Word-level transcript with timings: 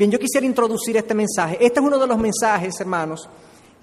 Bien, 0.00 0.10
yo 0.10 0.18
quisiera 0.18 0.46
introducir 0.46 0.96
este 0.96 1.12
mensaje. 1.12 1.58
Este 1.60 1.78
es 1.78 1.84
uno 1.84 1.98
de 1.98 2.06
los 2.06 2.16
mensajes, 2.16 2.80
hermanos, 2.80 3.28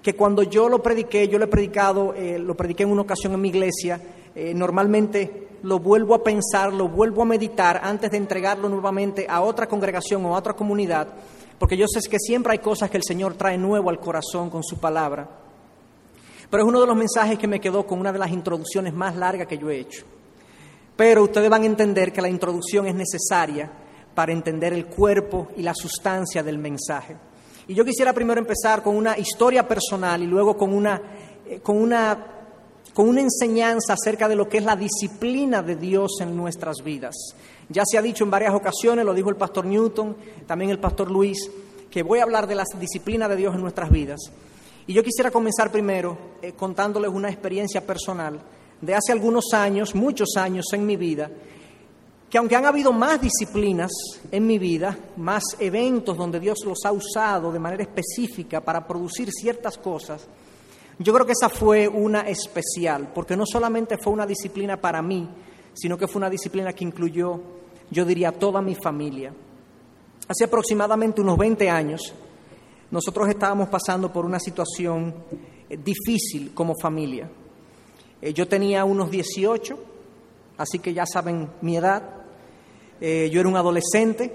que 0.02 0.16
cuando 0.16 0.42
yo 0.42 0.68
lo 0.68 0.82
prediqué, 0.82 1.28
yo 1.28 1.38
lo 1.38 1.44
he 1.44 1.46
predicado, 1.46 2.12
eh, 2.12 2.40
lo 2.40 2.56
prediqué 2.56 2.82
en 2.82 2.90
una 2.90 3.02
ocasión 3.02 3.34
en 3.34 3.40
mi 3.40 3.50
iglesia, 3.50 4.00
eh, 4.34 4.52
normalmente 4.52 5.50
lo 5.62 5.78
vuelvo 5.78 6.16
a 6.16 6.24
pensar, 6.24 6.72
lo 6.72 6.88
vuelvo 6.88 7.22
a 7.22 7.24
meditar 7.24 7.80
antes 7.84 8.10
de 8.10 8.16
entregarlo 8.16 8.68
nuevamente 8.68 9.26
a 9.28 9.42
otra 9.42 9.68
congregación 9.68 10.26
o 10.26 10.34
a 10.34 10.38
otra 10.38 10.54
comunidad, 10.54 11.06
porque 11.56 11.76
yo 11.76 11.86
sé 11.86 12.00
que 12.10 12.18
siempre 12.18 12.50
hay 12.50 12.58
cosas 12.58 12.90
que 12.90 12.96
el 12.96 13.04
Señor 13.04 13.34
trae 13.34 13.56
nuevo 13.56 13.88
al 13.88 14.00
corazón 14.00 14.50
con 14.50 14.64
su 14.64 14.76
palabra. 14.78 15.28
Pero 16.50 16.64
es 16.64 16.68
uno 16.68 16.80
de 16.80 16.86
los 16.88 16.96
mensajes 16.96 17.38
que 17.38 17.46
me 17.46 17.60
quedó 17.60 17.86
con 17.86 18.00
una 18.00 18.12
de 18.12 18.18
las 18.18 18.32
introducciones 18.32 18.92
más 18.92 19.14
largas 19.14 19.46
que 19.46 19.56
yo 19.56 19.70
he 19.70 19.78
hecho. 19.78 20.02
Pero 20.96 21.22
ustedes 21.22 21.48
van 21.48 21.62
a 21.62 21.66
entender 21.66 22.12
que 22.12 22.20
la 22.20 22.28
introducción 22.28 22.88
es 22.88 22.94
necesaria 22.96 23.70
para 24.18 24.32
entender 24.32 24.72
el 24.72 24.86
cuerpo 24.86 25.46
y 25.56 25.62
la 25.62 25.72
sustancia 25.76 26.42
del 26.42 26.58
mensaje. 26.58 27.16
Y 27.68 27.74
yo 27.74 27.84
quisiera 27.84 28.12
primero 28.12 28.40
empezar 28.40 28.82
con 28.82 28.96
una 28.96 29.16
historia 29.16 29.68
personal 29.68 30.20
y 30.20 30.26
luego 30.26 30.56
con 30.56 30.74
una, 30.74 31.00
eh, 31.46 31.60
con 31.60 31.80
una, 31.80 32.26
con 32.92 33.08
una 33.08 33.20
enseñanza 33.20 33.92
acerca 33.92 34.26
de 34.26 34.34
lo 34.34 34.48
que 34.48 34.58
es 34.58 34.64
la 34.64 34.74
disciplina 34.74 35.62
de 35.62 35.76
Dios 35.76 36.16
en 36.20 36.36
nuestras 36.36 36.82
vidas. 36.82 37.14
Ya 37.68 37.84
se 37.86 37.96
ha 37.96 38.02
dicho 38.02 38.24
en 38.24 38.30
varias 38.32 38.54
ocasiones, 38.54 39.04
lo 39.04 39.14
dijo 39.14 39.30
el 39.30 39.36
pastor 39.36 39.66
Newton, 39.66 40.16
también 40.48 40.72
el 40.72 40.80
pastor 40.80 41.12
Luis, 41.12 41.48
que 41.88 42.02
voy 42.02 42.18
a 42.18 42.24
hablar 42.24 42.48
de 42.48 42.56
la 42.56 42.64
disciplina 42.80 43.28
de 43.28 43.36
Dios 43.36 43.54
en 43.54 43.60
nuestras 43.60 43.88
vidas. 43.88 44.18
Y 44.88 44.94
yo 44.94 45.04
quisiera 45.04 45.30
comenzar 45.30 45.70
primero 45.70 46.18
eh, 46.42 46.54
contándoles 46.58 47.12
una 47.12 47.30
experiencia 47.30 47.86
personal 47.86 48.40
de 48.80 48.96
hace 48.96 49.12
algunos 49.12 49.52
años, 49.52 49.94
muchos 49.94 50.30
años 50.36 50.66
en 50.72 50.86
mi 50.86 50.96
vida, 50.96 51.30
que 52.30 52.38
aunque 52.38 52.56
han 52.56 52.66
habido 52.66 52.92
más 52.92 53.20
disciplinas 53.20 53.90
en 54.30 54.46
mi 54.46 54.58
vida, 54.58 54.96
más 55.16 55.42
eventos 55.58 56.16
donde 56.16 56.38
Dios 56.38 56.58
los 56.64 56.84
ha 56.84 56.92
usado 56.92 57.50
de 57.50 57.58
manera 57.58 57.82
específica 57.82 58.60
para 58.60 58.86
producir 58.86 59.30
ciertas 59.32 59.78
cosas, 59.78 60.26
yo 60.98 61.14
creo 61.14 61.24
que 61.24 61.32
esa 61.32 61.48
fue 61.48 61.86
una 61.86 62.22
especial, 62.22 63.12
porque 63.14 63.36
no 63.36 63.44
solamente 63.46 63.96
fue 64.02 64.12
una 64.12 64.26
disciplina 64.26 64.76
para 64.76 65.00
mí, 65.00 65.28
sino 65.72 65.96
que 65.96 66.08
fue 66.08 66.18
una 66.18 66.28
disciplina 66.28 66.72
que 66.72 66.84
incluyó, 66.84 67.40
yo 67.90 68.04
diría, 68.04 68.32
toda 68.32 68.60
mi 68.60 68.74
familia. 68.74 69.32
Hace 70.26 70.44
aproximadamente 70.44 71.20
unos 71.20 71.38
20 71.38 71.70
años, 71.70 72.12
nosotros 72.90 73.28
estábamos 73.28 73.68
pasando 73.68 74.12
por 74.12 74.26
una 74.26 74.40
situación 74.40 75.14
eh, 75.70 75.76
difícil 75.76 76.52
como 76.52 76.74
familia. 76.74 77.30
Eh, 78.20 78.32
yo 78.32 78.48
tenía 78.48 78.84
unos 78.84 79.10
18, 79.10 79.78
así 80.56 80.80
que 80.80 80.92
ya 80.92 81.06
saben 81.06 81.48
mi 81.60 81.76
edad. 81.76 82.17
Eh, 83.00 83.30
yo 83.32 83.40
era 83.40 83.48
un 83.48 83.56
adolescente. 83.56 84.32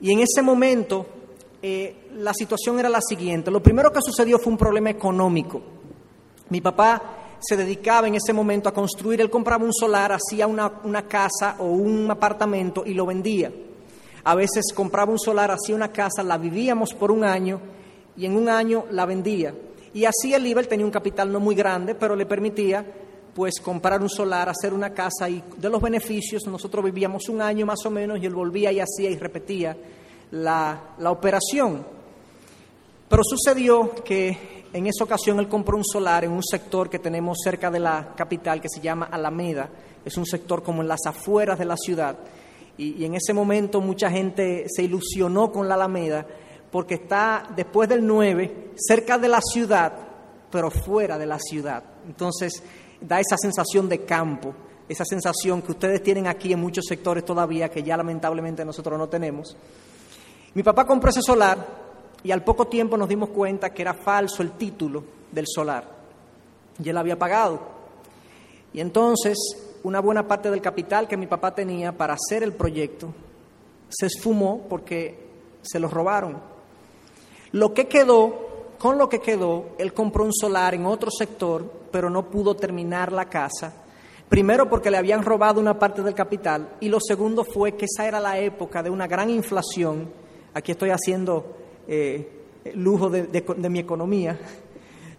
Y 0.00 0.12
en 0.12 0.20
ese 0.20 0.42
momento 0.42 1.06
la 2.14 2.32
situación 2.34 2.78
era 2.78 2.88
la 2.88 3.00
siguiente. 3.00 3.50
Lo 3.50 3.62
primero 3.62 3.92
que 3.92 4.00
sucedió 4.00 4.38
fue 4.38 4.52
un 4.52 4.58
problema 4.58 4.90
económico. 4.90 5.60
Mi 6.50 6.60
papá 6.60 7.36
se 7.40 7.56
dedicaba 7.56 8.08
en 8.08 8.14
ese 8.14 8.32
momento 8.32 8.68
a 8.68 8.74
construir, 8.74 9.20
él 9.20 9.30
compraba 9.30 9.64
un 9.64 9.72
solar, 9.72 10.12
hacía 10.12 10.46
una, 10.46 10.80
una 10.84 11.02
casa 11.06 11.56
o 11.58 11.66
un 11.66 12.10
apartamento 12.10 12.84
y 12.84 12.94
lo 12.94 13.06
vendía. 13.06 13.52
A 14.24 14.34
veces 14.34 14.72
compraba 14.74 15.12
un 15.12 15.18
solar, 15.18 15.50
hacía 15.50 15.74
una 15.74 15.92
casa, 15.92 16.22
la 16.22 16.38
vivíamos 16.38 16.94
por 16.94 17.10
un 17.10 17.24
año 17.24 17.60
y 18.16 18.26
en 18.26 18.36
un 18.36 18.48
año 18.48 18.86
la 18.90 19.06
vendía. 19.06 19.54
Y 19.94 20.04
así 20.04 20.34
el 20.34 20.46
IBEL 20.46 20.68
tenía 20.68 20.86
un 20.86 20.92
capital 20.92 21.32
no 21.32 21.40
muy 21.40 21.54
grande, 21.54 21.94
pero 21.94 22.16
le 22.16 22.26
permitía 22.26 22.84
pues 23.34 23.60
comprar 23.60 24.00
un 24.00 24.08
solar, 24.08 24.48
hacer 24.48 24.72
una 24.72 24.90
casa 24.90 25.28
y 25.28 25.42
de 25.56 25.68
los 25.68 25.80
beneficios 25.80 26.46
nosotros 26.46 26.84
vivíamos 26.84 27.28
un 27.28 27.40
año 27.40 27.66
más 27.66 27.84
o 27.86 27.90
menos 27.90 28.18
y 28.20 28.26
él 28.26 28.34
volvía 28.34 28.72
y 28.72 28.80
hacía 28.80 29.10
y 29.10 29.16
repetía 29.16 29.76
la, 30.32 30.94
la 30.98 31.10
operación. 31.10 31.84
Pero 33.08 33.22
sucedió 33.24 33.94
que 34.04 34.58
en 34.72 34.86
esa 34.86 35.04
ocasión 35.04 35.38
él 35.38 35.48
compró 35.48 35.76
un 35.76 35.84
solar 35.84 36.24
en 36.24 36.32
un 36.32 36.42
sector 36.42 36.90
que 36.90 36.98
tenemos 36.98 37.38
cerca 37.42 37.70
de 37.70 37.80
la 37.80 38.12
capital 38.14 38.60
que 38.60 38.68
se 38.68 38.80
llama 38.80 39.08
Alameda. 39.10 39.68
Es 40.04 40.16
un 40.16 40.26
sector 40.26 40.62
como 40.62 40.82
en 40.82 40.88
las 40.88 41.06
afueras 41.06 41.58
de 41.58 41.64
la 41.64 41.76
ciudad. 41.76 42.16
Y, 42.76 43.04
en 43.04 43.14
ese 43.14 43.32
momento 43.32 43.80
mucha 43.80 44.10
gente 44.10 44.66
se 44.68 44.82
ilusionó 44.84 45.50
con 45.50 45.68
la 45.68 45.74
Alameda 45.74 46.26
porque 46.70 46.94
está 46.94 47.48
después 47.56 47.88
del 47.88 48.06
9, 48.06 48.72
cerca 48.76 49.16
de 49.16 49.28
la 49.28 49.40
ciudad, 49.40 49.92
pero 50.50 50.70
fuera 50.70 51.16
de 51.18 51.26
la 51.26 51.38
ciudad. 51.38 51.82
Entonces 52.06 52.62
da 53.00 53.20
esa 53.20 53.36
sensación 53.36 53.88
de 53.88 54.04
campo, 54.04 54.54
esa 54.88 55.04
sensación 55.04 55.62
que 55.62 55.72
ustedes 55.72 56.02
tienen 56.02 56.26
aquí 56.26 56.52
en 56.52 56.60
muchos 56.60 56.84
sectores 56.86 57.24
todavía, 57.24 57.68
que 57.68 57.82
ya 57.82 57.96
lamentablemente 57.96 58.64
nosotros 58.64 58.98
no 58.98 59.08
tenemos. 59.08 59.56
Mi 60.54 60.62
papá 60.62 60.86
compró 60.86 61.10
ese 61.10 61.22
solar 61.22 61.66
y 62.22 62.30
al 62.30 62.42
poco 62.42 62.66
tiempo 62.66 62.96
nos 62.96 63.08
dimos 63.08 63.28
cuenta 63.30 63.70
que 63.70 63.82
era 63.82 63.94
falso 63.94 64.42
el 64.42 64.52
título 64.52 65.04
del 65.30 65.46
solar. 65.46 65.84
Y 66.82 66.88
él 66.88 66.96
había 66.96 67.18
pagado. 67.18 67.60
Y 68.72 68.80
entonces 68.80 69.36
una 69.82 70.00
buena 70.00 70.26
parte 70.26 70.50
del 70.50 70.60
capital 70.60 71.06
que 71.06 71.16
mi 71.16 71.26
papá 71.26 71.54
tenía 71.54 71.96
para 71.96 72.14
hacer 72.14 72.42
el 72.42 72.52
proyecto 72.52 73.14
se 73.88 74.06
esfumó 74.06 74.66
porque 74.68 75.28
se 75.62 75.80
lo 75.80 75.88
robaron. 75.88 76.38
Lo 77.52 77.72
que 77.72 77.88
quedó, 77.88 78.74
con 78.78 78.98
lo 78.98 79.08
que 79.08 79.20
quedó, 79.20 79.70
él 79.78 79.94
compró 79.94 80.24
un 80.24 80.32
solar 80.32 80.74
en 80.74 80.86
otro 80.86 81.10
sector, 81.10 81.77
pero 81.90 82.10
no 82.10 82.30
pudo 82.30 82.54
terminar 82.54 83.12
la 83.12 83.26
casa. 83.26 83.72
Primero 84.28 84.68
porque 84.68 84.90
le 84.90 84.98
habían 84.98 85.22
robado 85.22 85.60
una 85.60 85.78
parte 85.78 86.02
del 86.02 86.14
capital 86.14 86.76
y 86.80 86.88
lo 86.88 86.98
segundo 87.00 87.44
fue 87.44 87.76
que 87.76 87.86
esa 87.86 88.06
era 88.06 88.20
la 88.20 88.38
época 88.38 88.82
de 88.82 88.90
una 88.90 89.06
gran 89.06 89.30
inflación. 89.30 90.10
Aquí 90.52 90.72
estoy 90.72 90.90
haciendo 90.90 91.56
eh, 91.86 92.28
lujo 92.74 93.08
de 93.08 93.70
mi 93.70 93.78
economía 93.78 94.38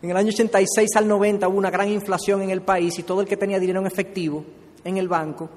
en 0.02 0.12
el 0.12 0.18
año 0.18 0.30
86 0.30 0.96
al 0.96 1.08
90 1.10 1.48
hubo 1.50 1.58
una 1.58 1.70
gran 1.70 1.90
inflación 1.90 2.42
en 2.42 2.52
el 2.52 2.62
país 2.62 2.98
y 2.98 3.04
todo 3.04 3.20
el 3.20 3.28
que 3.28 3.36
tenía 3.36 3.60
dinero 3.60 3.82
en 3.82 3.88
efectivo 3.88 4.46
en 4.86 4.98
el 4.98 5.10
banco, 5.10 5.50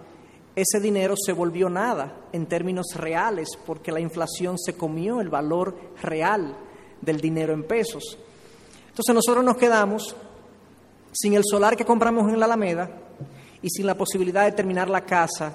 ese 0.56 0.80
dinero 0.80 1.14
se 1.16 1.32
volvió 1.32 1.70
nada 1.70 2.26
en 2.32 2.46
términos 2.46 2.86
reales 2.96 3.50
porque 3.64 3.92
la 3.92 4.00
inflación 4.00 4.58
se 4.58 4.76
comió 4.76 5.20
el 5.20 5.28
valor 5.28 5.76
real 6.02 6.56
del 7.00 7.20
dinero 7.20 7.52
en 7.52 7.62
pesos. 7.62 8.18
Entonces 8.88 9.14
nosotros 9.14 9.44
nos 9.44 9.56
quedamos 9.56 10.16
sin 11.12 11.34
el 11.34 11.44
solar 11.44 11.76
que 11.76 11.84
compramos 11.84 12.32
en 12.32 12.40
la 12.40 12.46
Alameda 12.46 12.90
y 13.60 13.70
sin 13.70 13.86
la 13.86 13.96
posibilidad 13.96 14.44
de 14.44 14.52
terminar 14.52 14.90
la 14.90 15.02
casa 15.02 15.54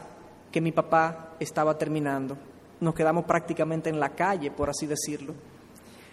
que 0.51 0.61
mi 0.61 0.71
papá 0.71 1.33
estaba 1.39 1.77
terminando. 1.77 2.37
Nos 2.79 2.93
quedamos 2.93 3.25
prácticamente 3.25 3.89
en 3.89 3.99
la 3.99 4.09
calle, 4.09 4.51
por 4.51 4.69
así 4.69 4.85
decirlo. 4.85 5.33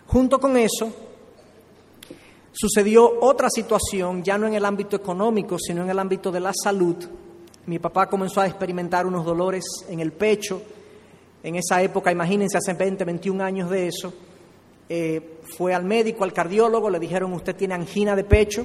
Junto 0.07 0.41
con 0.41 0.57
eso, 0.57 0.93
Sucedió 2.57 3.19
otra 3.21 3.51
situación, 3.51 4.23
ya 4.23 4.39
no 4.39 4.47
en 4.47 4.55
el 4.55 4.65
ámbito 4.65 4.95
económico, 4.95 5.59
sino 5.59 5.83
en 5.83 5.91
el 5.91 5.99
ámbito 5.99 6.31
de 6.31 6.39
la 6.39 6.53
salud. 6.55 6.95
Mi 7.67 7.81
papá 7.81 8.07
comenzó 8.07 8.41
a 8.41 8.47
experimentar 8.47 9.07
unos 9.07 9.25
dolores 9.25 9.65
en 9.89 9.99
el 9.99 10.13
pecho. 10.13 10.63
En 11.43 11.57
esa 11.57 11.83
época, 11.83 12.13
imagínense, 12.13 12.57
hace 12.57 12.75
20, 12.75 13.05
21 13.05 13.43
años 13.43 13.71
de 13.71 13.89
eso, 13.89 14.15
eh, 14.89 15.41
fue 15.57 15.75
al 15.75 15.85
médico, 15.85 16.23
al 16.23 16.33
cardiólogo, 16.33 16.89
le 16.91 17.01
dijeron, 17.01 17.33
usted 17.33 17.57
tiene 17.57 17.75
angina 17.75 18.15
de 18.15 18.23
pecho, 18.23 18.65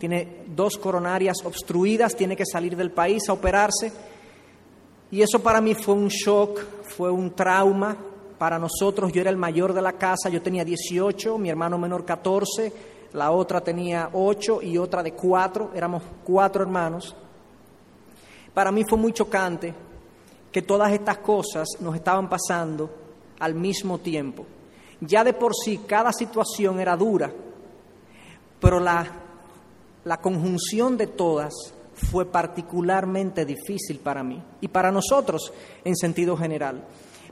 tiene 0.00 0.42
dos 0.48 0.76
coronarias 0.78 1.36
obstruidas, 1.44 2.16
tiene 2.16 2.34
que 2.34 2.44
salir 2.44 2.74
del 2.74 2.90
país 2.90 3.28
a 3.28 3.34
operarse. 3.34 3.92
Y 5.12 5.22
eso 5.22 5.40
para 5.40 5.60
mí 5.60 5.74
fue 5.74 5.94
un 5.94 6.08
shock, 6.08 6.58
fue 6.82 7.10
un 7.10 7.30
trauma. 7.30 7.96
Para 8.36 8.58
nosotros, 8.58 9.12
yo 9.12 9.20
era 9.20 9.30
el 9.30 9.36
mayor 9.36 9.74
de 9.74 9.82
la 9.82 9.92
casa, 9.92 10.28
yo 10.30 10.42
tenía 10.42 10.64
18, 10.64 11.38
mi 11.38 11.50
hermano 11.50 11.78
menor 11.78 12.04
14 12.04 12.72
la 13.12 13.32
otra 13.32 13.60
tenía 13.60 14.10
ocho 14.12 14.62
y 14.62 14.78
otra 14.78 15.02
de 15.02 15.12
cuatro, 15.12 15.70
éramos 15.74 16.02
cuatro 16.24 16.62
hermanos. 16.62 17.14
Para 18.54 18.70
mí 18.70 18.84
fue 18.88 18.98
muy 18.98 19.12
chocante 19.12 19.74
que 20.52 20.62
todas 20.62 20.92
estas 20.92 21.18
cosas 21.18 21.68
nos 21.80 21.94
estaban 21.96 22.28
pasando 22.28 22.90
al 23.40 23.54
mismo 23.54 23.98
tiempo. 23.98 24.46
Ya 25.00 25.24
de 25.24 25.32
por 25.32 25.54
sí 25.54 25.80
cada 25.86 26.12
situación 26.12 26.78
era 26.78 26.96
dura, 26.96 27.32
pero 28.60 28.78
la, 28.78 29.19
la 30.04 30.20
conjunción 30.20 30.96
de 30.96 31.06
todas 31.06 31.52
fue 31.94 32.24
particularmente 32.26 33.44
difícil 33.44 33.98
para 33.98 34.22
mí 34.22 34.42
y 34.60 34.68
para 34.68 34.90
nosotros 34.90 35.52
en 35.84 35.96
sentido 35.96 36.36
general. 36.36 36.84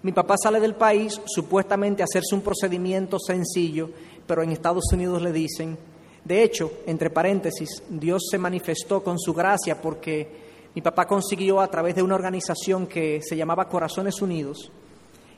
Mi 0.02 0.12
papá 0.12 0.36
sale 0.36 0.60
del 0.60 0.74
país 0.74 1.20
supuestamente 1.26 2.02
a 2.02 2.04
hacerse 2.04 2.34
un 2.34 2.42
procedimiento 2.42 3.18
sencillo 3.18 3.90
pero 4.28 4.42
en 4.42 4.52
Estados 4.52 4.84
Unidos 4.92 5.22
le 5.22 5.32
dicen, 5.32 5.76
de 6.22 6.42
hecho, 6.44 6.70
entre 6.86 7.10
paréntesis, 7.10 7.82
Dios 7.88 8.28
se 8.30 8.38
manifestó 8.38 9.02
con 9.02 9.18
su 9.18 9.32
gracia 9.32 9.80
porque 9.80 10.28
mi 10.74 10.82
papá 10.82 11.06
consiguió 11.08 11.60
a 11.60 11.68
través 11.68 11.96
de 11.96 12.02
una 12.02 12.14
organización 12.14 12.86
que 12.86 13.20
se 13.22 13.36
llamaba 13.36 13.68
Corazones 13.68 14.20
Unidos, 14.20 14.70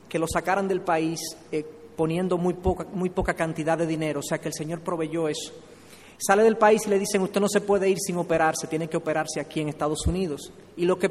que 0.09 0.19
lo 0.19 0.27
sacaran 0.27 0.67
del 0.67 0.81
país 0.81 1.21
eh, 1.53 1.65
poniendo 1.95 2.37
muy 2.37 2.53
poca, 2.53 2.85
muy 2.93 3.09
poca 3.09 3.33
cantidad 3.33 3.77
de 3.77 3.87
dinero, 3.87 4.19
o 4.19 4.23
sea 4.23 4.39
que 4.39 4.49
el 4.49 4.53
Señor 4.53 4.81
proveyó 4.81 5.29
eso. 5.29 5.53
Sale 6.25 6.43
del 6.43 6.57
país 6.57 6.83
y 6.85 6.89
le 6.89 6.99
dicen, 6.99 7.21
usted 7.21 7.41
no 7.41 7.49
se 7.49 7.61
puede 7.61 7.89
ir 7.89 7.97
sin 7.99 8.17
operarse, 8.17 8.67
tiene 8.67 8.87
que 8.87 8.97
operarse 8.97 9.39
aquí 9.39 9.59
en 9.59 9.69
Estados 9.69 10.05
Unidos. 10.05 10.51
Y 10.77 10.85
lo 10.85 10.99
que 10.99 11.09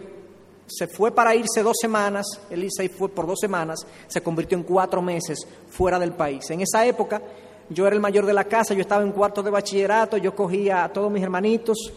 se 0.66 0.86
fue 0.86 1.10
para 1.10 1.34
irse 1.34 1.62
dos 1.64 1.76
semanas, 1.80 2.26
él 2.48 2.68
se 2.70 2.88
fue 2.88 3.08
por 3.08 3.26
dos 3.26 3.40
semanas, 3.40 3.84
se 4.06 4.22
convirtió 4.22 4.56
en 4.56 4.62
cuatro 4.62 5.02
meses 5.02 5.46
fuera 5.68 5.98
del 5.98 6.12
país. 6.12 6.48
En 6.50 6.60
esa 6.60 6.86
época 6.86 7.20
yo 7.68 7.86
era 7.86 7.96
el 7.96 8.02
mayor 8.02 8.24
de 8.24 8.32
la 8.32 8.44
casa, 8.44 8.74
yo 8.74 8.82
estaba 8.82 9.02
en 9.02 9.12
cuarto 9.12 9.42
de 9.42 9.50
bachillerato, 9.50 10.16
yo 10.16 10.34
cogía 10.34 10.84
a 10.84 10.92
todos 10.92 11.10
mis 11.10 11.22
hermanitos, 11.22 11.92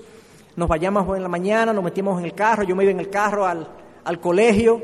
nos 0.56 0.68
vayamos 0.68 1.16
en 1.16 1.24
la 1.24 1.30
mañana, 1.30 1.72
nos 1.72 1.84
metíamos 1.84 2.20
en 2.20 2.26
el 2.26 2.34
carro, 2.34 2.64
yo 2.64 2.76
me 2.76 2.84
iba 2.84 2.92
en 2.92 3.00
el 3.00 3.10
carro 3.10 3.46
al, 3.46 3.68
al 4.04 4.20
colegio, 4.20 4.82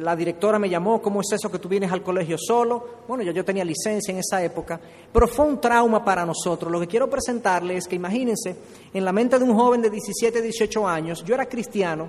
la 0.00 0.16
directora 0.16 0.58
me 0.58 0.68
llamó, 0.68 1.00
¿cómo 1.00 1.20
es 1.20 1.32
eso 1.32 1.50
que 1.50 1.58
tú 1.58 1.68
vienes 1.68 1.92
al 1.92 2.02
colegio 2.02 2.36
solo? 2.38 3.02
Bueno, 3.06 3.22
yo, 3.22 3.32
yo 3.32 3.44
tenía 3.44 3.64
licencia 3.64 4.12
en 4.12 4.18
esa 4.18 4.42
época, 4.42 4.80
pero 5.12 5.28
fue 5.28 5.46
un 5.46 5.60
trauma 5.60 6.04
para 6.04 6.24
nosotros. 6.24 6.70
Lo 6.70 6.80
que 6.80 6.86
quiero 6.86 7.08
presentarles 7.08 7.78
es 7.78 7.88
que 7.88 7.96
imagínense, 7.96 8.56
en 8.92 9.04
la 9.04 9.12
mente 9.12 9.38
de 9.38 9.44
un 9.44 9.54
joven 9.56 9.82
de 9.82 9.90
17, 9.90 10.42
18 10.42 10.88
años, 10.88 11.24
yo 11.24 11.34
era 11.34 11.46
cristiano, 11.46 12.08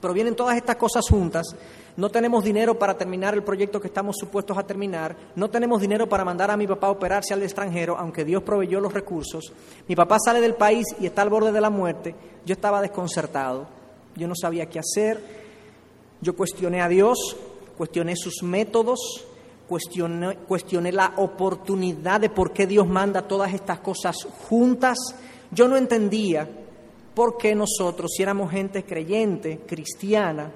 pero 0.00 0.14
vienen 0.14 0.34
todas 0.34 0.56
estas 0.56 0.76
cosas 0.76 1.04
juntas. 1.08 1.46
No 1.96 2.10
tenemos 2.10 2.42
dinero 2.42 2.78
para 2.78 2.96
terminar 2.96 3.34
el 3.34 3.42
proyecto 3.42 3.80
que 3.80 3.88
estamos 3.88 4.16
supuestos 4.18 4.56
a 4.56 4.62
terminar. 4.62 5.14
No 5.36 5.50
tenemos 5.50 5.80
dinero 5.80 6.08
para 6.08 6.24
mandar 6.24 6.50
a 6.50 6.56
mi 6.56 6.66
papá 6.66 6.86
a 6.86 6.90
operarse 6.90 7.34
al 7.34 7.42
extranjero, 7.42 7.96
aunque 7.98 8.24
Dios 8.24 8.42
proveyó 8.42 8.80
los 8.80 8.94
recursos. 8.94 9.52
Mi 9.86 9.94
papá 9.94 10.16
sale 10.24 10.40
del 10.40 10.54
país 10.54 10.86
y 10.98 11.06
está 11.06 11.22
al 11.22 11.30
borde 11.30 11.52
de 11.52 11.60
la 11.60 11.70
muerte. 11.70 12.14
Yo 12.46 12.54
estaba 12.54 12.80
desconcertado. 12.80 13.66
Yo 14.16 14.26
no 14.26 14.34
sabía 14.34 14.66
qué 14.66 14.78
hacer 14.78 15.41
yo 16.22 16.36
cuestioné 16.36 16.80
a 16.80 16.88
Dios, 16.88 17.36
cuestioné 17.76 18.14
sus 18.16 18.44
métodos, 18.44 19.26
cuestioné, 19.66 20.92
la 20.92 21.14
oportunidad 21.16 22.20
de 22.20 22.30
por 22.30 22.52
qué 22.52 22.66
Dios 22.66 22.86
manda 22.86 23.26
todas 23.26 23.52
estas 23.52 23.80
cosas 23.80 24.16
juntas. 24.48 24.96
Yo 25.50 25.66
no 25.66 25.76
entendía 25.76 26.48
por 27.12 27.36
qué 27.36 27.56
nosotros, 27.56 28.12
si 28.16 28.22
éramos 28.22 28.52
gente 28.52 28.84
creyente, 28.84 29.62
cristiana, 29.66 30.52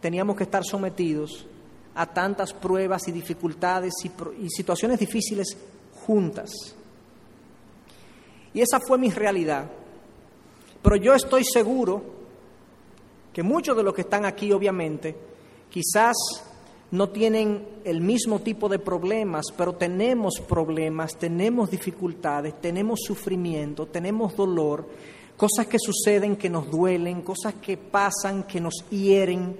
teníamos 0.00 0.34
que 0.34 0.44
estar 0.44 0.64
sometidos 0.64 1.46
a 1.94 2.06
tantas 2.06 2.54
pruebas 2.54 3.06
y 3.06 3.12
dificultades 3.12 3.92
y, 4.02 4.44
y 4.44 4.48
situaciones 4.48 4.98
difíciles 4.98 5.58
juntas. 6.06 6.50
Y 8.54 8.62
esa 8.62 8.80
fue 8.80 8.96
mi 8.96 9.10
realidad. 9.10 9.70
Pero 10.82 10.96
yo 10.96 11.12
estoy 11.12 11.44
seguro 11.44 12.19
que 13.32 13.42
muchos 13.42 13.76
de 13.76 13.82
los 13.82 13.94
que 13.94 14.02
están 14.02 14.24
aquí, 14.24 14.52
obviamente, 14.52 15.16
quizás 15.68 16.16
no 16.90 17.08
tienen 17.10 17.64
el 17.84 18.00
mismo 18.00 18.40
tipo 18.40 18.68
de 18.68 18.78
problemas, 18.78 19.46
pero 19.56 19.74
tenemos 19.74 20.40
problemas, 20.40 21.16
tenemos 21.16 21.70
dificultades, 21.70 22.60
tenemos 22.60 23.00
sufrimiento, 23.06 23.86
tenemos 23.86 24.34
dolor, 24.34 24.86
cosas 25.36 25.66
que 25.66 25.78
suceden 25.78 26.36
que 26.36 26.50
nos 26.50 26.68
duelen, 26.68 27.22
cosas 27.22 27.54
que 27.54 27.76
pasan 27.76 28.42
que 28.42 28.60
nos 28.60 28.84
hieren, 28.90 29.56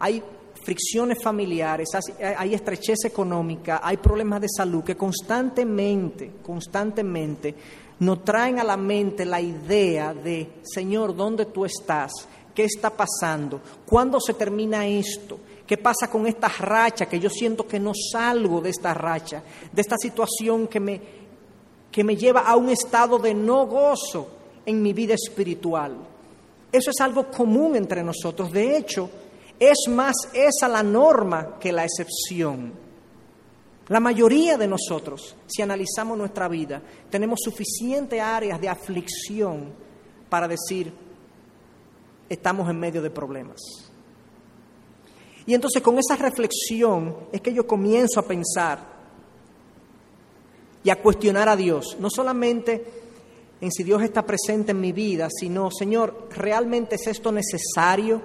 hay 0.00 0.22
fricciones 0.64 1.22
familiares, 1.22 1.88
hay 2.36 2.54
estrechez 2.54 3.04
económica, 3.04 3.80
hay 3.82 3.96
problemas 3.96 4.40
de 4.40 4.48
salud 4.48 4.82
que 4.82 4.96
constantemente, 4.96 6.32
constantemente 6.42 7.54
nos 8.00 8.24
traen 8.24 8.58
a 8.58 8.64
la 8.64 8.76
mente 8.76 9.24
la 9.24 9.40
idea 9.40 10.12
de, 10.12 10.54
Señor, 10.62 11.14
¿dónde 11.14 11.46
tú 11.46 11.64
estás? 11.64 12.10
¿Qué 12.54 12.64
está 12.64 12.90
pasando? 12.90 13.60
¿Cuándo 13.86 14.20
se 14.20 14.34
termina 14.34 14.86
esto? 14.86 15.38
¿Qué 15.66 15.78
pasa 15.78 16.10
con 16.10 16.26
esta 16.26 16.48
racha? 16.48 17.06
Que 17.06 17.18
yo 17.18 17.30
siento 17.30 17.66
que 17.66 17.80
no 17.80 17.92
salgo 17.94 18.60
de 18.60 18.70
esta 18.70 18.92
racha, 18.92 19.42
de 19.72 19.80
esta 19.80 19.96
situación 19.96 20.66
que 20.66 20.80
me, 20.80 21.00
que 21.90 22.04
me 22.04 22.16
lleva 22.16 22.40
a 22.40 22.56
un 22.56 22.68
estado 22.68 23.18
de 23.18 23.32
no 23.32 23.66
gozo 23.66 24.28
en 24.66 24.82
mi 24.82 24.92
vida 24.92 25.14
espiritual. 25.14 25.96
Eso 26.70 26.90
es 26.90 27.00
algo 27.00 27.30
común 27.30 27.76
entre 27.76 28.02
nosotros. 28.02 28.50
De 28.50 28.76
hecho, 28.76 29.08
es 29.58 29.88
más 29.88 30.14
esa 30.32 30.68
la 30.68 30.82
norma 30.82 31.58
que 31.58 31.72
la 31.72 31.84
excepción. 31.84 32.72
La 33.88 34.00
mayoría 34.00 34.56
de 34.56 34.66
nosotros, 34.66 35.36
si 35.46 35.60
analizamos 35.60 36.16
nuestra 36.16 36.48
vida, 36.48 36.80
tenemos 37.10 37.40
suficientes 37.42 38.20
áreas 38.20 38.60
de 38.60 38.68
aflicción 38.68 39.72
para 40.28 40.48
decir, 40.48 40.92
estamos 42.28 42.68
en 42.68 42.78
medio 42.78 43.02
de 43.02 43.10
problemas. 43.10 43.60
Y 45.46 45.54
entonces 45.54 45.82
con 45.82 45.98
esa 45.98 46.16
reflexión 46.16 47.16
es 47.32 47.40
que 47.40 47.52
yo 47.52 47.66
comienzo 47.66 48.20
a 48.20 48.26
pensar 48.26 48.78
y 50.84 50.90
a 50.90 51.00
cuestionar 51.00 51.48
a 51.48 51.56
Dios, 51.56 51.96
no 52.00 52.10
solamente 52.10 52.84
en 53.60 53.70
si 53.70 53.84
Dios 53.84 54.02
está 54.02 54.26
presente 54.26 54.72
en 54.72 54.80
mi 54.80 54.92
vida, 54.92 55.28
sino, 55.30 55.70
Señor, 55.70 56.28
¿realmente 56.34 56.96
es 56.96 57.06
esto 57.06 57.30
necesario 57.30 58.20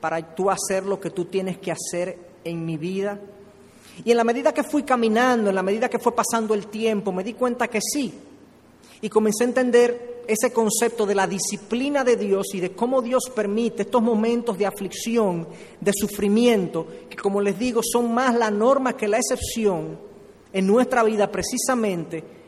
para 0.00 0.34
tú 0.34 0.50
hacer 0.50 0.84
lo 0.84 1.00
que 1.00 1.10
tú 1.10 1.26
tienes 1.26 1.58
que 1.58 1.70
hacer 1.70 2.18
en 2.42 2.64
mi 2.64 2.76
vida? 2.76 3.20
Y 4.04 4.10
en 4.10 4.16
la 4.16 4.24
medida 4.24 4.52
que 4.52 4.64
fui 4.64 4.82
caminando, 4.82 5.50
en 5.50 5.54
la 5.54 5.62
medida 5.62 5.88
que 5.88 6.00
fue 6.00 6.12
pasando 6.12 6.54
el 6.54 6.66
tiempo, 6.66 7.12
me 7.12 7.22
di 7.22 7.34
cuenta 7.34 7.68
que 7.68 7.80
sí. 7.80 8.12
Y 9.00 9.08
comencé 9.08 9.44
a 9.44 9.48
entender 9.48 10.19
ese 10.32 10.52
concepto 10.52 11.06
de 11.06 11.14
la 11.14 11.26
disciplina 11.26 12.04
de 12.04 12.16
Dios 12.16 12.54
y 12.54 12.60
de 12.60 12.72
cómo 12.72 13.02
Dios 13.02 13.24
permite 13.34 13.82
estos 13.82 14.02
momentos 14.02 14.56
de 14.56 14.66
aflicción, 14.66 15.48
de 15.80 15.92
sufrimiento, 15.92 16.86
que 17.08 17.16
como 17.16 17.40
les 17.40 17.58
digo 17.58 17.80
son 17.82 18.12
más 18.12 18.34
la 18.34 18.50
norma 18.50 18.96
que 18.96 19.08
la 19.08 19.18
excepción 19.18 19.98
en 20.52 20.66
nuestra 20.66 21.02
vida 21.02 21.30
precisamente 21.30 22.40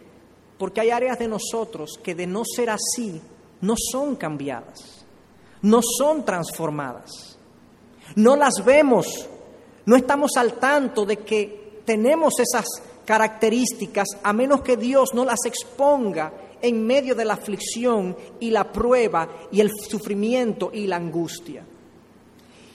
porque 0.63 0.81
hay 0.81 0.91
áreas 0.91 1.19
de 1.19 1.27
nosotros 1.27 1.99
que 2.01 2.15
de 2.15 2.25
no 2.25 2.45
ser 2.45 2.71
así 2.71 3.21
no 3.63 3.75
son 3.77 4.15
cambiadas, 4.15 5.05
no 5.61 5.81
son 5.83 6.25
transformadas, 6.25 7.37
no 8.15 8.37
las 8.37 8.65
vemos, 8.65 9.29
no 9.87 9.97
estamos 9.97 10.37
al 10.37 10.53
tanto 10.61 11.05
de 11.05 11.17
que 11.17 11.83
tenemos 11.85 12.35
esas 12.39 12.65
características 13.05 14.07
a 14.23 14.33
menos 14.33 14.63
que 14.63 14.77
Dios 14.77 15.09
no 15.15 15.25
las 15.25 15.45
exponga 15.47 16.33
en 16.63 16.87
medio 16.87 17.15
de 17.15 17.25
la 17.25 17.35
aflicción 17.35 18.17
y 18.41 18.51
la 18.51 18.73
prueba 18.73 19.29
y 19.51 19.61
el 19.61 19.71
sufrimiento 19.71 20.71
y 20.73 20.87
la 20.87 20.97
angustia. 20.97 21.65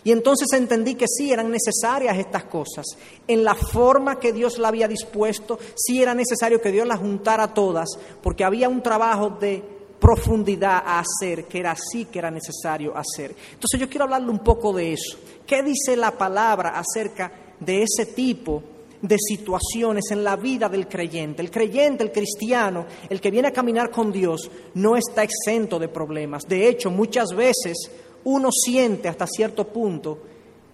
Y 0.04 0.12
entonces 0.12 0.48
entendí 0.54 0.96
que 0.96 1.06
sí 1.06 1.32
eran 1.34 1.52
necesarias 1.52 2.18
estas 2.18 2.46
cosas. 2.46 2.86
En 3.28 3.44
la 3.44 3.56
forma 3.56 4.20
que 4.20 4.32
Dios 4.32 4.58
la 4.58 4.70
había 4.70 4.88
dispuesto, 4.88 5.60
sí 5.76 6.02
era 6.02 6.14
necesario 6.14 6.62
que 6.62 6.72
Dios 6.72 6.88
las 6.88 7.00
juntara 7.00 7.54
todas, 7.54 7.90
porque 8.24 8.46
había 8.46 8.70
un 8.70 8.82
trabajo 8.82 9.32
de 9.32 9.62
profundidad 10.00 10.82
a 10.86 11.00
hacer, 11.00 11.46
que 11.46 11.60
era 11.60 11.72
así 11.72 12.06
que 12.06 12.20
era 12.20 12.32
necesario 12.32 12.96
hacer. 12.96 13.36
Entonces 13.54 13.80
yo 13.80 13.90
quiero 13.90 14.06
hablarle 14.06 14.30
un 14.30 14.40
poco 14.40 14.72
de 14.72 14.94
eso. 14.94 15.18
¿Qué 15.46 15.62
dice 15.62 15.98
la 15.98 16.12
palabra 16.12 16.80
acerca 16.80 17.32
de 17.60 17.84
ese 17.84 18.06
tipo 18.06 18.64
de 19.02 19.18
situaciones 19.20 20.06
en 20.12 20.24
la 20.24 20.36
vida 20.36 20.70
del 20.70 20.88
creyente. 20.88 21.42
El 21.42 21.52
creyente, 21.52 22.04
el 22.04 22.12
cristiano, 22.12 22.86
el 23.10 23.22
que 23.22 23.32
viene 23.32 23.50
a 23.50 23.54
caminar 23.54 23.92
con 23.92 24.12
Dios, 24.12 24.50
no 24.74 24.96
está 24.96 25.24
exento 25.24 25.80
de 25.80 25.88
problemas. 25.88 26.44
De 26.48 26.68
hecho, 26.68 26.90
muchas 26.90 27.30
veces 27.36 27.92
uno 28.24 28.50
siente 28.52 29.08
hasta 29.08 29.28
cierto 29.28 29.68
punto 29.68 30.20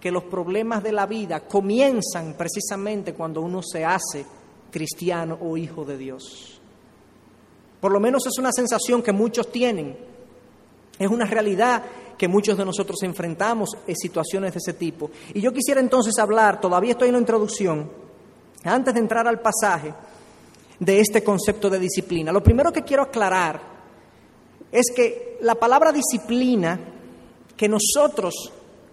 que 0.00 0.10
los 0.10 0.24
problemas 0.24 0.82
de 0.82 0.92
la 0.92 1.06
vida 1.06 1.40
comienzan 1.40 2.34
precisamente 2.36 3.14
cuando 3.14 3.40
uno 3.40 3.62
se 3.62 3.84
hace 3.84 4.24
cristiano 4.70 5.38
o 5.40 5.56
hijo 5.56 5.84
de 5.84 5.96
Dios. 5.96 6.60
Por 7.80 7.92
lo 7.92 8.00
menos 8.00 8.26
es 8.26 8.38
una 8.38 8.50
sensación 8.52 9.02
que 9.02 9.12
muchos 9.12 9.52
tienen. 9.52 9.96
Es 10.98 11.08
una 11.08 11.26
realidad 11.26 11.82
que 12.16 12.28
muchos 12.28 12.56
de 12.56 12.64
nosotros 12.64 13.02
enfrentamos 13.02 13.70
en 13.86 13.96
situaciones 13.96 14.52
de 14.52 14.58
ese 14.58 14.72
tipo. 14.74 15.10
Y 15.32 15.40
yo 15.40 15.52
quisiera 15.52 15.80
entonces 15.80 16.18
hablar, 16.18 16.60
todavía 16.60 16.92
estoy 16.92 17.08
en 17.08 17.14
la 17.14 17.20
introducción, 17.20 17.90
antes 18.72 18.94
de 18.94 19.00
entrar 19.00 19.26
al 19.28 19.40
pasaje 19.40 19.92
de 20.78 21.00
este 21.00 21.22
concepto 21.22 21.68
de 21.70 21.78
disciplina, 21.78 22.32
lo 22.32 22.42
primero 22.42 22.72
que 22.72 22.82
quiero 22.82 23.02
aclarar 23.02 23.60
es 24.72 24.90
que 24.94 25.38
la 25.40 25.54
palabra 25.54 25.92
disciplina 25.92 26.78
que 27.56 27.68
nosotros 27.68 28.52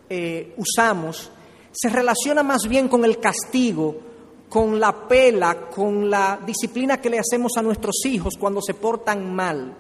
eh, 0.09 0.53
usamos 0.57 1.31
se 1.71 1.89
relaciona 1.89 2.43
más 2.43 2.67
bien 2.67 2.87
con 2.87 3.05
el 3.05 3.19
castigo, 3.19 3.95
con 4.49 4.79
la 4.79 5.07
pela, 5.07 5.69
con 5.69 6.09
la 6.09 6.39
disciplina 6.45 6.99
que 6.99 7.09
le 7.09 7.19
hacemos 7.19 7.53
a 7.57 7.61
nuestros 7.61 8.05
hijos 8.05 8.33
cuando 8.37 8.61
se 8.61 8.73
portan 8.73 9.33
mal. 9.33 9.73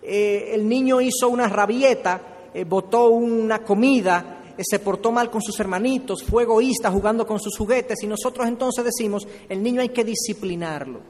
Eh, 0.00 0.50
el 0.52 0.68
niño 0.68 1.00
hizo 1.00 1.28
una 1.28 1.48
rabieta, 1.48 2.20
eh, 2.54 2.64
botó 2.64 3.08
una 3.08 3.64
comida, 3.64 4.33
se 4.62 4.78
portó 4.78 5.10
mal 5.10 5.30
con 5.30 5.42
sus 5.42 5.58
hermanitos, 5.58 6.22
fue 6.22 6.44
egoísta 6.44 6.90
jugando 6.90 7.26
con 7.26 7.40
sus 7.40 7.56
juguetes 7.56 8.02
y 8.02 8.06
nosotros 8.06 8.46
entonces 8.46 8.84
decimos, 8.84 9.26
el 9.48 9.62
niño 9.62 9.80
hay 9.80 9.88
que 9.88 10.04
disciplinarlo. 10.04 11.00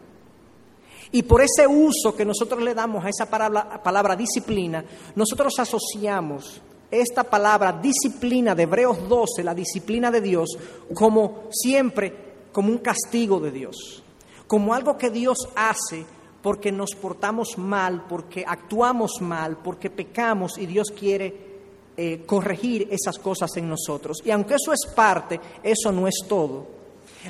Y 1.13 1.23
por 1.23 1.43
ese 1.43 1.67
uso 1.67 2.15
que 2.17 2.25
nosotros 2.25 2.63
le 2.63 2.75
damos 2.75 3.05
a 3.05 3.09
esa 3.09 3.27
palabra, 3.27 3.83
palabra 3.83 4.17
disciplina, 4.17 4.85
nosotros 5.15 5.53
asociamos 5.59 6.61
esta 6.91 7.25
palabra 7.25 7.73
disciplina 7.73 8.55
de 8.55 8.65
Hebreos 8.65 9.09
12, 9.09 9.45
la 9.45 9.55
disciplina 9.55 10.11
de 10.11 10.21
Dios, 10.21 10.59
como 10.95 11.45
siempre, 11.51 12.13
como 12.53 12.71
un 12.71 12.79
castigo 12.79 13.41
de 13.41 13.51
Dios, 13.51 14.03
como 14.47 14.75
algo 14.75 14.97
que 14.97 15.11
Dios 15.11 15.39
hace 15.55 16.05
porque 16.43 16.71
nos 16.71 16.91
portamos 16.95 17.57
mal, 17.57 18.05
porque 18.09 18.45
actuamos 18.47 19.21
mal, 19.21 19.57
porque 19.65 19.89
pecamos 19.89 20.59
y 20.59 20.67
Dios 20.67 20.89
quiere 20.91 21.54
eh, 21.97 22.23
corregir 22.27 22.89
esas 22.91 23.19
cosas 23.19 23.57
en 23.57 23.69
nosotros. 23.69 24.19
Y 24.25 24.31
aunque 24.31 24.55
eso 24.55 24.73
es 24.73 24.93
parte, 24.95 25.41
eso 25.63 25.93
no 25.93 26.09
es 26.09 26.15
todo. 26.29 26.67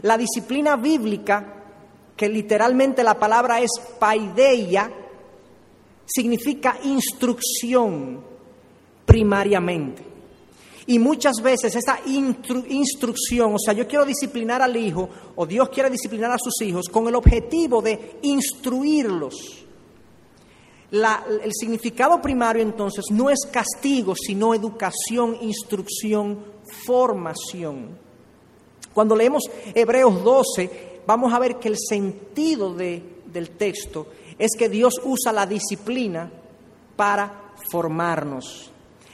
La 0.02 0.16
disciplina 0.16 0.76
bíblica, 0.76 1.62
que 2.16 2.28
literalmente 2.28 3.04
la 3.04 3.18
palabra 3.18 3.60
es 3.60 3.70
paideia, 3.98 4.90
significa 6.06 6.78
instrucción 6.82 8.20
primariamente. 9.04 10.14
Y 10.86 10.98
muchas 10.98 11.36
veces 11.42 11.74
esa 11.76 11.98
instrucción, 12.06 13.54
o 13.54 13.58
sea, 13.58 13.72
yo 13.72 13.88
quiero 13.88 14.04
disciplinar 14.04 14.60
al 14.60 14.76
hijo, 14.76 15.08
o 15.34 15.46
Dios 15.46 15.70
quiere 15.70 15.88
disciplinar 15.88 16.30
a 16.30 16.38
sus 16.38 16.60
hijos, 16.66 16.88
con 16.90 17.08
el 17.08 17.14
objetivo 17.14 17.80
de 17.80 18.18
instruirlos. 18.22 19.63
El 20.94 21.52
significado 21.52 22.22
primario 22.22 22.62
entonces 22.62 23.06
no 23.10 23.28
es 23.30 23.40
castigo, 23.50 24.14
sino 24.14 24.54
educación, 24.54 25.36
instrucción, 25.40 26.44
formación. 26.86 27.98
Cuando 28.92 29.16
leemos 29.16 29.42
Hebreos 29.74 30.22
12, 30.22 31.02
vamos 31.06 31.32
a 31.32 31.38
ver 31.38 31.56
que 31.56 31.68
el 31.68 31.76
sentido 31.78 32.74
del 32.74 33.50
texto 33.58 34.06
es 34.38 34.52
que 34.56 34.68
Dios 34.68 35.00
usa 35.04 35.32
la 35.32 35.46
disciplina 35.46 36.30
para 36.96 37.52
formarnos. 37.70 38.70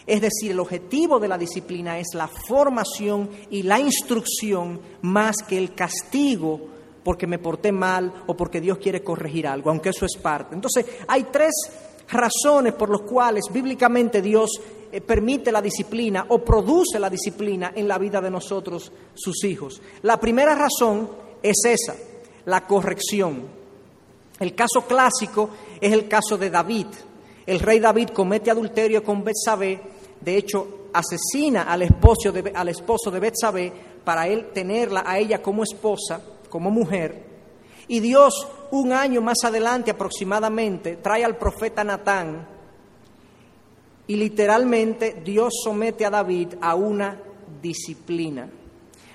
Es 0.06 0.20
decir, 0.20 0.50
el 0.50 0.60
objetivo 0.60 1.18
de 1.20 1.28
la 1.28 1.38
disciplina 1.38 1.98
es 1.98 2.08
la 2.14 2.28
formación 2.28 3.30
y 3.50 3.62
la 3.62 3.78
instrucción 3.78 4.80
más 5.02 5.36
que 5.46 5.56
el 5.56 5.74
castigo 5.74 6.79
porque 7.10 7.26
me 7.26 7.40
porté 7.40 7.72
mal 7.72 8.22
o 8.28 8.36
porque 8.36 8.60
Dios 8.60 8.78
quiere 8.78 9.02
corregir 9.02 9.44
algo, 9.44 9.68
aunque 9.68 9.88
eso 9.88 10.06
es 10.06 10.16
parte. 10.16 10.54
Entonces, 10.54 10.86
hay 11.08 11.24
tres 11.24 11.50
razones 12.08 12.72
por 12.74 12.88
las 12.88 13.00
cuales 13.00 13.46
bíblicamente 13.52 14.22
Dios 14.22 14.48
eh, 14.92 15.00
permite 15.00 15.50
la 15.50 15.60
disciplina 15.60 16.26
o 16.28 16.38
produce 16.38 17.00
la 17.00 17.10
disciplina 17.10 17.72
en 17.74 17.88
la 17.88 17.98
vida 17.98 18.20
de 18.20 18.30
nosotros, 18.30 18.92
sus 19.12 19.42
hijos. 19.42 19.82
La 20.02 20.20
primera 20.20 20.54
razón 20.54 21.10
es 21.42 21.56
esa, 21.64 21.96
la 22.44 22.64
corrección. 22.64 23.42
El 24.38 24.54
caso 24.54 24.82
clásico 24.86 25.50
es 25.80 25.92
el 25.92 26.06
caso 26.06 26.38
de 26.38 26.48
David. 26.48 26.86
El 27.44 27.58
rey 27.58 27.80
David 27.80 28.10
comete 28.10 28.52
adulterio 28.52 29.02
con 29.02 29.24
Betsabé, 29.24 29.80
de 30.20 30.36
hecho 30.36 30.76
asesina 30.92 31.64
al 31.64 31.82
esposo 31.82 32.30
de, 32.30 32.52
al 32.54 32.68
esposo 32.68 33.10
de 33.10 33.18
Betsabé 33.18 33.72
para 34.04 34.28
él 34.28 34.52
tenerla 34.54 35.02
a 35.04 35.18
ella 35.18 35.42
como 35.42 35.64
esposa, 35.64 36.20
como 36.50 36.70
mujer. 36.70 37.24
Y 37.88 38.00
Dios, 38.00 38.46
un 38.70 38.92
año 38.92 39.22
más 39.22 39.38
adelante 39.44 39.90
aproximadamente, 39.90 40.96
trae 40.96 41.24
al 41.24 41.38
profeta 41.38 41.82
Natán 41.82 42.46
y 44.06 44.16
literalmente 44.16 45.22
Dios 45.24 45.54
somete 45.64 46.04
a 46.04 46.10
David 46.10 46.54
a 46.60 46.74
una 46.74 47.16
disciplina. 47.62 48.50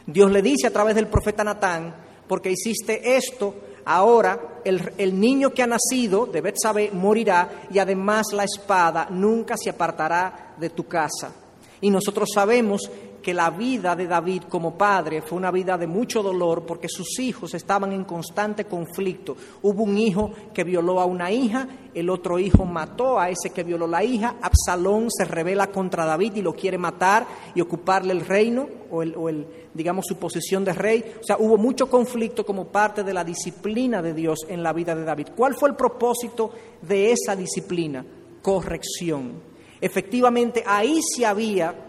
Dios 0.07 0.31
le 0.31 0.41
dice 0.41 0.67
a 0.67 0.71
través 0.71 0.95
del 0.95 1.07
profeta 1.07 1.43
Natán, 1.43 1.93
porque 2.27 2.51
hiciste 2.51 3.15
esto, 3.15 3.55
ahora 3.85 4.61
el, 4.63 5.19
niño 5.19 5.51
que 5.51 5.63
ha 5.63 5.67
nacido 5.67 6.25
de 6.25 6.41
Betsabé 6.41 6.91
morirá 6.91 7.67
y 7.71 7.79
además 7.79 8.27
la 8.33 8.43
espada 8.43 9.07
nunca 9.09 9.55
se 9.57 9.69
apartará 9.69 10.55
de 10.57 10.69
tu 10.69 10.87
casa. 10.87 11.33
Y 11.81 11.89
nosotros 11.89 12.29
sabemos 12.33 12.89
que 13.25 13.33
la 13.33 13.49
vida 13.49 13.95
de 13.95 14.05
David 14.05 14.43
como 14.47 14.77
padre 14.77 15.23
fue 15.23 15.39
una 15.39 15.49
vida 15.49 15.79
de 15.79 15.87
mucho 15.87 16.21
dolor 16.21 16.63
porque 16.63 16.87
sus 16.87 17.17
hijos 17.17 17.55
estaban 17.55 17.91
en 17.91 18.03
constante 18.03 18.65
conflicto. 18.65 19.35
Hubo 19.63 19.81
un 19.81 19.97
hijo 19.97 20.29
que 20.53 20.63
violó 20.63 20.99
a 20.99 21.05
una 21.05 21.31
hija, 21.31 21.67
el 21.95 22.11
otro 22.11 22.37
hijo 22.37 22.65
mató 22.65 23.19
a 23.19 23.31
ese 23.31 23.49
que 23.49 23.63
violó 23.63 23.87
la 23.87 24.03
hija, 24.03 24.35
Absalón 24.39 25.09
se 25.09 25.25
revela 25.25 25.71
contra 25.71 26.05
David 26.05 26.35
y 26.35 26.43
lo 26.43 26.53
quiere 26.53 26.77
matar 26.77 27.25
y 27.55 27.61
ocuparle 27.61 28.13
el 28.13 28.21
reino 28.21 28.67
o 28.91 29.01
el, 29.01 29.15
o 29.17 29.27
el 29.27 29.47
digamos 29.73 30.05
su 30.07 30.17
posición 30.17 30.63
de 30.63 30.73
rey. 30.73 31.03
O 31.19 31.23
sea, 31.23 31.37
hubo 31.39 31.57
mucho 31.57 31.89
conflicto 31.89 32.45
como 32.45 32.67
parte 32.67 33.03
de 33.03 33.13
la 33.15 33.23
disciplina 33.23 34.03
de 34.03 34.13
Dios 34.13 34.45
en 34.47 34.61
la 34.61 34.71
vida 34.71 34.93
de 34.93 35.03
David. 35.03 35.29
¿Cuál 35.35 35.55
fue 35.55 35.69
el 35.69 35.75
propósito 35.75 36.51
de 36.79 37.11
esa 37.11 37.35
disciplina? 37.35 38.05
Corrección. 38.43 39.55
Efectivamente, 39.81 40.63
ahí 40.65 40.99
sí 41.01 41.23
había 41.23 41.84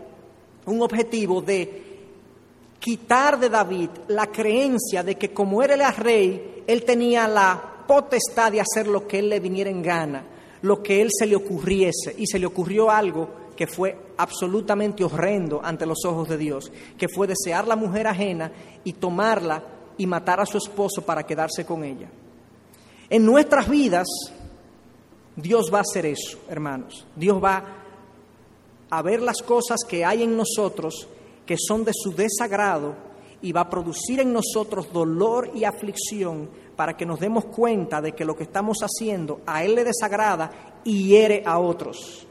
un 0.66 0.82
objetivo 0.82 1.40
de 1.40 1.84
quitar 2.78 3.38
de 3.38 3.48
David 3.48 3.90
la 4.08 4.26
creencia 4.26 5.02
de 5.02 5.16
que 5.16 5.32
como 5.32 5.62
él 5.62 5.70
era 5.72 5.90
rey, 5.90 6.62
él 6.66 6.84
tenía 6.84 7.26
la 7.26 7.84
potestad 7.86 8.52
de 8.52 8.60
hacer 8.60 8.86
lo 8.86 9.06
que 9.06 9.18
él 9.20 9.28
le 9.28 9.40
viniera 9.40 9.70
en 9.70 9.82
gana, 9.82 10.24
lo 10.62 10.82
que 10.82 11.00
él 11.00 11.08
se 11.16 11.26
le 11.26 11.36
ocurriese. 11.36 12.14
Y 12.18 12.26
se 12.26 12.38
le 12.38 12.46
ocurrió 12.46 12.90
algo 12.90 13.28
que 13.56 13.66
fue 13.66 13.96
absolutamente 14.18 15.02
horrendo 15.02 15.60
ante 15.64 15.86
los 15.86 16.04
ojos 16.04 16.28
de 16.28 16.36
Dios, 16.36 16.70
que 16.98 17.08
fue 17.08 17.26
desear 17.26 17.66
la 17.66 17.76
mujer 17.76 18.06
ajena 18.06 18.52
y 18.84 18.92
tomarla 18.94 19.62
y 19.96 20.06
matar 20.06 20.40
a 20.40 20.46
su 20.46 20.58
esposo 20.58 21.02
para 21.02 21.24
quedarse 21.24 21.64
con 21.64 21.84
ella. 21.84 22.08
En 23.08 23.24
nuestras 23.24 23.68
vidas, 23.68 24.06
Dios 25.36 25.70
va 25.72 25.78
a 25.78 25.82
hacer 25.82 26.06
eso, 26.06 26.38
hermanos. 26.48 27.06
Dios 27.14 27.42
va 27.42 27.56
a 27.56 27.85
ver 29.02 29.22
las 29.22 29.42
cosas 29.42 29.80
que 29.88 30.04
hay 30.04 30.22
en 30.22 30.36
nosotros 30.36 31.08
que 31.44 31.56
son 31.58 31.84
de 31.84 31.92
su 31.94 32.12
desagrado 32.12 32.94
y 33.42 33.52
va 33.52 33.62
a 33.62 33.70
producir 33.70 34.20
en 34.20 34.32
nosotros 34.32 34.92
dolor 34.92 35.50
y 35.54 35.64
aflicción 35.64 36.48
para 36.74 36.96
que 36.96 37.06
nos 37.06 37.20
demos 37.20 37.46
cuenta 37.46 38.00
de 38.00 38.12
que 38.12 38.24
lo 38.24 38.36
que 38.36 38.44
estamos 38.44 38.78
haciendo 38.80 39.40
a 39.46 39.64
Él 39.64 39.74
le 39.74 39.84
desagrada 39.84 40.80
y 40.84 41.08
hiere 41.08 41.42
a 41.46 41.58
otros. 41.58 42.26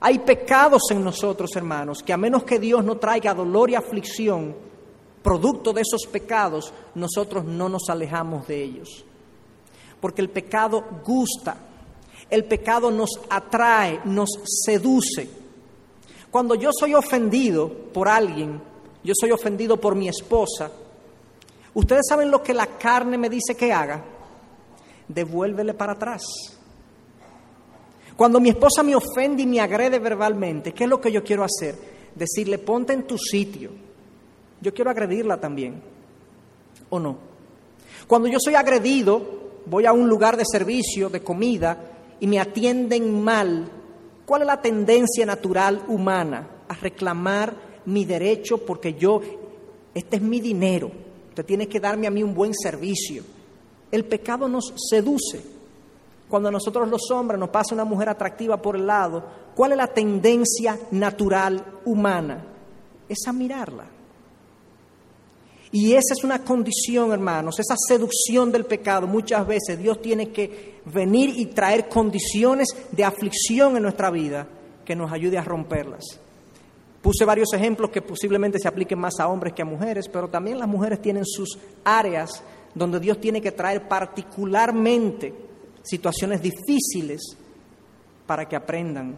Hay 0.00 0.18
pecados 0.20 0.82
en 0.90 1.04
nosotros, 1.04 1.50
hermanos, 1.56 2.02
que 2.02 2.12
a 2.12 2.16
menos 2.16 2.44
que 2.44 2.58
Dios 2.58 2.84
no 2.84 2.96
traiga 2.96 3.34
dolor 3.34 3.70
y 3.70 3.74
aflicción, 3.74 4.54
producto 5.22 5.72
de 5.72 5.82
esos 5.82 6.06
pecados, 6.10 6.72
nosotros 6.94 7.44
no 7.44 7.68
nos 7.68 7.88
alejamos 7.88 8.46
de 8.46 8.62
ellos. 8.62 9.04
Porque 10.00 10.22
el 10.22 10.30
pecado 10.30 10.84
gusta, 11.04 11.56
el 12.30 12.44
pecado 12.44 12.90
nos 12.90 13.10
atrae, 13.28 14.00
nos 14.04 14.30
seduce. 14.64 15.39
Cuando 16.30 16.54
yo 16.54 16.70
soy 16.72 16.94
ofendido 16.94 17.68
por 17.68 18.08
alguien, 18.08 18.60
yo 19.02 19.14
soy 19.18 19.32
ofendido 19.32 19.78
por 19.78 19.94
mi 19.94 20.08
esposa, 20.08 20.70
ustedes 21.74 22.06
saben 22.08 22.30
lo 22.30 22.42
que 22.42 22.54
la 22.54 22.66
carne 22.66 23.18
me 23.18 23.28
dice 23.28 23.56
que 23.56 23.72
haga, 23.72 24.04
devuélvele 25.08 25.74
para 25.74 25.92
atrás. 25.92 26.22
Cuando 28.16 28.38
mi 28.38 28.50
esposa 28.50 28.82
me 28.82 28.94
ofende 28.94 29.42
y 29.42 29.46
me 29.46 29.60
agrede 29.60 29.98
verbalmente, 29.98 30.72
¿qué 30.72 30.84
es 30.84 30.90
lo 30.90 31.00
que 31.00 31.10
yo 31.10 31.24
quiero 31.24 31.42
hacer? 31.42 31.74
Decirle, 32.14 32.58
ponte 32.58 32.92
en 32.92 33.06
tu 33.06 33.16
sitio. 33.16 33.70
Yo 34.60 34.74
quiero 34.74 34.90
agredirla 34.90 35.40
también, 35.40 35.82
¿o 36.90 37.00
no? 37.00 37.16
Cuando 38.06 38.28
yo 38.28 38.38
soy 38.38 38.56
agredido, 38.56 39.22
voy 39.66 39.86
a 39.86 39.92
un 39.92 40.08
lugar 40.08 40.36
de 40.36 40.44
servicio, 40.44 41.08
de 41.08 41.22
comida, 41.22 41.78
y 42.20 42.26
me 42.26 42.38
atienden 42.38 43.24
mal, 43.24 43.70
¿Cuál 44.30 44.42
es 44.42 44.46
la 44.46 44.62
tendencia 44.62 45.26
natural 45.26 45.82
humana? 45.88 46.46
A 46.68 46.74
reclamar 46.74 47.52
mi 47.86 48.04
derecho 48.04 48.58
porque 48.58 48.94
yo, 48.94 49.20
este 49.92 50.18
es 50.18 50.22
mi 50.22 50.38
dinero, 50.38 50.92
usted 51.30 51.44
tiene 51.44 51.66
que 51.66 51.80
darme 51.80 52.06
a 52.06 52.12
mí 52.12 52.22
un 52.22 52.32
buen 52.32 52.54
servicio. 52.54 53.24
El 53.90 54.04
pecado 54.04 54.48
nos 54.48 54.72
seduce. 54.88 55.42
Cuando 56.28 56.48
a 56.48 56.52
nosotros 56.52 56.88
los 56.88 57.10
hombres 57.10 57.40
nos 57.40 57.48
pasa 57.48 57.74
una 57.74 57.84
mujer 57.84 58.08
atractiva 58.08 58.62
por 58.62 58.76
el 58.76 58.86
lado, 58.86 59.24
¿cuál 59.56 59.72
es 59.72 59.78
la 59.78 59.88
tendencia 59.88 60.78
natural 60.92 61.80
humana? 61.84 62.44
Es 63.08 63.26
a 63.26 63.32
mirarla. 63.32 63.82
Y 65.72 65.92
esa 65.92 66.14
es 66.14 66.24
una 66.24 66.42
condición, 66.42 67.12
hermanos, 67.12 67.60
esa 67.60 67.76
seducción 67.76 68.50
del 68.50 68.64
pecado. 68.64 69.06
Muchas 69.06 69.46
veces 69.46 69.78
Dios 69.78 70.02
tiene 70.02 70.30
que 70.30 70.80
venir 70.86 71.30
y 71.36 71.46
traer 71.46 71.88
condiciones 71.88 72.68
de 72.90 73.04
aflicción 73.04 73.76
en 73.76 73.84
nuestra 73.84 74.10
vida 74.10 74.48
que 74.84 74.96
nos 74.96 75.12
ayude 75.12 75.38
a 75.38 75.44
romperlas. 75.44 76.18
Puse 77.00 77.24
varios 77.24 77.52
ejemplos 77.54 77.90
que 77.90 78.02
posiblemente 78.02 78.58
se 78.58 78.68
apliquen 78.68 78.98
más 78.98 79.20
a 79.20 79.28
hombres 79.28 79.54
que 79.54 79.62
a 79.62 79.64
mujeres, 79.64 80.08
pero 80.08 80.28
también 80.28 80.58
las 80.58 80.68
mujeres 80.68 81.00
tienen 81.00 81.24
sus 81.24 81.58
áreas 81.84 82.42
donde 82.74 83.00
Dios 83.00 83.20
tiene 83.20 83.40
que 83.40 83.52
traer 83.52 83.88
particularmente 83.88 85.32
situaciones 85.82 86.42
difíciles 86.42 87.36
para 88.26 88.48
que 88.48 88.56
aprendan 88.56 89.16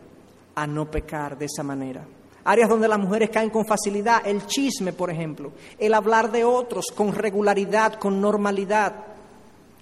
a 0.54 0.66
no 0.66 0.90
pecar 0.90 1.36
de 1.36 1.46
esa 1.46 1.62
manera. 1.62 2.06
Áreas 2.44 2.68
donde 2.68 2.88
las 2.88 2.98
mujeres 2.98 3.30
caen 3.30 3.50
con 3.50 3.64
facilidad, 3.64 4.26
el 4.26 4.46
chisme, 4.46 4.92
por 4.92 5.10
ejemplo, 5.10 5.52
el 5.78 5.94
hablar 5.94 6.32
de 6.32 6.44
otros 6.44 6.86
con 6.94 7.12
regularidad, 7.12 7.94
con 7.94 8.20
normalidad. 8.20 8.94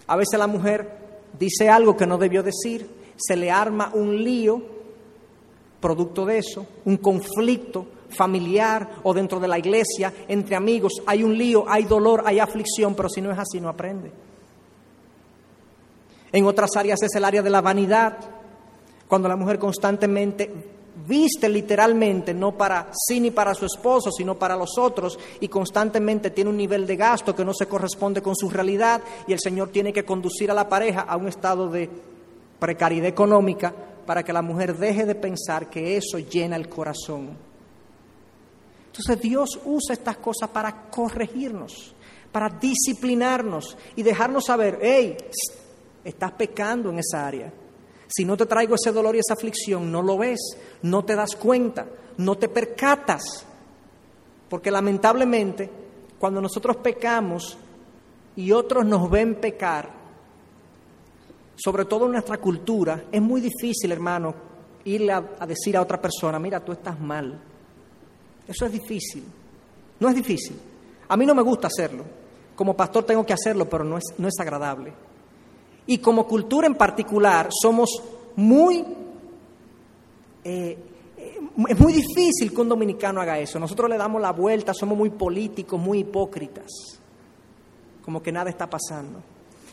A 0.07 0.17
veces 0.17 0.39
la 0.39 0.47
mujer 0.47 0.99
dice 1.39 1.69
algo 1.69 1.97
que 1.97 2.07
no 2.07 2.19
debió 2.19 2.43
decir, 2.43 2.89
se 3.17 3.37
le 3.37 3.51
arma 3.51 3.91
un 3.95 4.23
lío 4.23 4.63
producto 5.81 6.27
de 6.27 6.39
eso, 6.39 6.67
un 6.85 6.99
conflicto 6.99 7.87
familiar 8.11 8.97
o 9.03 9.15
dentro 9.15 9.41
de 9.41 9.49
la 9.49 9.59
iglesia, 9.59 10.13
entre 10.29 10.57
amigos, 10.57 11.03
hay 11.07 11.23
un 11.23 11.37
lío, 11.37 11.65
hay 11.67 11.85
dolor, 11.85 12.23
hay 12.27 12.39
aflicción, 12.39 12.95
pero 12.95 13.09
si 13.09 13.21
no 13.23 13.31
es 13.31 13.39
así 13.39 13.61
no 13.61 13.69
aprende. 13.69 14.11
En 16.33 16.45
otras 16.45 16.77
áreas 16.77 17.03
es 17.03 17.15
el 17.15 17.25
área 17.25 17.43
de 17.43 17.51
la 17.51 17.61
vanidad, 17.61 18.19
cuando 19.09 19.29
la 19.29 19.37
mujer 19.37 19.59
constantemente 19.59 20.53
viste 21.11 21.49
literalmente, 21.49 22.33
no 22.33 22.57
para 22.57 22.91
sí 22.93 23.19
ni 23.19 23.33
para 23.33 23.53
su 23.53 23.67
esposo, 23.67 24.13
sino 24.13 24.39
para 24.39 24.57
los 24.57 24.79
otros, 24.79 25.19
y 25.41 25.49
constantemente 25.49 26.31
tiene 26.31 26.51
un 26.51 26.57
nivel 26.57 26.87
de 26.87 26.95
gasto 26.95 27.35
que 27.35 27.45
no 27.45 27.53
se 27.53 27.67
corresponde 27.67 28.23
con 28.23 28.37
su 28.37 28.49
realidad, 28.49 29.03
y 29.27 29.33
el 29.33 29.41
Señor 29.41 29.71
tiene 29.71 29.93
que 29.93 30.05
conducir 30.05 30.53
a 30.53 30.55
la 30.55 30.69
pareja 30.69 31.01
a 31.01 31.17
un 31.17 31.27
estado 31.27 31.69
de 31.69 31.91
precariedad 32.61 33.09
económica 33.09 33.75
para 34.07 34.23
que 34.23 34.33
la 34.33 34.41
mujer 34.41 34.77
deje 34.77 35.05
de 35.05 35.17
pensar 35.17 35.69
que 35.69 35.97
eso 35.97 36.19
llena 36.19 36.55
el 36.55 36.69
corazón. 36.69 37.31
Entonces 38.87 39.21
Dios 39.21 39.59
usa 39.65 39.95
estas 39.95 40.17
cosas 40.19 40.49
para 40.51 40.89
corregirnos, 40.91 41.93
para 42.31 42.49
disciplinarnos 42.49 43.77
y 43.97 44.03
dejarnos 44.03 44.45
saber, 44.45 44.79
hey, 44.81 45.17
estás 46.05 46.33
pecando 46.33 46.91
en 46.91 47.01
esa 47.01 47.27
área. 47.27 47.53
Si 48.11 48.25
no 48.25 48.37
te 48.37 48.47
traigo 48.47 48.75
ese 48.75 48.91
dolor 48.91 49.15
y 49.15 49.21
esa 49.21 49.35
aflicción, 49.35 49.91
no 49.91 50.03
lo 50.03 50.19
ves, 50.19 50.41
no 50.83 51.05
te 51.05 51.15
das 51.15 51.37
cuenta, 51.37 51.87
no 52.17 52.37
te 52.37 52.49
percatas. 52.49 53.47
Porque 54.49 54.71
lamentablemente, 54.71 55.71
cuando 56.19 56.41
nosotros 56.41 56.79
pecamos 56.79 57.57
y 58.35 58.51
otros 58.51 58.85
nos 58.85 59.09
ven 59.09 59.37
pecar, 59.37 59.93
sobre 61.55 61.85
todo 61.85 62.07
en 62.07 62.13
nuestra 62.13 62.39
cultura, 62.39 63.05
es 63.13 63.23
muy 63.23 63.41
difícil, 63.41 63.93
hermano, 63.93 64.35
irle 64.85 65.13
a, 65.13 65.47
decir 65.47 65.77
a 65.77 65.83
otra 65.83 66.01
persona, 66.01 66.41
mira, 66.41 66.65
tú 66.65 66.73
estás 66.73 66.99
mal. 66.99 67.41
Eso 68.49 68.67
es 68.67 68.73
difícil. 68.73 69.25
No 70.01 70.09
es 70.09 70.17
difícil. 70.17 70.59
A 71.07 71.17
mí 71.17 71.27
no 71.27 71.35
me 71.35 71.43
gusta 71.43 71.69
hacerlo. 71.69 72.05
Como 72.57 72.75
pastor 72.77 73.05
tengo 73.05 73.25
que 73.25 73.35
hacerlo, 73.35 73.69
pero 73.69 73.85
no 73.85 73.99
es, 73.99 74.05
no 74.19 74.27
es 74.27 74.35
agradable. 74.41 74.93
Y 75.87 75.99
como 75.99 76.27
cultura 76.27 76.67
en 76.67 76.75
particular 76.75 77.49
somos 77.51 78.03
muy... 78.37 78.85
Eh, 80.45 80.79
es 81.69 81.79
muy 81.79 81.93
difícil 81.93 82.53
que 82.55 82.61
un 82.61 82.69
dominicano 82.69 83.21
haga 83.21 83.39
eso. 83.39 83.59
Nosotros 83.59 83.91
le 83.91 83.99
damos 83.99 84.23
la 84.23 84.33
vuelta, 84.33 84.73
somos 84.73 84.97
muy 84.97 85.11
políticos, 85.11 85.79
muy 85.79 85.99
hipócritas, 85.99 86.99
como 88.05 88.23
que 88.23 88.33
nada 88.33 88.49
está 88.49 88.69
pasando. 88.69 89.21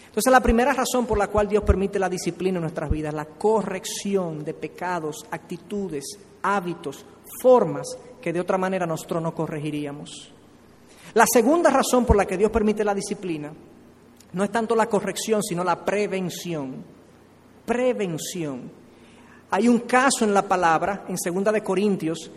Entonces 0.07 0.31
la 0.31 0.41
primera 0.41 0.73
razón 0.73 1.05
por 1.05 1.17
la 1.17 1.27
cual 1.27 1.47
Dios 1.47 1.63
permite 1.63 1.99
la 1.99 2.09
disciplina 2.09 2.57
en 2.57 2.63
nuestras 2.63 2.89
vidas, 2.89 3.13
la 3.13 3.25
corrección 3.25 4.43
de 4.43 4.53
pecados, 4.55 5.25
actitudes, 5.29 6.03
hábitos, 6.41 7.05
formas 7.41 7.87
que 8.19 8.33
de 8.33 8.41
otra 8.41 8.57
manera 8.57 8.85
nosotros 8.85 9.21
no 9.21 9.35
corregiríamos. 9.35 10.33
La 11.13 11.25
segunda 11.31 11.69
razón 11.69 12.05
por 12.05 12.15
la 12.15 12.25
que 12.25 12.37
Dios 12.37 12.51
permite 12.51 12.83
la 12.83 12.95
disciplina 12.95 13.51
no 14.33 14.43
es 14.43 14.51
tanto 14.51 14.75
la 14.75 14.87
corrección, 14.87 15.41
sino 15.43 15.63
la 15.63 15.83
prevención. 15.83 16.83
Prevención. 17.65 18.71
Hay 19.49 19.67
un 19.67 19.79
caso 19.79 20.25
en 20.25 20.33
la 20.33 20.41
palabra, 20.41 21.05
en 21.07 21.17
Segunda 21.17 21.51
de 21.51 21.63
Corintios, 21.63 22.29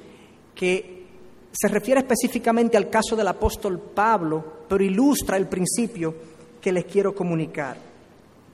que 0.55 1.07
se 1.53 1.69
refiere 1.69 2.01
específicamente 2.01 2.77
al 2.77 2.89
caso 2.89 3.17
del 3.17 3.29
apóstol 3.29 3.81
Pablo, 3.95 4.45
pero 4.69 4.85
ilustra 4.85 5.37
el 5.37 5.49
principio 5.49 6.15
que 6.61 6.73
les 6.73 6.85
quiero 6.85 7.15
comunicar. 7.15 7.77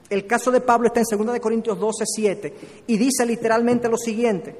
El 0.09 0.25
caso 0.25 0.51
de 0.51 0.61
Pablo 0.61 0.87
está 0.87 1.01
en 1.01 1.05
Segunda 1.05 1.33
de 1.33 1.41
Corintios 1.41 1.77
12, 1.77 2.03
7 2.05 2.53
y 2.87 2.97
dice 2.97 3.25
literalmente 3.25 3.89
lo 3.89 3.97
siguiente: 3.97 4.55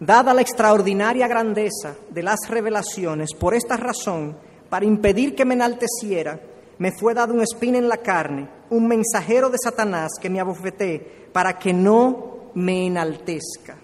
Dada 0.00 0.34
la 0.34 0.40
extraordinaria 0.40 1.28
grandeza 1.28 1.94
de 2.10 2.22
las 2.22 2.40
revelaciones, 2.48 3.30
por 3.38 3.54
esta 3.54 3.76
razón, 3.76 4.36
para 4.68 4.86
impedir 4.86 5.34
que 5.34 5.44
me 5.44 5.54
enalteciera, 5.54 6.40
me 6.78 6.92
fue 6.92 7.14
dado 7.14 7.34
un 7.34 7.40
espín 7.40 7.74
en 7.74 7.88
la 7.88 7.98
carne, 7.98 8.48
un 8.70 8.86
mensajero 8.86 9.50
de 9.50 9.58
Satanás 9.62 10.12
que 10.20 10.30
me 10.30 10.40
abofeté 10.40 11.28
para 11.32 11.58
que 11.58 11.72
no 11.72 12.50
me 12.54 12.86
enaltezca. 12.86 13.76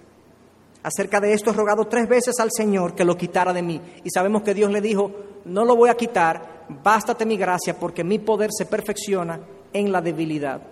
Acerca 0.82 1.20
de 1.20 1.32
esto 1.32 1.50
he 1.50 1.54
rogado 1.54 1.86
tres 1.86 2.08
veces 2.08 2.40
al 2.40 2.50
Señor 2.50 2.94
que 2.94 3.04
lo 3.04 3.16
quitara 3.16 3.52
de 3.52 3.62
mí. 3.62 3.80
Y 4.02 4.10
sabemos 4.10 4.42
que 4.42 4.54
Dios 4.54 4.70
le 4.70 4.80
dijo, 4.80 5.10
no 5.44 5.64
lo 5.64 5.76
voy 5.76 5.90
a 5.90 5.96
quitar, 5.96 6.64
bástate 6.82 7.26
mi 7.26 7.36
gracia 7.36 7.78
porque 7.78 8.04
mi 8.04 8.18
poder 8.18 8.50
se 8.52 8.66
perfecciona 8.66 9.40
en 9.72 9.92
la 9.92 10.00
debilidad. 10.00 10.62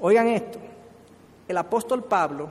Oigan 0.00 0.28
esto, 0.28 0.58
el 1.48 1.56
apóstol 1.56 2.04
Pablo 2.04 2.50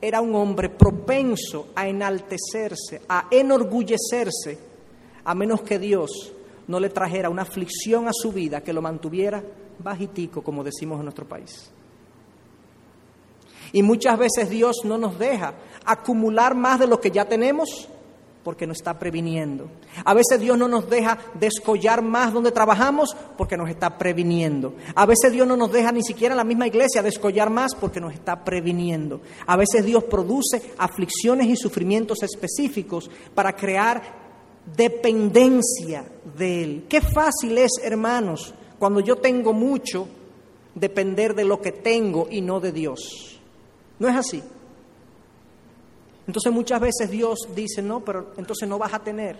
era 0.00 0.20
un 0.20 0.34
hombre 0.34 0.68
propenso 0.68 1.68
a 1.74 1.88
enaltecerse, 1.88 3.02
a 3.08 3.26
enorgullecerse, 3.30 4.58
a 5.24 5.34
menos 5.34 5.62
que 5.62 5.78
Dios 5.78 6.32
no 6.68 6.78
le 6.78 6.90
trajera 6.90 7.28
una 7.30 7.42
aflicción 7.42 8.06
a 8.06 8.12
su 8.12 8.32
vida 8.32 8.62
que 8.62 8.72
lo 8.72 8.80
mantuviera 8.80 9.42
bajitico, 9.78 10.42
como 10.42 10.62
decimos 10.62 10.98
en 10.98 11.04
nuestro 11.04 11.26
país. 11.26 11.70
Y 13.72 13.82
muchas 13.82 14.18
veces 14.18 14.48
Dios 14.48 14.76
no 14.84 14.96
nos 14.96 15.18
deja 15.18 15.54
acumular 15.84 16.54
más 16.54 16.78
de 16.78 16.86
lo 16.86 17.00
que 17.00 17.10
ya 17.10 17.26
tenemos 17.26 17.88
porque 18.42 18.66
nos 18.66 18.78
está 18.78 18.98
previniendo. 18.98 19.68
A 20.04 20.14
veces 20.14 20.40
Dios 20.40 20.56
no 20.56 20.68
nos 20.68 20.88
deja 20.88 21.18
descollar 21.34 22.00
más 22.00 22.32
donde 22.32 22.50
trabajamos 22.50 23.14
porque 23.36 23.58
nos 23.58 23.68
está 23.68 23.98
previniendo. 23.98 24.74
A 24.94 25.04
veces 25.04 25.32
Dios 25.32 25.46
no 25.46 25.56
nos 25.56 25.70
deja 25.70 25.92
ni 25.92 26.02
siquiera 26.02 26.32
en 26.32 26.38
la 26.38 26.44
misma 26.44 26.66
iglesia 26.66 27.02
descollar 27.02 27.50
más 27.50 27.74
porque 27.74 28.00
nos 28.00 28.14
está 28.14 28.44
previniendo. 28.44 29.20
A 29.46 29.56
veces 29.56 29.84
Dios 29.84 30.04
produce 30.04 30.72
aflicciones 30.78 31.46
y 31.46 31.56
sufrimientos 31.56 32.22
específicos 32.22 33.10
para 33.34 33.54
crear 33.54 34.17
dependencia 34.76 36.04
de 36.36 36.62
Él. 36.62 36.86
Qué 36.88 37.00
fácil 37.00 37.58
es, 37.58 37.72
hermanos, 37.82 38.54
cuando 38.78 39.00
yo 39.00 39.16
tengo 39.16 39.52
mucho, 39.52 40.08
depender 40.74 41.34
de 41.34 41.44
lo 41.44 41.60
que 41.60 41.72
tengo 41.72 42.28
y 42.30 42.40
no 42.40 42.60
de 42.60 42.72
Dios. 42.72 43.40
¿No 43.98 44.08
es 44.08 44.16
así? 44.16 44.42
Entonces 46.26 46.52
muchas 46.52 46.80
veces 46.80 47.10
Dios 47.10 47.48
dice, 47.54 47.82
no, 47.82 48.04
pero 48.04 48.32
entonces 48.36 48.68
no 48.68 48.78
vas 48.78 48.92
a 48.92 48.98
tener. 48.98 49.36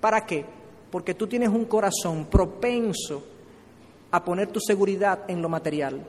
¿Para 0.00 0.26
qué? 0.26 0.44
Porque 0.90 1.14
tú 1.14 1.26
tienes 1.26 1.48
un 1.48 1.64
corazón 1.64 2.26
propenso 2.26 3.24
a 4.10 4.24
poner 4.24 4.48
tu 4.48 4.60
seguridad 4.60 5.24
en 5.28 5.40
lo 5.40 5.48
material. 5.48 6.04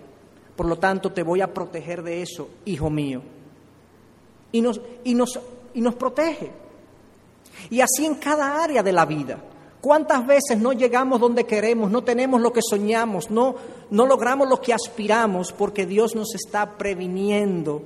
Por 0.55 0.67
lo 0.67 0.77
tanto, 0.77 1.11
te 1.11 1.23
voy 1.23 1.41
a 1.41 1.53
proteger 1.53 2.01
de 2.03 2.21
eso, 2.21 2.49
hijo 2.65 2.89
mío. 2.89 3.21
Y 4.51 4.61
nos, 4.61 4.81
y 5.03 5.13
nos, 5.13 5.39
y 5.73 5.81
nos 5.81 5.95
protege. 5.95 6.51
Y 7.69 7.81
así 7.81 8.05
en 8.05 8.15
cada 8.15 8.63
área 8.63 8.83
de 8.83 8.91
la 8.91 9.05
vida. 9.05 9.37
¿Cuántas 9.81 10.25
veces 10.25 10.57
no 10.57 10.73
llegamos 10.73 11.19
donde 11.19 11.43
queremos, 11.43 11.91
no 11.91 12.03
tenemos 12.03 12.41
lo 12.41 12.51
que 12.51 12.61
soñamos, 12.67 13.29
no, 13.29 13.55
no 13.91 14.07
logramos 14.07 14.49
lo 14.49 14.59
que 14.59 14.73
aspiramos 14.73 15.51
porque 15.51 15.85
Dios 15.85 16.15
nos 16.15 16.33
está 16.33 16.75
previniendo 16.75 17.83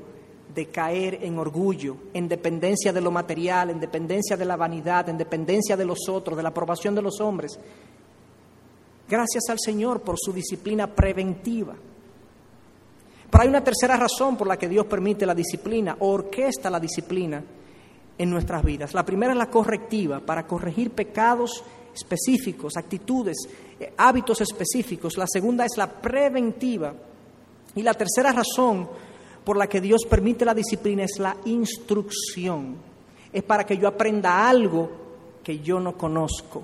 de 0.56 0.68
caer 0.68 1.20
en 1.22 1.38
orgullo, 1.38 1.98
en 2.14 2.30
dependencia 2.30 2.94
de 2.94 3.02
lo 3.02 3.12
material, 3.12 3.70
en 3.70 3.82
dependencia 3.82 4.38
de 4.38 4.46
la 4.46 4.56
vanidad, 4.56 5.10
en 5.10 5.18
dependencia 5.18 5.76
de 5.76 5.84
los 5.84 6.08
otros, 6.08 6.38
de 6.38 6.44
la 6.44 6.50
aprobación 6.50 6.96
de 6.96 7.02
los 7.02 7.20
hombres? 7.20 7.60
Gracias 9.10 9.50
al 9.50 9.58
Señor 9.60 10.02
por 10.02 10.16
su 10.18 10.32
disciplina 10.32 10.88
preventiva. 10.88 11.76
Pero 13.30 13.44
hay 13.44 13.50
una 13.50 13.64
tercera 13.64 13.98
razón 13.98 14.38
por 14.38 14.48
la 14.48 14.58
que 14.58 14.70
Dios 14.70 14.86
permite 14.86 15.26
la 15.26 15.36
disciplina 15.36 15.98
o 16.00 16.10
orquesta 16.10 16.70
la 16.70 16.80
disciplina 16.80 17.44
en 18.20 18.30
nuestras 18.30 18.64
vidas. 18.64 18.94
La 18.94 19.06
primera 19.06 19.32
es 19.32 19.38
la 19.38 19.50
correctiva, 19.50 20.20
para 20.20 20.46
corregir 20.46 20.92
pecados 20.92 21.64
específicos, 21.96 22.78
actitudes, 22.78 23.38
eh, 23.80 23.94
hábitos 23.98 24.42
específicos. 24.42 25.18
La 25.18 25.26
segunda 25.26 25.66
es 25.66 25.78
la 25.78 25.90
preventiva. 25.90 26.94
Y 27.76 27.82
la 27.82 27.94
tercera 27.94 28.34
razón 28.34 28.88
por 29.44 29.58
la 29.58 29.68
que 29.68 29.80
Dios 29.80 30.02
permite 30.08 30.44
la 30.44 30.54
disciplina 30.54 31.06
es 31.06 31.18
la 31.18 31.38
instrucción. 31.46 32.76
Es 33.32 33.44
para 33.44 33.66
que 33.66 33.78
yo 33.78 33.88
aprenda 33.88 34.48
algo 34.48 34.92
que 35.44 35.60
yo 35.60 35.80
no 35.80 35.98
conozco, 35.98 36.64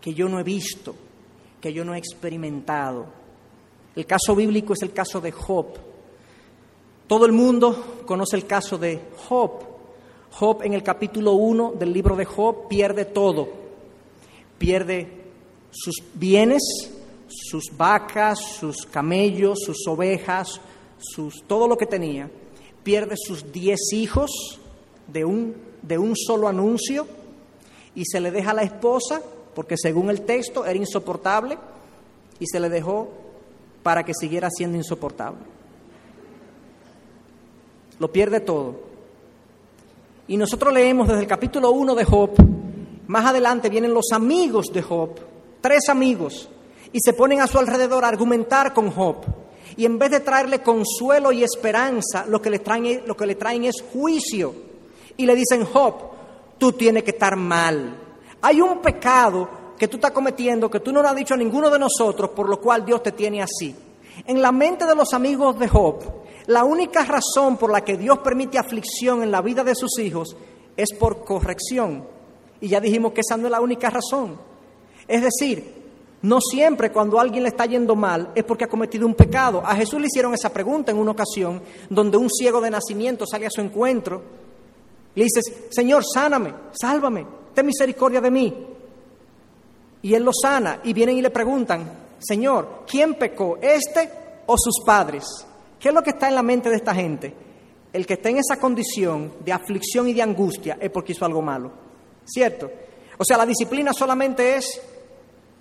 que 0.00 0.14
yo 0.14 0.28
no 0.28 0.40
he 0.40 0.44
visto, 0.44 0.94
que 1.60 1.72
yo 1.72 1.84
no 1.84 1.94
he 1.94 1.98
experimentado. 1.98 3.06
El 3.94 4.06
caso 4.06 4.34
bíblico 4.34 4.72
es 4.72 4.82
el 4.82 4.92
caso 4.92 5.20
de 5.20 5.32
Job. 5.32 5.66
Todo 7.06 7.26
el 7.26 7.32
mundo 7.32 8.02
conoce 8.06 8.36
el 8.36 8.46
caso 8.46 8.78
de 8.78 9.00
Job. 9.28 9.67
Job 10.30 10.62
en 10.62 10.74
el 10.74 10.82
capítulo 10.82 11.32
1 11.32 11.74
del 11.78 11.92
libro 11.92 12.16
de 12.16 12.24
Job 12.24 12.68
pierde 12.68 13.04
todo. 13.04 13.48
Pierde 14.58 15.08
sus 15.70 15.96
bienes, 16.14 16.62
sus 17.28 17.76
vacas, 17.76 18.38
sus 18.58 18.86
camellos, 18.86 19.58
sus 19.64 19.86
ovejas, 19.86 20.60
sus, 20.98 21.42
todo 21.46 21.68
lo 21.68 21.76
que 21.76 21.86
tenía. 21.86 22.30
Pierde 22.82 23.16
sus 23.16 23.52
diez 23.52 23.92
hijos 23.92 24.30
de 25.06 25.24
un, 25.24 25.56
de 25.82 25.98
un 25.98 26.16
solo 26.16 26.48
anuncio 26.48 27.06
y 27.94 28.04
se 28.04 28.20
le 28.20 28.30
deja 28.30 28.52
a 28.52 28.54
la 28.54 28.62
esposa, 28.62 29.22
porque 29.54 29.76
según 29.76 30.10
el 30.10 30.22
texto 30.22 30.64
era 30.64 30.78
insoportable, 30.78 31.58
y 32.38 32.46
se 32.46 32.60
le 32.60 32.68
dejó 32.68 33.08
para 33.82 34.04
que 34.04 34.12
siguiera 34.14 34.48
siendo 34.50 34.76
insoportable. 34.76 35.40
Lo 37.98 38.12
pierde 38.12 38.40
todo. 38.40 38.87
Y 40.28 40.36
nosotros 40.36 40.74
leemos 40.74 41.08
desde 41.08 41.22
el 41.22 41.26
capítulo 41.26 41.70
1 41.70 41.94
de 41.94 42.04
Job, 42.04 42.32
más 43.06 43.24
adelante 43.24 43.70
vienen 43.70 43.94
los 43.94 44.12
amigos 44.12 44.66
de 44.66 44.82
Job, 44.82 45.18
tres 45.62 45.88
amigos, 45.88 46.50
y 46.92 46.98
se 47.00 47.14
ponen 47.14 47.40
a 47.40 47.46
su 47.46 47.58
alrededor 47.58 48.04
a 48.04 48.08
argumentar 48.08 48.74
con 48.74 48.90
Job. 48.90 49.16
Y 49.78 49.86
en 49.86 49.98
vez 49.98 50.10
de 50.10 50.20
traerle 50.20 50.60
consuelo 50.60 51.32
y 51.32 51.42
esperanza, 51.42 52.26
lo 52.28 52.42
que 52.42 52.50
le 52.50 52.58
traen, 52.58 53.64
es 53.64 53.82
juicio. 53.90 54.54
Y 55.16 55.24
le 55.24 55.34
dicen, 55.34 55.64
Job, 55.64 55.94
tú 56.58 56.72
tienes 56.72 57.04
que 57.04 57.12
estar 57.12 57.34
mal. 57.34 57.96
Hay 58.42 58.60
un 58.60 58.82
pecado 58.82 59.48
que 59.78 59.88
tú 59.88 59.96
estás 59.96 60.10
cometiendo 60.10 60.70
que 60.70 60.80
tú 60.80 60.92
no 60.92 61.00
lo 61.00 61.08
has 61.08 61.16
dicho 61.16 61.32
a 61.32 61.38
ninguno 61.38 61.70
de 61.70 61.78
nosotros, 61.78 62.32
por 62.36 62.50
lo 62.50 62.60
cual 62.60 62.84
Dios 62.84 63.02
te 63.02 63.12
tiene 63.12 63.42
así. 63.42 63.74
En 64.26 64.42
la 64.42 64.52
mente 64.52 64.84
de 64.84 64.94
los 64.94 65.14
amigos 65.14 65.58
de 65.58 65.68
Job, 65.68 66.02
la 66.48 66.64
única 66.64 67.04
razón 67.04 67.58
por 67.58 67.70
la 67.70 67.82
que 67.82 67.98
Dios 67.98 68.20
permite 68.20 68.56
aflicción 68.58 69.22
en 69.22 69.30
la 69.30 69.42
vida 69.42 69.62
de 69.64 69.74
sus 69.74 69.98
hijos 69.98 70.34
es 70.78 70.94
por 70.98 71.22
corrección. 71.22 72.04
Y 72.58 72.68
ya 72.68 72.80
dijimos 72.80 73.12
que 73.12 73.20
esa 73.20 73.36
no 73.36 73.46
es 73.46 73.50
la 73.50 73.60
única 73.60 73.90
razón. 73.90 74.40
Es 75.06 75.22
decir, 75.22 75.74
no 76.22 76.40
siempre 76.40 76.90
cuando 76.90 77.20
alguien 77.20 77.42
le 77.42 77.50
está 77.50 77.66
yendo 77.66 77.94
mal 77.94 78.32
es 78.34 78.44
porque 78.44 78.64
ha 78.64 78.68
cometido 78.68 79.06
un 79.06 79.14
pecado. 79.14 79.62
A 79.62 79.76
Jesús 79.76 80.00
le 80.00 80.06
hicieron 80.06 80.32
esa 80.32 80.50
pregunta 80.50 80.90
en 80.90 80.96
una 80.96 81.10
ocasión 81.10 81.60
donde 81.90 82.16
un 82.16 82.30
ciego 82.30 82.62
de 82.62 82.70
nacimiento 82.70 83.26
sale 83.26 83.44
a 83.44 83.50
su 83.50 83.60
encuentro. 83.60 84.22
Le 85.16 85.24
dices, 85.24 85.52
Señor, 85.68 86.02
sáname, 86.02 86.54
sálvame, 86.72 87.26
ten 87.52 87.66
misericordia 87.66 88.22
de 88.22 88.30
mí. 88.30 88.66
Y 90.00 90.14
él 90.14 90.22
lo 90.22 90.32
sana 90.32 90.80
y 90.82 90.94
vienen 90.94 91.18
y 91.18 91.22
le 91.22 91.28
preguntan, 91.28 91.92
Señor, 92.18 92.84
¿quién 92.88 93.16
pecó, 93.16 93.58
este 93.60 94.10
o 94.46 94.56
sus 94.56 94.82
padres? 94.82 95.26
¿Qué 95.78 95.88
es 95.88 95.94
lo 95.94 96.02
que 96.02 96.10
está 96.10 96.28
en 96.28 96.34
la 96.34 96.42
mente 96.42 96.68
de 96.70 96.76
esta 96.76 96.94
gente? 96.94 97.32
El 97.92 98.06
que 98.06 98.14
está 98.14 98.28
en 98.28 98.38
esa 98.38 98.58
condición 98.58 99.32
de 99.44 99.52
aflicción 99.52 100.08
y 100.08 100.14
de 100.14 100.22
angustia 100.22 100.76
es 100.80 100.90
porque 100.90 101.12
hizo 101.12 101.24
algo 101.24 101.40
malo, 101.40 101.72
¿cierto? 102.24 102.70
O 103.16 103.24
sea, 103.24 103.36
la 103.36 103.46
disciplina 103.46 103.92
solamente 103.92 104.56
es 104.56 104.80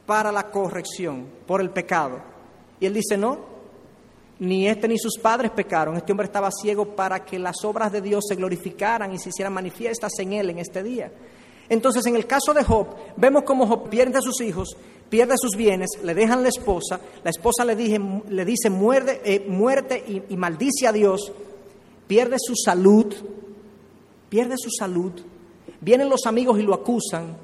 para 0.06 0.32
la 0.32 0.49
corrección, 0.49 1.27
por 1.45 1.62
el 1.62 1.69
pecado. 1.69 2.21
Y 2.80 2.86
él 2.86 2.93
dice, 2.93 3.17
no, 3.17 3.39
ni 4.39 4.67
este 4.67 4.88
ni 4.88 4.97
sus 4.97 5.17
padres 5.17 5.51
pecaron. 5.51 5.97
Este 5.97 6.12
hombre 6.12 6.25
estaba 6.25 6.49
ciego 6.51 6.95
para 6.95 7.23
que 7.25 7.39
las 7.39 7.63
obras 7.63 7.91
de 7.91 8.01
Dios 8.01 8.25
se 8.27 8.36
glorificaran 8.36 9.13
y 9.13 9.19
se 9.19 9.30
hicieran 9.30 9.53
manifiestas 9.53 10.12
en 10.19 10.34
él 10.34 10.49
en 10.49 10.60
este 10.60 10.84
día. 10.84 11.12
Entonces, 11.69 12.06
en 12.06 12.15
el 12.15 12.25
caso 12.25 12.53
de 12.53 12.63
Job, 12.63 12.88
vemos 13.17 13.43
cómo 13.43 13.67
Job 13.67 13.89
pierde 13.89 14.19
a 14.19 14.21
sus 14.21 14.39
hijos, 14.41 14.77
pierde 15.10 15.36
sus 15.38 15.56
bienes, 15.58 15.89
le 16.03 16.13
dejan 16.13 16.43
la 16.43 16.49
esposa, 16.49 16.99
la 17.23 17.30
esposa 17.30 17.65
le, 17.65 17.75
le 17.75 18.45
dice 18.45 18.69
eh, 18.69 19.45
muerte 19.47 20.03
y, 20.08 20.34
y 20.34 20.38
maldice 20.38 20.88
a 20.88 20.93
Dios, 20.93 21.32
pierde 22.08 22.38
su 22.39 22.56
salud, 22.56 23.13
pierde 24.30 24.56
su 24.58 24.69
salud, 24.69 25.12
vienen 25.82 26.10
los 26.10 26.25
amigos 26.25 26.60
y 26.60 26.63
lo 26.63 26.73
acusan, 26.73 27.36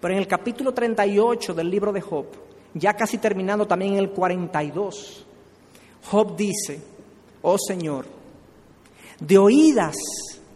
pero 0.00 0.14
en 0.14 0.20
el 0.20 0.26
capítulo 0.26 0.72
38 0.72 1.54
del 1.54 1.70
libro 1.70 1.92
de 1.92 2.00
Job, 2.02 2.26
ya 2.74 2.94
casi 2.94 3.18
terminando 3.18 3.66
también 3.66 3.94
en 3.94 3.98
el 3.98 4.10
42, 4.10 5.24
Job 6.10 6.36
dice, 6.36 6.80
oh 7.42 7.56
Señor, 7.58 8.06
de 9.18 9.38
oídas 9.38 9.96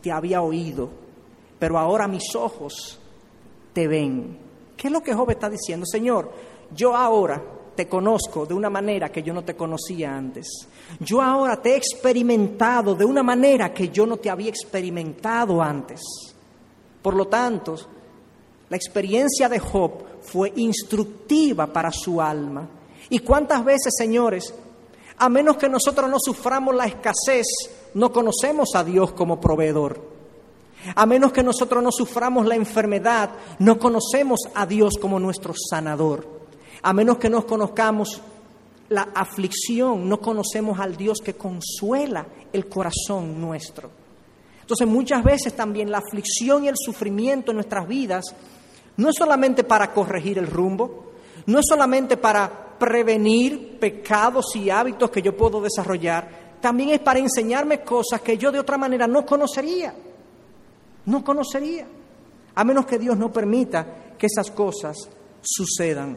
te 0.02 0.12
había 0.12 0.42
oído, 0.42 0.90
pero 1.58 1.78
ahora 1.78 2.06
mis 2.06 2.34
ojos 2.34 2.98
te 3.74 3.86
ven. 3.86 4.38
¿Qué 4.76 4.88
es 4.88 4.92
lo 4.92 5.02
que 5.02 5.12
Job 5.12 5.30
está 5.30 5.50
diciendo? 5.50 5.84
Señor, 5.84 6.32
yo 6.74 6.96
ahora 6.96 7.42
te 7.74 7.88
conozco 7.88 8.46
de 8.46 8.54
una 8.54 8.70
manera 8.70 9.10
que 9.10 9.22
yo 9.22 9.34
no 9.34 9.44
te 9.44 9.56
conocía 9.56 10.16
antes. 10.16 10.46
Yo 11.00 11.20
ahora 11.20 11.60
te 11.60 11.72
he 11.72 11.76
experimentado 11.76 12.94
de 12.94 13.04
una 13.04 13.22
manera 13.22 13.74
que 13.74 13.88
yo 13.88 14.06
no 14.06 14.16
te 14.16 14.30
había 14.30 14.48
experimentado 14.48 15.60
antes. 15.60 16.00
Por 17.02 17.14
lo 17.14 17.26
tanto, 17.26 17.76
la 18.70 18.76
experiencia 18.76 19.48
de 19.48 19.58
Job 19.58 19.92
fue 20.22 20.52
instructiva 20.56 21.66
para 21.66 21.90
su 21.90 22.20
alma. 22.20 22.68
¿Y 23.10 23.18
cuántas 23.18 23.64
veces, 23.64 23.92
señores, 23.96 24.54
a 25.18 25.28
menos 25.28 25.56
que 25.56 25.68
nosotros 25.68 26.08
no 26.08 26.18
suframos 26.18 26.74
la 26.74 26.86
escasez, 26.86 27.46
no 27.94 28.12
conocemos 28.12 28.70
a 28.74 28.84
Dios 28.84 29.12
como 29.12 29.40
proveedor? 29.40 30.13
A 30.94 31.06
menos 31.06 31.32
que 31.32 31.42
nosotros 31.42 31.82
no 31.82 31.90
suframos 31.90 32.46
la 32.46 32.54
enfermedad, 32.54 33.30
no 33.58 33.78
conocemos 33.78 34.40
a 34.54 34.66
Dios 34.66 34.94
como 35.00 35.18
nuestro 35.18 35.54
sanador. 35.54 36.28
A 36.82 36.92
menos 36.92 37.18
que 37.18 37.30
nos 37.30 37.46
conozcamos 37.46 38.20
la 38.90 39.08
aflicción, 39.14 40.08
no 40.08 40.20
conocemos 40.20 40.78
al 40.78 40.96
Dios 40.96 41.18
que 41.24 41.34
consuela 41.34 42.26
el 42.52 42.66
corazón 42.68 43.40
nuestro. 43.40 43.90
Entonces 44.60 44.86
muchas 44.86 45.24
veces 45.24 45.54
también 45.54 45.90
la 45.90 45.98
aflicción 45.98 46.64
y 46.64 46.68
el 46.68 46.76
sufrimiento 46.76 47.50
en 47.50 47.56
nuestras 47.56 47.88
vidas 47.88 48.34
no 48.96 49.08
es 49.08 49.14
solamente 49.16 49.64
para 49.64 49.92
corregir 49.92 50.38
el 50.38 50.46
rumbo, 50.46 51.12
no 51.46 51.58
es 51.58 51.64
solamente 51.68 52.16
para 52.16 52.76
prevenir 52.78 53.78
pecados 53.78 54.54
y 54.56 54.70
hábitos 54.70 55.10
que 55.10 55.22
yo 55.22 55.36
puedo 55.36 55.60
desarrollar, 55.60 56.44
también 56.60 56.90
es 56.90 57.00
para 57.00 57.18
enseñarme 57.18 57.80
cosas 57.80 58.20
que 58.20 58.38
yo 58.38 58.52
de 58.52 58.58
otra 58.58 58.78
manera 58.78 59.06
no 59.06 59.24
conocería 59.26 59.94
no 61.06 61.22
conocería, 61.22 61.86
a 62.54 62.64
menos 62.64 62.86
que 62.86 62.98
Dios 62.98 63.16
no 63.16 63.32
permita 63.32 64.14
que 64.18 64.26
esas 64.26 64.50
cosas 64.50 64.96
sucedan. 65.42 66.16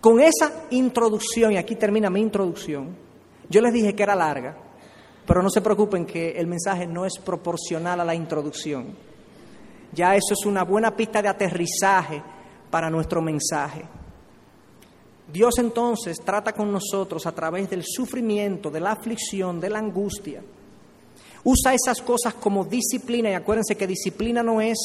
Con 0.00 0.20
esa 0.20 0.64
introducción, 0.70 1.52
y 1.52 1.56
aquí 1.56 1.74
termina 1.76 2.10
mi 2.10 2.20
introducción, 2.20 2.96
yo 3.48 3.60
les 3.60 3.72
dije 3.72 3.94
que 3.94 4.02
era 4.02 4.14
larga, 4.14 4.56
pero 5.26 5.42
no 5.42 5.50
se 5.50 5.60
preocupen 5.60 6.06
que 6.06 6.32
el 6.32 6.46
mensaje 6.46 6.86
no 6.86 7.04
es 7.04 7.18
proporcional 7.18 8.00
a 8.00 8.04
la 8.04 8.14
introducción. 8.14 8.94
Ya 9.92 10.14
eso 10.14 10.34
es 10.34 10.46
una 10.46 10.64
buena 10.64 10.94
pista 10.94 11.22
de 11.22 11.28
aterrizaje 11.28 12.22
para 12.70 12.90
nuestro 12.90 13.22
mensaje. 13.22 13.84
Dios 15.32 15.58
entonces 15.58 16.18
trata 16.24 16.52
con 16.52 16.70
nosotros 16.72 17.26
a 17.26 17.32
través 17.32 17.68
del 17.68 17.84
sufrimiento, 17.84 18.70
de 18.70 18.80
la 18.80 18.92
aflicción, 18.92 19.60
de 19.60 19.70
la 19.70 19.78
angustia 19.78 20.42
Usa 21.50 21.72
esas 21.72 22.02
cosas 22.02 22.34
como 22.34 22.66
disciplina 22.66 23.30
y 23.30 23.32
acuérdense 23.32 23.74
que 23.74 23.86
disciplina 23.86 24.42
no 24.42 24.60
es 24.60 24.76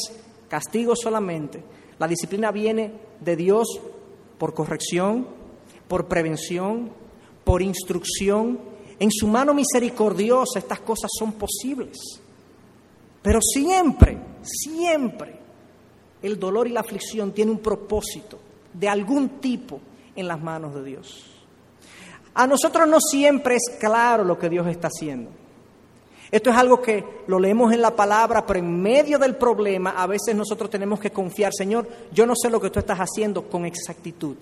castigo 0.48 0.96
solamente. 0.96 1.62
La 1.98 2.08
disciplina 2.08 2.50
viene 2.50 2.90
de 3.20 3.36
Dios 3.36 3.68
por 4.38 4.54
corrección, 4.54 5.28
por 5.86 6.08
prevención, 6.08 6.90
por 7.44 7.60
instrucción. 7.60 8.58
En 8.98 9.10
su 9.12 9.26
mano 9.26 9.52
misericordiosa 9.52 10.58
estas 10.58 10.80
cosas 10.80 11.10
son 11.18 11.32
posibles. 11.32 11.98
Pero 13.20 13.40
siempre, 13.42 14.18
siempre 14.40 15.38
el 16.22 16.40
dolor 16.40 16.66
y 16.66 16.70
la 16.70 16.80
aflicción 16.80 17.32
tienen 17.32 17.56
un 17.56 17.60
propósito 17.60 18.38
de 18.72 18.88
algún 18.88 19.38
tipo 19.38 19.82
en 20.16 20.26
las 20.26 20.42
manos 20.42 20.74
de 20.74 20.82
Dios. 20.82 21.26
A 22.32 22.46
nosotros 22.46 22.88
no 22.88 23.00
siempre 23.00 23.56
es 23.56 23.76
claro 23.78 24.24
lo 24.24 24.38
que 24.38 24.48
Dios 24.48 24.66
está 24.66 24.88
haciendo. 24.88 25.43
Esto 26.34 26.50
es 26.50 26.56
algo 26.56 26.82
que 26.82 27.22
lo 27.28 27.38
leemos 27.38 27.72
en 27.72 27.80
la 27.80 27.94
palabra, 27.94 28.44
pero 28.44 28.58
en 28.58 28.82
medio 28.82 29.20
del 29.20 29.36
problema 29.36 29.90
a 29.90 30.04
veces 30.08 30.34
nosotros 30.34 30.68
tenemos 30.68 30.98
que 30.98 31.12
confiar, 31.12 31.52
Señor, 31.56 31.88
yo 32.10 32.26
no 32.26 32.34
sé 32.34 32.50
lo 32.50 32.60
que 32.60 32.70
tú 32.70 32.80
estás 32.80 32.98
haciendo 32.98 33.48
con 33.48 33.64
exactitud, 33.64 34.34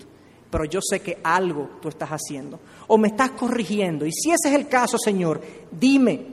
pero 0.49 0.65
yo 0.65 0.79
sé 0.81 1.01
que 1.01 1.19
algo 1.23 1.69
tú 1.79 1.89
estás 1.89 2.09
haciendo. 2.09 2.59
O 2.87 2.97
me 2.97 3.09
estás 3.09 3.29
corrigiendo. 3.33 4.07
Y 4.07 4.11
si 4.11 4.31
ese 4.31 4.49
es 4.49 4.55
el 4.55 4.67
caso, 4.67 4.97
Señor, 4.97 5.39
dime, 5.69 6.25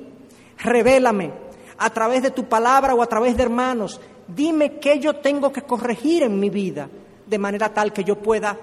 revélame 0.60 1.30
a 1.76 1.90
través 1.90 2.22
de 2.22 2.30
tu 2.30 2.48
palabra 2.48 2.94
o 2.94 3.02
a 3.02 3.06
través 3.06 3.36
de 3.36 3.42
hermanos, 3.42 4.00
dime 4.28 4.78
qué 4.78 4.98
yo 4.98 5.16
tengo 5.16 5.52
que 5.52 5.60
corregir 5.60 6.22
en 6.22 6.40
mi 6.40 6.48
vida, 6.48 6.88
de 7.26 7.38
manera 7.38 7.68
tal 7.68 7.92
que 7.92 8.02
yo 8.02 8.16
pueda, 8.16 8.56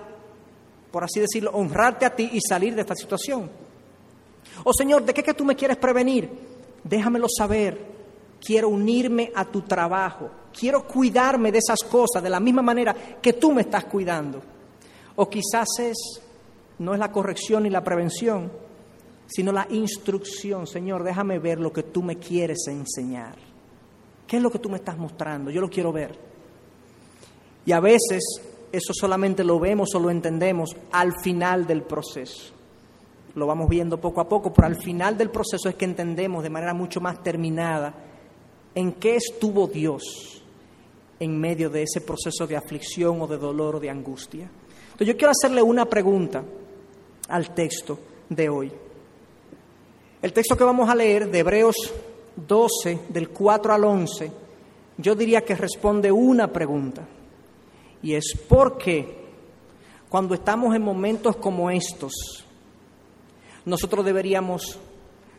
por 0.90 1.04
así 1.04 1.20
decirlo, 1.20 1.52
honrarte 1.52 2.08
a 2.08 2.16
ti 2.16 2.28
y 2.34 2.40
salir 2.42 2.74
de 2.74 2.82
esta 2.82 2.96
situación. 2.96 3.52
O 4.64 4.74
Señor, 4.74 5.06
¿de 5.06 5.14
qué 5.14 5.22
que 5.22 5.36
tú 5.36 5.46
me 5.46 5.56
quieres 5.56 5.78
prevenir? 5.78 6.57
Déjamelo 6.84 7.28
saber. 7.30 7.98
Quiero 8.44 8.70
unirme 8.70 9.32
a 9.36 9.46
tu 9.46 9.62
trabajo. 9.62 10.30
Quiero 10.58 10.86
cuidarme 10.86 11.52
de 11.52 11.60
esas 11.60 11.80
cosas 11.80 12.22
de 12.22 12.30
la 12.30 12.40
misma 12.40 12.62
manera 12.62 12.96
que 13.22 13.34
tú 13.34 13.52
me 13.52 13.62
estás 13.62 13.86
cuidando. 13.86 14.42
O 15.16 15.30
quizás 15.30 15.68
es, 15.80 16.22
no 16.80 16.94
es 16.94 17.00
la 17.00 17.12
corrección 17.12 17.64
ni 17.64 17.70
la 17.70 17.84
prevención, 17.84 18.52
sino 19.28 19.52
la 19.52 19.68
instrucción. 19.70 20.68
Señor, 20.68 21.04
déjame 21.04 21.40
ver 21.40 21.60
lo 21.60 21.74
que 21.74 21.84
tú 21.84 22.02
me 22.04 22.18
quieres 22.18 22.68
enseñar. 22.68 23.36
¿Qué 24.28 24.38
es 24.38 24.44
lo 24.44 24.52
que 24.52 24.60
tú 24.60 24.70
me 24.70 24.78
estás 24.78 24.98
mostrando? 24.98 25.50
Yo 25.50 25.62
lo 25.62 25.70
quiero 25.70 25.92
ver. 25.92 26.18
Y 27.66 27.72
a 27.72 27.80
veces 27.80 28.24
eso 28.72 28.94
solamente 28.94 29.44
lo 29.44 29.60
vemos 29.60 29.94
o 29.96 30.00
lo 30.00 30.10
entendemos 30.10 30.76
al 30.92 31.14
final 31.22 31.66
del 31.66 31.84
proceso 31.84 32.57
lo 33.38 33.46
vamos 33.46 33.70
viendo 33.70 34.02
poco 34.02 34.20
a 34.20 34.28
poco, 34.28 34.52
pero 34.52 34.66
al 34.66 34.82
final 34.82 35.16
del 35.16 35.30
proceso 35.30 35.70
es 35.70 35.76
que 35.76 35.86
entendemos 35.86 36.42
de 36.42 36.50
manera 36.50 36.74
mucho 36.74 37.00
más 37.00 37.22
terminada 37.22 37.94
en 38.74 38.94
qué 38.94 39.16
estuvo 39.16 39.68
Dios 39.68 40.42
en 41.20 41.40
medio 41.40 41.70
de 41.70 41.84
ese 41.84 42.02
proceso 42.02 42.48
de 42.48 42.58
aflicción 42.58 43.22
o 43.22 43.28
de 43.28 43.38
dolor 43.38 43.76
o 43.76 43.80
de 43.80 43.92
angustia. 43.92 44.50
Entonces 44.86 45.08
yo 45.08 45.18
quiero 45.18 45.32
hacerle 45.32 45.62
una 45.62 45.86
pregunta 45.86 46.44
al 47.28 47.54
texto 47.54 48.00
de 48.28 48.50
hoy. 48.50 48.72
El 50.20 50.34
texto 50.34 50.58
que 50.58 50.64
vamos 50.64 50.90
a 50.90 50.96
leer 50.96 51.30
de 51.30 51.38
Hebreos 51.38 51.76
12, 52.36 53.02
del 53.10 53.30
4 53.30 53.72
al 53.72 53.84
11, 53.84 54.32
yo 54.98 55.14
diría 55.14 55.46
que 55.46 55.56
responde 55.56 56.12
una 56.12 56.52
pregunta, 56.52 57.08
y 58.02 58.16
es 58.16 58.34
¿por 58.50 58.80
qué 58.80 59.16
cuando 60.10 60.34
estamos 60.34 60.76
en 60.76 60.82
momentos 60.82 61.36
como 61.36 61.70
estos, 61.70 62.47
nosotros 63.68 64.06
deberíamos 64.06 64.80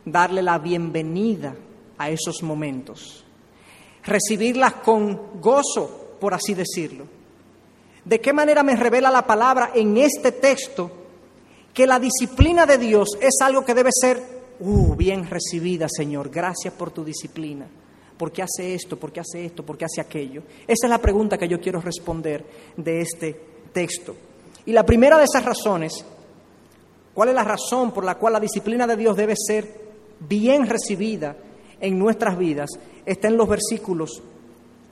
darle 0.05 0.43
la 0.43 0.59
bienvenida 0.59 1.55
a 1.97 2.11
esos 2.11 2.43
momentos, 2.43 3.25
recibirlas 4.05 4.75
con 4.75 5.41
gozo, 5.41 6.15
por 6.19 6.35
así 6.35 6.53
decirlo. 6.53 7.05
¿De 8.05 8.21
qué 8.21 8.31
manera 8.31 8.61
me 8.61 8.75
revela 8.75 9.09
la 9.09 9.25
palabra 9.25 9.71
en 9.73 9.97
este 9.97 10.31
texto 10.31 10.91
que 11.73 11.87
la 11.87 11.99
disciplina 11.99 12.67
de 12.67 12.77
Dios 12.77 13.09
es 13.19 13.41
algo 13.41 13.65
que 13.65 13.73
debe 13.73 13.89
ser 13.91 14.21
uh, 14.59 14.95
bien 14.95 15.27
recibida, 15.27 15.87
Señor? 15.89 16.29
Gracias 16.29 16.73
por 16.75 16.91
tu 16.91 17.03
disciplina. 17.03 17.65
¿Por 18.15 18.31
qué 18.31 18.43
hace 18.43 18.75
esto? 18.75 18.99
¿Por 18.99 19.11
qué 19.11 19.21
hace 19.21 19.45
esto? 19.45 19.65
¿Por 19.65 19.75
qué 19.75 19.85
hace 19.85 20.01
aquello? 20.01 20.43
Esa 20.67 20.85
es 20.85 20.89
la 20.89 21.01
pregunta 21.01 21.37
que 21.37 21.47
yo 21.47 21.59
quiero 21.59 21.81
responder 21.81 22.45
de 22.77 23.01
este 23.01 23.33
texto. 23.73 24.15
Y 24.67 24.71
la 24.71 24.85
primera 24.85 25.17
de 25.17 25.23
esas 25.23 25.43
razones, 25.43 26.05
¿cuál 27.13 27.29
es 27.29 27.35
la 27.35 27.43
razón 27.43 27.91
por 27.91 28.03
la 28.03 28.15
cual 28.15 28.33
la 28.33 28.39
disciplina 28.39 28.87
de 28.87 28.95
Dios 28.95 29.15
debe 29.15 29.35
ser 29.35 29.89
bien 30.19 30.67
recibida 30.67 31.35
en 31.79 31.97
nuestras 31.97 32.37
vidas? 32.37 32.69
Está 33.05 33.27
en 33.27 33.37
los 33.37 33.47
versículos 33.47 34.21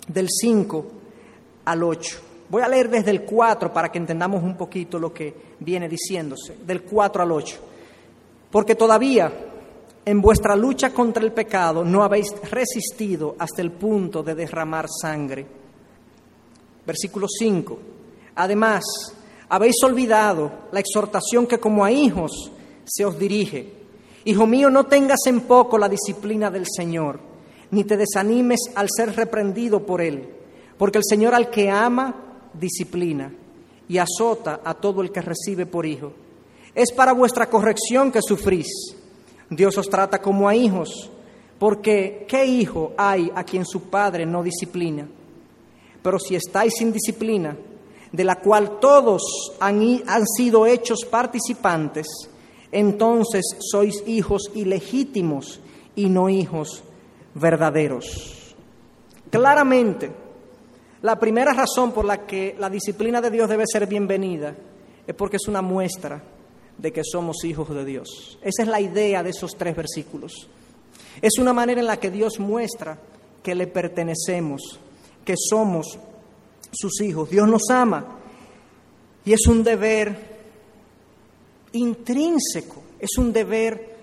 del 0.08 0.28
5 0.30 0.86
al 1.66 1.84
8. 1.84 2.20
Voy 2.50 2.62
a 2.62 2.68
leer 2.68 2.90
desde 2.90 3.12
el 3.12 3.24
4 3.24 3.74
para 3.74 3.90
que 3.90 3.98
entendamos 3.98 4.42
un 4.42 4.56
poquito 4.56 4.98
lo 4.98 5.14
que 5.14 5.34
viene 5.60 5.90
diciéndose, 5.90 6.56
del 6.66 6.84
4 6.84 7.24
al 7.24 7.32
8. 7.32 7.58
Porque 8.50 8.76
todavía 8.76 9.32
en 10.06 10.22
vuestra 10.22 10.56
lucha 10.56 10.94
contra 10.94 11.22
el 11.22 11.34
pecado 11.34 11.84
no 11.84 12.04
habéis 12.04 12.34
resistido 12.50 13.36
hasta 13.38 13.62
el 13.62 13.72
punto 13.72 14.24
de 14.24 14.36
derramar 14.36 14.88
sangre. 14.90 15.46
Versículo 16.86 17.28
5. 17.28 17.80
Además, 18.36 18.86
habéis 19.50 19.76
olvidado 19.84 20.52
la 20.72 20.80
exhortación 20.80 21.48
que 21.48 21.60
como 21.60 21.84
a 21.84 21.92
hijos 21.92 22.52
se 22.86 23.06
os 23.06 23.18
dirige. 23.18 23.74
Hijo 24.26 24.46
mío, 24.46 24.70
no 24.70 24.86
tengas 24.86 25.20
en 25.28 25.42
poco 25.42 25.78
la 25.78 25.88
disciplina 25.88 26.52
del 26.52 26.66
Señor, 26.68 27.20
ni 27.72 27.84
te 27.84 27.98
desanimes 27.98 28.60
al 28.76 28.88
ser 28.90 29.16
reprendido 29.16 29.86
por 29.86 30.02
Él, 30.02 30.28
porque 30.78 30.98
el 30.98 31.04
Señor 31.08 31.34
al 31.34 31.50
que 31.50 31.70
ama, 31.70 32.16
disciplina 32.54 33.32
y 33.88 33.98
azota 33.98 34.62
a 34.64 34.74
todo 34.74 35.02
el 35.02 35.12
que 35.12 35.22
recibe 35.22 35.66
por 35.66 35.86
hijo. 35.86 36.12
Es 36.76 36.92
para 36.92 37.14
vuestra 37.14 37.50
corrección 37.50 38.12
que 38.12 38.22
sufrís 38.22 38.68
Dios 39.50 39.78
os 39.78 39.90
trata 39.90 40.22
como 40.22 40.50
a 40.50 40.56
hijos, 40.56 41.10
porque 41.58 42.26
¿qué 42.28 42.46
hijo 42.46 42.94
hay 42.98 43.32
a 43.34 43.44
quien 43.44 43.66
su 43.66 43.84
padre 43.84 44.26
no 44.26 44.44
disciplina? 44.44 45.08
Pero 46.02 46.20
si 46.20 46.36
estáis 46.36 46.74
sin 46.78 46.92
disciplina, 46.92 47.56
de 48.12 48.24
la 48.24 48.38
cual 48.38 48.80
todos 48.80 49.54
han, 49.60 49.82
han 50.08 50.26
sido 50.28 50.66
hechos 50.66 51.06
participantes, 51.10 52.08
entonces 52.72 53.46
sois 53.60 54.04
hijos 54.08 54.52
ilegítimos 54.56 55.60
y 55.96 56.10
no 56.10 56.30
hijos 56.30 56.84
verdaderos. 57.34 58.56
Claramente, 59.30 60.12
la 61.02 61.20
primera 61.20 61.54
razón 61.54 61.92
por 61.92 62.06
la 62.06 62.26
que 62.26 62.56
la 62.58 62.70
disciplina 62.70 63.22
de 63.22 63.30
Dios 63.30 63.50
debe 63.50 63.66
ser 63.72 63.88
bienvenida 63.88 64.56
es 65.06 65.16
porque 65.16 65.38
es 65.38 65.48
una 65.48 65.62
muestra 65.62 66.22
de 66.78 66.92
que 66.92 67.04
somos 67.04 67.44
hijos 67.44 67.70
de 67.70 67.86
Dios. 67.86 68.38
Esa 68.42 68.64
es 68.64 68.68
la 68.68 68.82
idea 68.82 69.24
de 69.24 69.32
esos 69.32 69.56
tres 69.56 69.76
versículos. 69.76 70.48
Es 71.22 71.38
una 71.40 71.54
manera 71.54 71.82
en 71.82 71.88
la 71.88 71.98
que 71.98 72.12
Dios 72.12 72.40
muestra 72.40 72.98
que 73.42 73.56
le 73.56 73.68
pertenecemos, 73.68 74.80
que 75.26 75.36
somos 75.38 75.98
sus 76.78 77.02
hijos. 77.02 77.30
Dios 77.30 77.48
nos 77.48 77.70
ama 77.70 78.06
y 79.26 79.34
es 79.34 79.48
un 79.48 79.64
deber 79.64 80.38
intrínseco, 81.74 82.84
es 83.00 83.18
un 83.18 83.34
deber 83.34 83.98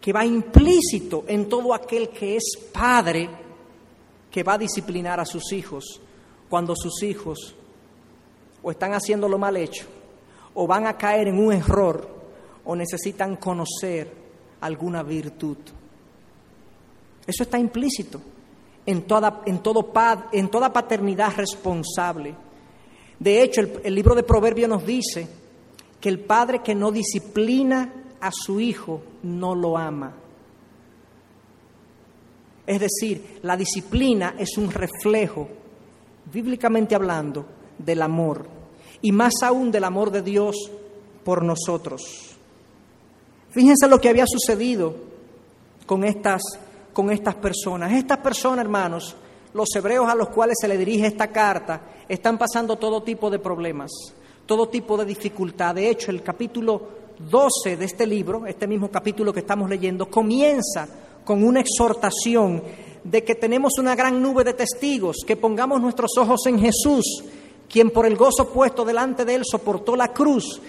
que 0.00 0.12
va 0.12 0.24
implícito 0.24 1.24
en 1.26 1.48
todo 1.48 1.74
aquel 1.74 2.08
que 2.10 2.36
es 2.36 2.44
padre 2.72 3.28
que 4.30 4.42
va 4.42 4.54
a 4.54 4.58
disciplinar 4.58 5.20
a 5.20 5.26
sus 5.26 5.52
hijos 5.52 6.00
cuando 6.48 6.74
sus 6.76 7.02
hijos 7.02 7.54
o 8.62 8.70
están 8.70 8.92
haciendo 8.92 9.28
lo 9.28 9.38
mal 9.38 9.56
hecho 9.56 9.86
o 10.54 10.66
van 10.66 10.86
a 10.86 10.96
caer 10.96 11.28
en 11.28 11.38
un 11.38 11.52
error 11.52 12.08
o 12.64 12.76
necesitan 12.76 13.36
conocer 13.36 14.12
alguna 14.60 15.02
virtud. 15.02 15.56
Eso 17.26 17.42
está 17.42 17.58
implícito 17.58 18.20
en 18.86 19.02
toda, 19.02 19.42
en 19.46 19.58
todo, 19.62 19.92
en 20.32 20.48
toda 20.48 20.72
paternidad 20.72 21.34
responsable. 21.36 22.34
De 23.18 23.42
hecho, 23.42 23.60
el, 23.60 23.80
el 23.84 23.94
libro 23.94 24.14
de 24.14 24.22
Proverbios 24.22 24.68
nos 24.68 24.84
dice 24.84 25.28
que 26.00 26.08
el 26.08 26.20
padre 26.20 26.62
que 26.62 26.74
no 26.74 26.90
disciplina 26.90 27.92
a 28.20 28.30
su 28.32 28.60
hijo 28.60 29.02
no 29.22 29.54
lo 29.54 29.76
ama. 29.76 30.14
Es 32.66 32.80
decir, 32.80 33.40
la 33.42 33.56
disciplina 33.56 34.34
es 34.38 34.56
un 34.56 34.70
reflejo, 34.70 35.48
bíblicamente 36.32 36.94
hablando, 36.94 37.44
del 37.78 38.02
amor 38.02 38.46
y 39.02 39.12
más 39.12 39.34
aún 39.42 39.70
del 39.70 39.84
amor 39.84 40.10
de 40.10 40.22
Dios 40.22 40.70
por 41.24 41.44
nosotros. 41.44 42.02
Fíjense 43.50 43.88
lo 43.88 44.00
que 44.00 44.08
había 44.08 44.26
sucedido 44.26 44.94
con 45.86 46.04
estas, 46.04 46.42
con 46.92 47.10
estas 47.10 47.34
personas. 47.36 47.92
Estas 47.92 48.18
personas, 48.18 48.64
hermanos, 48.64 49.16
los 49.52 49.68
hebreos 49.74 50.08
a 50.08 50.14
los 50.14 50.28
cuales 50.28 50.56
se 50.60 50.68
le 50.68 50.78
dirige 50.78 51.06
esta 51.06 51.28
carta, 51.28 51.80
están 52.08 52.38
pasando 52.38 52.76
todo 52.76 53.02
tipo 53.02 53.30
de 53.30 53.38
problemas, 53.38 53.90
todo 54.46 54.68
tipo 54.68 54.96
de 54.96 55.04
dificultad. 55.04 55.74
De 55.74 55.88
hecho, 55.88 56.10
el 56.10 56.22
capítulo 56.22 57.00
12 57.18 57.76
de 57.76 57.84
este 57.84 58.06
libro, 58.06 58.46
este 58.46 58.66
mismo 58.66 58.90
capítulo 58.90 59.32
que 59.32 59.40
estamos 59.40 59.68
leyendo, 59.68 60.08
comienza 60.08 60.88
con 61.24 61.44
una 61.44 61.60
exhortación 61.60 62.62
de 63.04 63.24
que 63.24 63.34
tenemos 63.34 63.78
una 63.78 63.94
gran 63.94 64.20
nube 64.22 64.44
de 64.44 64.54
testigos, 64.54 65.18
que 65.26 65.36
pongamos 65.36 65.80
nuestros 65.80 66.16
ojos 66.18 66.46
en 66.46 66.58
Jesús, 66.58 67.24
quien 67.68 67.90
por 67.90 68.06
el 68.06 68.16
gozo 68.16 68.48
puesto 68.52 68.84
delante 68.84 69.24
de 69.24 69.36
él 69.36 69.42
soportó 69.44 69.96
la 69.96 70.12
cruz. 70.12 70.60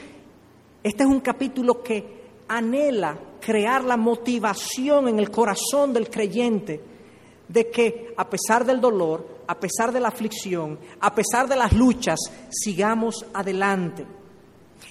Este 0.84 1.04
es 1.04 1.10
un 1.10 1.20
capítulo 1.20 1.82
que 1.82 2.22
anhela 2.48 3.18
crear 3.42 3.84
la 3.84 3.98
motivación 3.98 5.10
en 5.10 5.20
el 5.20 5.30
corazón 5.30 5.92
del 5.92 6.10
creyente 6.10 6.82
de 7.48 7.70
que 7.70 8.14
a 8.16 8.30
pesar 8.30 8.66
del 8.66 8.80
dolor, 8.80 9.28
a 9.48 9.60
pesar 9.60 9.92
de 9.92 10.00
la 10.00 10.08
aflicción, 10.08 10.80
a 11.02 11.14
pesar 11.14 11.50
de 11.50 11.58
las 11.58 11.74
luchas, 11.74 12.20
sigamos 12.50 13.26
adelante. 13.34 14.06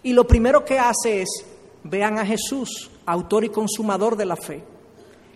Y 0.02 0.12
lo 0.12 0.26
primero 0.26 0.64
que 0.64 0.78
hace 0.78 1.22
es, 1.22 1.46
vean 1.84 2.18
a 2.18 2.26
Jesús, 2.26 2.90
autor 3.06 3.44
y 3.44 3.48
consumador 3.48 4.16
de 4.16 4.26
la 4.26 4.36
fe, 4.36 4.62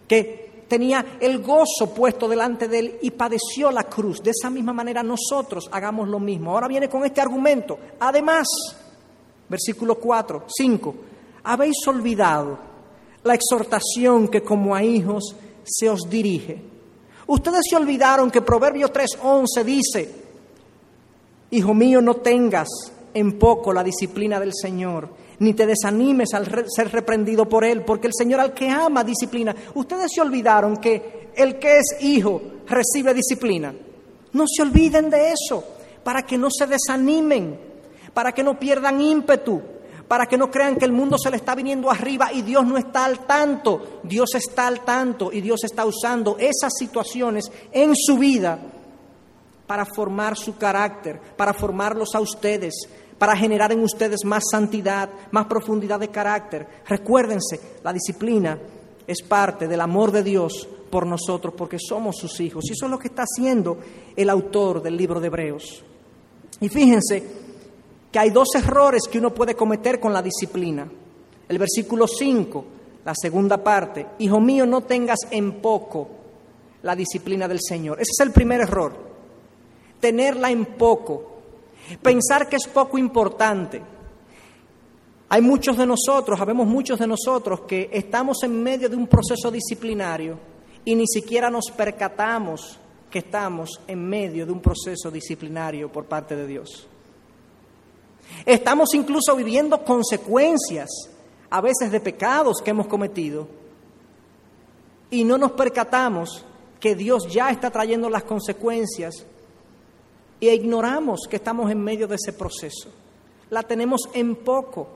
que 0.07 0.65
tenía 0.69 1.17
el 1.21 1.43
gozo 1.43 1.95
puesto 1.95 2.29
delante 2.29 2.69
de 2.69 2.79
él 2.79 2.99
y 3.01 3.11
padeció 3.13 3.71
la 3.71 3.85
cruz. 3.85 4.23
De 4.23 4.31
esa 4.31 4.51
misma 4.51 4.75
manera 4.75 5.03
nosotros 5.03 5.69
hagamos 5.73 6.09
lo 6.09 6.19
mismo. 6.19 6.51
Ahora 6.51 6.69
viene 6.69 6.89
con 6.89 7.05
este 7.05 7.21
argumento. 7.21 7.79
Además, 8.01 8.47
versículo 9.49 9.95
4, 9.95 10.45
5, 10.47 10.95
habéis 11.45 11.87
olvidado 11.87 12.74
la 13.25 13.35
exhortación 13.35 14.29
que 14.29 14.43
como 14.43 14.75
a 14.75 14.83
hijos 14.83 15.35
se 15.65 15.91
os 15.91 16.09
dirige. 16.09 16.63
Ustedes 17.27 17.63
se 17.69 17.77
olvidaron 17.77 18.31
que 18.31 18.43
Proverbio 18.43 18.93
3:11 18.93 19.65
dice, 19.65 20.25
Hijo 21.51 21.75
mío, 21.75 22.01
no 22.01 22.17
tengas 22.17 22.69
en 23.13 23.39
poco 23.39 23.73
la 23.73 23.85
disciplina 23.85 24.41
del 24.41 24.53
Señor 24.55 25.25
ni 25.39 25.55
te 25.55 25.67
desanimes 25.67 26.33
al 26.35 26.47
ser 26.69 26.91
reprendido 26.93 27.49
por 27.49 27.65
Él, 27.65 27.83
porque 27.83 28.07
el 28.07 28.15
Señor 28.17 28.41
al 28.41 28.55
que 28.55 28.69
ama 28.69 29.05
disciplina. 29.05 29.55
Ustedes 29.75 30.11
se 30.15 30.21
olvidaron 30.21 30.77
que 30.77 31.31
el 31.35 31.59
que 31.59 31.79
es 31.79 31.97
hijo 32.01 32.41
recibe 32.67 33.15
disciplina. 33.15 33.75
No 34.33 34.45
se 34.47 34.63
olviden 34.63 35.11
de 35.11 35.33
eso, 35.33 35.65
para 36.03 36.23
que 36.23 36.39
no 36.39 36.49
se 36.51 36.67
desanimen, 36.67 37.59
para 38.13 38.33
que 38.33 38.43
no 38.43 38.59
pierdan 38.59 39.01
ímpetu, 39.01 39.61
para 40.09 40.27
que 40.27 40.37
no 40.37 40.51
crean 40.51 40.77
que 40.77 40.85
el 40.85 40.93
mundo 40.93 41.17
se 41.19 41.31
le 41.31 41.37
está 41.37 41.55
viniendo 41.55 41.91
arriba 41.91 42.33
y 42.33 42.43
Dios 42.43 42.65
no 42.67 42.77
está 42.77 43.05
al 43.05 43.21
tanto. 43.21 44.01
Dios 44.03 44.35
está 44.35 44.67
al 44.67 44.81
tanto 44.81 45.33
y 45.33 45.41
Dios 45.41 45.65
está 45.65 45.85
usando 45.85 46.37
esas 46.39 46.73
situaciones 46.79 47.51
en 47.73 47.95
su 47.97 48.19
vida 48.19 48.59
para 49.67 49.87
formar 49.87 50.37
su 50.37 50.57
carácter, 50.57 51.21
para 51.37 51.55
formarlos 51.55 52.15
a 52.15 52.21
ustedes, 52.21 52.75
para 53.19 53.37
generar 53.37 53.73
en 53.73 53.83
ustedes 53.83 54.25
más 54.25 54.45
santidad, 54.51 55.09
más 55.31 55.47
profundidad 55.47 56.01
de 56.01 56.09
carácter. 56.09 56.67
Recuérdense, 56.87 57.61
la 57.83 57.93
disciplina 57.93 58.59
es 59.07 59.23
parte 59.23 59.67
del 59.67 59.81
amor 59.81 60.13
de 60.13 60.23
Dios 60.23 60.69
por 60.91 61.07
nosotros, 61.07 61.55
porque 61.57 61.79
somos 61.81 62.17
sus 62.17 62.39
hijos. 62.41 62.65
Y 62.69 62.73
eso 62.73 62.85
es 62.85 62.91
lo 62.91 62.99
que 62.99 63.09
está 63.09 63.23
haciendo 63.23 63.79
el 64.15 64.29
autor 64.29 64.83
del 64.83 64.97
libro 64.97 65.19
de 65.19 65.27
Hebreos. 65.29 65.83
Y 66.61 66.69
fíjense 66.69 67.44
que 68.15 68.21
hay 68.21 68.31
dos 68.31 68.55
errores 68.55 69.09
que 69.11 69.19
uno 69.19 69.35
puede 69.35 69.57
cometer 69.57 69.99
con 69.99 70.13
la 70.13 70.23
disciplina. 70.23 70.89
El 71.49 71.59
versículo 71.59 72.07
5, 72.07 72.65
la 73.05 73.13
segunda 73.13 73.57
parte, 73.57 74.07
Hijo 74.21 74.39
mío, 74.39 74.65
no 74.67 74.83
tengas 74.83 75.19
en 75.33 75.55
poco 75.55 76.09
la 76.85 76.95
disciplina 76.95 77.49
del 77.49 77.59
Señor. 77.61 78.01
Ese 78.01 78.13
es 78.13 78.21
el 78.21 78.31
primer 78.31 78.61
error, 78.61 78.95
tenerla 79.99 80.49
en 80.49 80.65
poco. 80.65 81.41
Pensar 82.01 82.49
que 82.49 82.55
es 82.55 82.69
poco 82.69 82.99
importante. 82.99 83.83
Hay 85.31 85.43
muchos 85.43 85.77
de 85.77 85.85
nosotros, 85.85 86.39
sabemos 86.39 86.69
muchos 86.69 87.01
de 87.01 87.09
nosotros 87.09 87.63
que 87.63 87.91
estamos 87.93 88.45
en 88.45 88.63
medio 88.63 88.89
de 88.89 88.95
un 88.95 89.09
proceso 89.09 89.51
disciplinario 89.51 90.39
y 90.85 90.95
ni 90.95 91.09
siquiera 91.09 91.51
nos 91.51 91.69
percatamos 91.73 92.79
que 93.11 93.19
estamos 93.19 93.81
en 93.89 94.09
medio 94.09 94.47
de 94.47 94.53
un 94.53 94.61
proceso 94.61 95.11
disciplinario 95.11 95.91
por 95.91 96.05
parte 96.05 96.37
de 96.37 96.47
Dios. 96.47 96.87
Estamos 98.47 98.95
incluso 98.95 99.35
viviendo 99.37 99.85
consecuencias 99.85 100.91
a 101.51 101.61
veces 101.61 101.91
de 101.91 102.01
pecados 102.01 102.61
que 102.63 102.71
hemos 102.71 102.87
cometido 102.87 103.47
y 105.11 105.25
no 105.25 105.39
nos 105.39 105.53
percatamos 105.53 106.45
que 106.81 106.95
Dios 106.95 107.29
ya 107.33 107.51
está 107.51 107.71
trayendo 107.71 108.11
las 108.11 108.25
consecuencias 108.25 109.25
e 110.41 110.55
ignoramos 110.55 111.21
que 111.31 111.37
estamos 111.37 111.71
en 111.71 111.83
medio 111.83 112.07
de 112.07 112.17
ese 112.17 112.33
proceso. 112.33 112.91
La 113.51 113.63
tenemos 113.63 114.09
en 114.13 114.37
poco, 114.37 114.89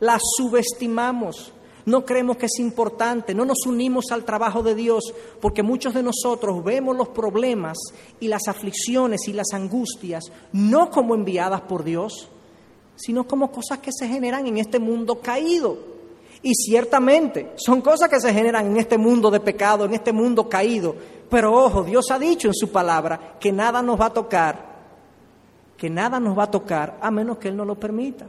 la 0.00 0.18
subestimamos, 0.20 1.52
no 1.86 2.04
creemos 2.04 2.36
que 2.36 2.46
es 2.46 2.58
importante, 2.58 3.34
no 3.34 3.44
nos 3.44 3.64
unimos 3.66 4.10
al 4.10 4.24
trabajo 4.24 4.62
de 4.62 4.74
Dios, 4.74 5.14
porque 5.40 5.62
muchos 5.62 5.94
de 5.94 6.02
nosotros 6.02 6.62
vemos 6.64 6.96
los 6.96 7.08
problemas 7.08 7.78
y 8.18 8.28
las 8.28 8.48
aflicciones 8.48 9.28
y 9.28 9.32
las 9.32 9.52
angustias 9.52 10.24
no 10.52 10.90
como 10.90 11.14
enviadas 11.14 11.62
por 11.62 11.84
Dios, 11.84 12.28
sino 13.00 13.24
como 13.24 13.50
cosas 13.50 13.78
que 13.78 13.90
se 13.92 14.06
generan 14.06 14.46
en 14.46 14.58
este 14.58 14.78
mundo 14.78 15.20
caído. 15.20 15.78
Y 16.42 16.54
ciertamente 16.54 17.52
son 17.56 17.80
cosas 17.80 18.08
que 18.08 18.20
se 18.20 18.32
generan 18.32 18.66
en 18.66 18.76
este 18.76 18.98
mundo 18.98 19.30
de 19.30 19.40
pecado, 19.40 19.84
en 19.84 19.94
este 19.94 20.12
mundo 20.12 20.48
caído. 20.48 20.94
Pero 21.28 21.54
ojo, 21.54 21.82
Dios 21.82 22.10
ha 22.10 22.18
dicho 22.18 22.48
en 22.48 22.54
su 22.54 22.70
palabra 22.70 23.36
que 23.38 23.52
nada 23.52 23.82
nos 23.82 24.00
va 24.00 24.06
a 24.06 24.12
tocar, 24.12 24.70
que 25.76 25.88
nada 25.88 26.20
nos 26.20 26.38
va 26.38 26.44
a 26.44 26.50
tocar 26.50 26.98
a 27.00 27.10
menos 27.10 27.38
que 27.38 27.48
Él 27.48 27.56
no 27.56 27.64
lo 27.64 27.74
permita. 27.74 28.26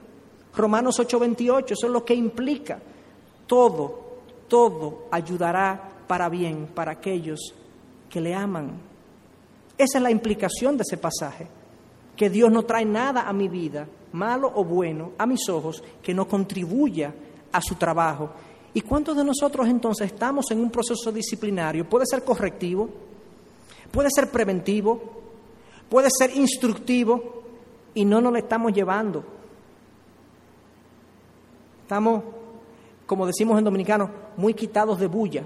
Romanos 0.56 1.00
8:28, 1.00 1.72
eso 1.72 1.88
es 1.88 1.92
lo 1.92 2.04
que 2.04 2.14
implica. 2.14 2.80
Todo, 3.48 4.00
todo 4.48 5.08
ayudará 5.12 5.90
para 6.08 6.30
bien 6.30 6.68
para 6.74 6.94
aquellos 6.94 7.40
que 8.10 8.22
le 8.22 8.34
aman. 8.34 8.72
Esa 9.78 9.98
es 9.98 10.04
la 10.04 10.12
implicación 10.12 10.78
de 10.78 10.84
ese 10.84 10.98
pasaje, 10.98 11.48
que 12.16 12.30
Dios 12.30 12.52
no 12.52 12.64
trae 12.64 12.86
nada 12.86 13.28
a 13.28 13.34
mi 13.34 13.48
vida 13.48 13.88
malo 14.14 14.52
o 14.56 14.64
bueno, 14.64 15.12
a 15.18 15.26
mis 15.26 15.48
ojos, 15.50 15.84
que 16.02 16.14
no 16.14 16.28
contribuya 16.28 17.14
a 17.52 17.62
su 17.62 17.76
trabajo. 17.76 18.30
¿Y 18.74 18.82
cuántos 18.82 19.18
de 19.18 19.24
nosotros 19.24 19.68
entonces 19.68 20.08
estamos 20.08 20.50
en 20.52 20.60
un 20.60 20.70
proceso 20.70 21.12
disciplinario? 21.12 21.88
Puede 21.90 22.06
ser 22.06 22.24
correctivo, 22.24 22.90
puede 23.92 24.10
ser 24.14 24.30
preventivo, 24.32 25.02
puede 25.90 26.10
ser 26.10 26.36
instructivo 26.36 27.44
y 27.94 28.06
no 28.06 28.22
nos 28.22 28.32
lo 28.32 28.38
estamos 28.38 28.72
llevando. 28.72 29.24
Estamos, 31.84 32.24
como 33.06 33.28
decimos 33.28 33.58
en 33.58 33.66
dominicano, 33.66 34.10
muy 34.38 34.54
quitados 34.54 35.00
de 35.00 35.08
bulla. 35.08 35.46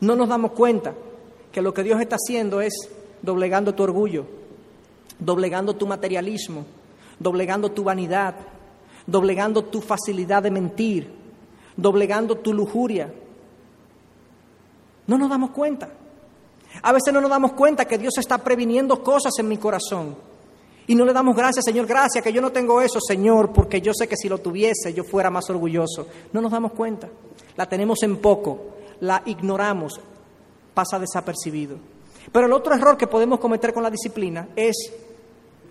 No 0.00 0.16
nos 0.16 0.28
damos 0.28 0.50
cuenta 0.50 0.92
que 1.52 1.62
lo 1.62 1.72
que 1.72 1.84
Dios 1.84 2.00
está 2.00 2.16
haciendo 2.16 2.60
es 2.60 2.74
doblegando 3.22 3.74
tu 3.74 3.84
orgullo, 3.84 4.26
doblegando 5.20 5.76
tu 5.76 5.86
materialismo, 5.86 6.64
doblegando 7.18 7.70
tu 7.72 7.84
vanidad, 7.84 8.34
doblegando 9.06 9.64
tu 9.64 9.80
facilidad 9.80 10.42
de 10.42 10.50
mentir, 10.50 11.10
doblegando 11.76 12.36
tu 12.36 12.52
lujuria. 12.52 13.12
No 15.06 15.18
nos 15.18 15.28
damos 15.28 15.50
cuenta. 15.50 15.90
A 16.82 16.92
veces 16.92 17.12
no 17.12 17.20
nos 17.20 17.30
damos 17.30 17.52
cuenta 17.52 17.84
que 17.84 17.98
Dios 17.98 18.14
está 18.18 18.38
previniendo 18.38 19.02
cosas 19.02 19.32
en 19.38 19.48
mi 19.48 19.58
corazón. 19.58 20.16
Y 20.86 20.94
no 20.94 21.04
le 21.04 21.12
damos 21.12 21.34
gracias, 21.34 21.64
Señor, 21.64 21.86
gracias 21.86 22.22
que 22.22 22.32
yo 22.32 22.42
no 22.42 22.52
tengo 22.52 22.80
eso, 22.80 22.98
Señor, 23.00 23.52
porque 23.52 23.80
yo 23.80 23.92
sé 23.94 24.06
que 24.06 24.16
si 24.16 24.28
lo 24.28 24.38
tuviese 24.38 24.92
yo 24.92 25.02
fuera 25.02 25.30
más 25.30 25.48
orgulloso. 25.48 26.06
No 26.32 26.40
nos 26.40 26.52
damos 26.52 26.72
cuenta. 26.72 27.08
La 27.56 27.66
tenemos 27.66 28.02
en 28.02 28.18
poco, 28.18 28.74
la 29.00 29.22
ignoramos, 29.24 29.98
pasa 30.74 30.98
desapercibido. 30.98 31.78
Pero 32.30 32.46
el 32.46 32.52
otro 32.52 32.74
error 32.74 32.96
que 32.96 33.06
podemos 33.06 33.38
cometer 33.38 33.72
con 33.72 33.82
la 33.82 33.90
disciplina 33.90 34.48
es 34.56 34.92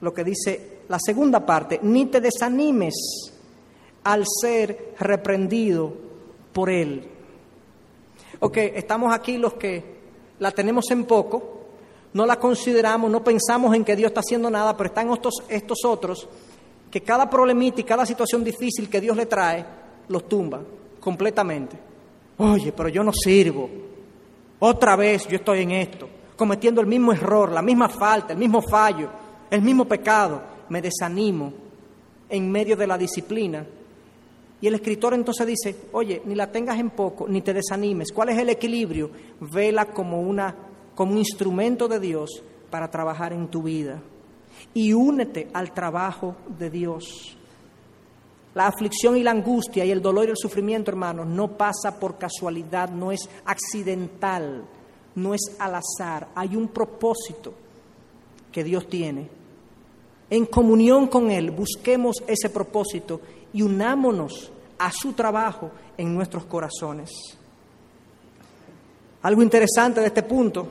lo 0.03 0.13
que 0.13 0.25
dice 0.25 0.79
la 0.89 0.99
segunda 0.99 1.45
parte, 1.45 1.79
ni 1.81 2.07
te 2.07 2.19
desanimes 2.19 2.93
al 4.03 4.25
ser 4.27 4.93
reprendido 4.99 5.93
por 6.51 6.69
Él. 6.69 7.07
Ok, 8.41 8.57
estamos 8.57 9.15
aquí 9.15 9.37
los 9.37 9.53
que 9.53 9.81
la 10.39 10.51
tenemos 10.51 10.91
en 10.91 11.05
poco, 11.05 11.61
no 12.11 12.25
la 12.25 12.35
consideramos, 12.35 13.09
no 13.09 13.23
pensamos 13.23 13.73
en 13.73 13.85
que 13.85 13.95
Dios 13.95 14.09
está 14.09 14.19
haciendo 14.19 14.49
nada, 14.49 14.75
pero 14.75 14.89
están 14.89 15.09
estos, 15.09 15.41
estos 15.47 15.85
otros 15.85 16.27
que 16.91 16.99
cada 17.01 17.29
problemita 17.29 17.79
y 17.79 17.85
cada 17.85 18.05
situación 18.05 18.43
difícil 18.43 18.89
que 18.89 18.99
Dios 18.99 19.15
le 19.15 19.25
trae, 19.25 19.65
los 20.09 20.27
tumba 20.27 20.61
completamente. 20.99 21.77
Oye, 22.39 22.73
pero 22.73 22.89
yo 22.89 23.05
no 23.05 23.13
sirvo. 23.13 23.69
Otra 24.59 24.97
vez 24.97 25.29
yo 25.29 25.37
estoy 25.37 25.61
en 25.61 25.71
esto, 25.71 26.09
cometiendo 26.35 26.81
el 26.81 26.87
mismo 26.87 27.13
error, 27.13 27.53
la 27.53 27.61
misma 27.61 27.87
falta, 27.87 28.33
el 28.33 28.39
mismo 28.39 28.61
fallo 28.61 29.22
el 29.53 29.61
mismo 29.61 29.85
pecado, 29.85 30.41
me 30.69 30.81
desanimo 30.81 31.53
en 32.27 32.51
medio 32.51 32.75
de 32.75 32.87
la 32.87 32.97
disciplina. 32.97 33.63
Y 34.59 34.65
el 34.65 34.73
escritor 34.73 35.13
entonces 35.13 35.45
dice, 35.45 35.75
oye, 35.91 36.23
ni 36.25 36.33
la 36.33 36.51
tengas 36.51 36.79
en 36.79 36.89
poco, 36.89 37.27
ni 37.27 37.43
te 37.43 37.53
desanimes. 37.53 38.11
¿Cuál 38.11 38.29
es 38.29 38.39
el 38.39 38.49
equilibrio? 38.49 39.11
Vela 39.39 39.85
como, 39.85 40.21
una, 40.21 40.55
como 40.95 41.11
un 41.11 41.19
instrumento 41.19 41.87
de 41.87 41.99
Dios 41.99 42.41
para 42.71 42.89
trabajar 42.89 43.31
en 43.31 43.47
tu 43.47 43.61
vida. 43.61 44.01
Y 44.73 44.91
únete 44.93 45.49
al 45.53 45.71
trabajo 45.71 46.35
de 46.57 46.71
Dios. 46.71 47.37
La 48.55 48.65
aflicción 48.65 49.17
y 49.17 49.21
la 49.21 49.31
angustia 49.31 49.85
y 49.85 49.91
el 49.91 50.01
dolor 50.01 50.25
y 50.25 50.31
el 50.31 50.37
sufrimiento, 50.37 50.89
hermanos, 50.89 51.27
no 51.27 51.55
pasa 51.55 51.99
por 51.99 52.17
casualidad, 52.17 52.89
no 52.89 53.11
es 53.11 53.29
accidental, 53.45 54.65
no 55.13 55.35
es 55.35 55.41
al 55.59 55.75
azar. 55.75 56.29
Hay 56.33 56.55
un 56.55 56.69
propósito 56.69 57.53
que 58.51 58.63
Dios 58.63 58.87
tiene 58.87 59.42
en 60.29 60.45
comunión 60.45 61.07
con 61.07 61.31
Él, 61.31 61.51
busquemos 61.51 62.23
ese 62.27 62.49
propósito 62.49 63.21
y 63.53 63.61
unámonos 63.61 64.51
a 64.79 64.91
su 64.91 65.13
trabajo 65.13 65.71
en 65.97 66.13
nuestros 66.13 66.45
corazones. 66.45 67.11
Algo 69.21 69.41
interesante 69.41 70.01
de 70.01 70.07
este 70.07 70.23
punto, 70.23 70.67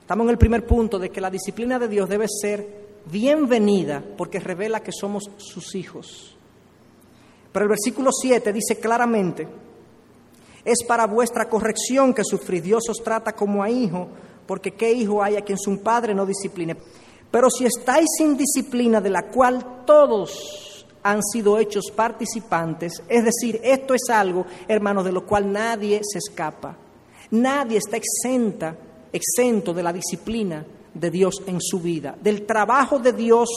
estamos 0.00 0.24
en 0.24 0.30
el 0.30 0.38
primer 0.38 0.66
punto 0.66 0.98
de 0.98 1.10
que 1.10 1.20
la 1.20 1.30
disciplina 1.30 1.78
de 1.78 1.88
Dios 1.88 2.08
debe 2.08 2.26
ser 2.28 2.88
bienvenida 3.10 4.02
porque 4.16 4.40
revela 4.40 4.80
que 4.80 4.92
somos 4.92 5.24
sus 5.36 5.74
hijos. 5.74 6.36
Pero 7.52 7.64
el 7.64 7.68
versículo 7.70 8.10
7 8.12 8.52
dice 8.52 8.78
claramente, 8.78 9.48
es 10.64 10.84
para 10.86 11.06
vuestra 11.06 11.48
corrección 11.48 12.12
que 12.12 12.24
sufrís, 12.24 12.62
Dios 12.62 12.88
os 12.88 13.02
trata 13.02 13.32
como 13.32 13.62
a 13.62 13.70
hijo, 13.70 14.08
porque 14.46 14.72
qué 14.72 14.92
hijo 14.92 15.22
hay 15.22 15.36
a 15.36 15.42
quien 15.42 15.58
su 15.58 15.82
padre 15.82 16.14
no 16.14 16.24
discipline. 16.24 16.76
Pero 17.30 17.50
si 17.50 17.66
estáis 17.66 18.06
sin 18.16 18.36
disciplina 18.36 19.00
de 19.00 19.10
la 19.10 19.28
cual 19.28 19.84
todos 19.84 20.86
han 21.02 21.22
sido 21.22 21.58
hechos 21.58 21.90
participantes, 21.94 23.02
es 23.08 23.24
decir, 23.24 23.60
esto 23.62 23.94
es 23.94 24.08
algo, 24.10 24.46
hermanos, 24.66 25.04
de 25.04 25.12
lo 25.12 25.26
cual 25.26 25.52
nadie 25.52 26.00
se 26.02 26.18
escapa. 26.18 26.76
Nadie 27.30 27.78
está 27.78 27.98
exenta, 27.98 28.74
exento 29.12 29.74
de 29.74 29.82
la 29.82 29.92
disciplina 29.92 30.64
de 30.94 31.10
Dios 31.10 31.42
en 31.46 31.60
su 31.60 31.80
vida, 31.80 32.16
del 32.20 32.46
trabajo 32.46 32.98
de 32.98 33.12
Dios 33.12 33.48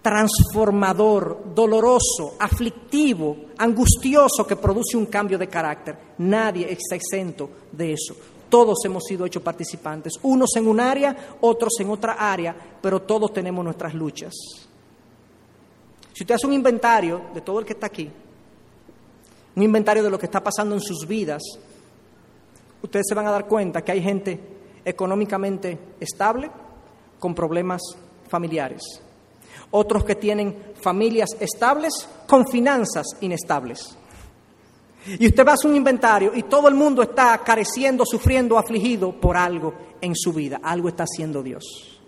transformador, 0.00 1.52
doloroso, 1.54 2.36
aflictivo, 2.38 3.36
angustioso 3.58 4.46
que 4.46 4.56
produce 4.56 4.96
un 4.96 5.06
cambio 5.06 5.36
de 5.36 5.48
carácter. 5.48 5.98
Nadie 6.18 6.72
está 6.72 6.94
exento 6.94 7.50
de 7.72 7.92
eso. 7.92 8.16
Todos 8.48 8.78
hemos 8.84 9.04
sido 9.04 9.26
hechos 9.26 9.42
participantes, 9.42 10.14
unos 10.22 10.56
en 10.56 10.68
un 10.68 10.80
área, 10.80 11.36
otros 11.40 11.74
en 11.80 11.90
otra 11.90 12.14
área, 12.14 12.54
pero 12.80 13.02
todos 13.02 13.32
tenemos 13.32 13.64
nuestras 13.64 13.94
luchas. 13.94 14.32
Si 16.12 16.24
usted 16.24 16.34
hace 16.34 16.46
un 16.46 16.54
inventario 16.54 17.22
de 17.34 17.40
todo 17.42 17.60
el 17.60 17.66
que 17.66 17.74
está 17.74 17.86
aquí, 17.86 18.10
un 19.54 19.62
inventario 19.62 20.02
de 20.02 20.10
lo 20.10 20.18
que 20.18 20.26
está 20.26 20.42
pasando 20.42 20.74
en 20.74 20.80
sus 20.80 21.06
vidas, 21.06 21.42
ustedes 22.82 23.06
se 23.08 23.14
van 23.14 23.26
a 23.26 23.30
dar 23.30 23.46
cuenta 23.46 23.82
que 23.82 23.92
hay 23.92 24.02
gente 24.02 24.40
económicamente 24.84 25.78
estable 26.00 26.50
con 27.18 27.34
problemas 27.34 27.82
familiares. 28.28 28.82
Otros 29.70 30.04
que 30.04 30.14
tienen 30.14 30.72
familias 30.80 31.30
estables 31.40 32.08
con 32.26 32.46
finanzas 32.46 33.06
inestables. 33.20 33.97
Y 35.06 35.26
usted 35.26 35.46
va 35.46 35.52
a 35.52 35.54
hacer 35.54 35.70
un 35.70 35.76
inventario 35.76 36.32
y 36.34 36.42
todo 36.42 36.68
el 36.68 36.74
mundo 36.74 37.02
está 37.02 37.38
careciendo, 37.38 38.04
sufriendo, 38.04 38.58
afligido 38.58 39.12
por 39.12 39.36
algo 39.36 39.74
en 40.00 40.14
su 40.14 40.32
vida. 40.32 40.60
Algo 40.62 40.88
está 40.88 41.04
haciendo 41.04 41.42
Dios. 41.42 42.00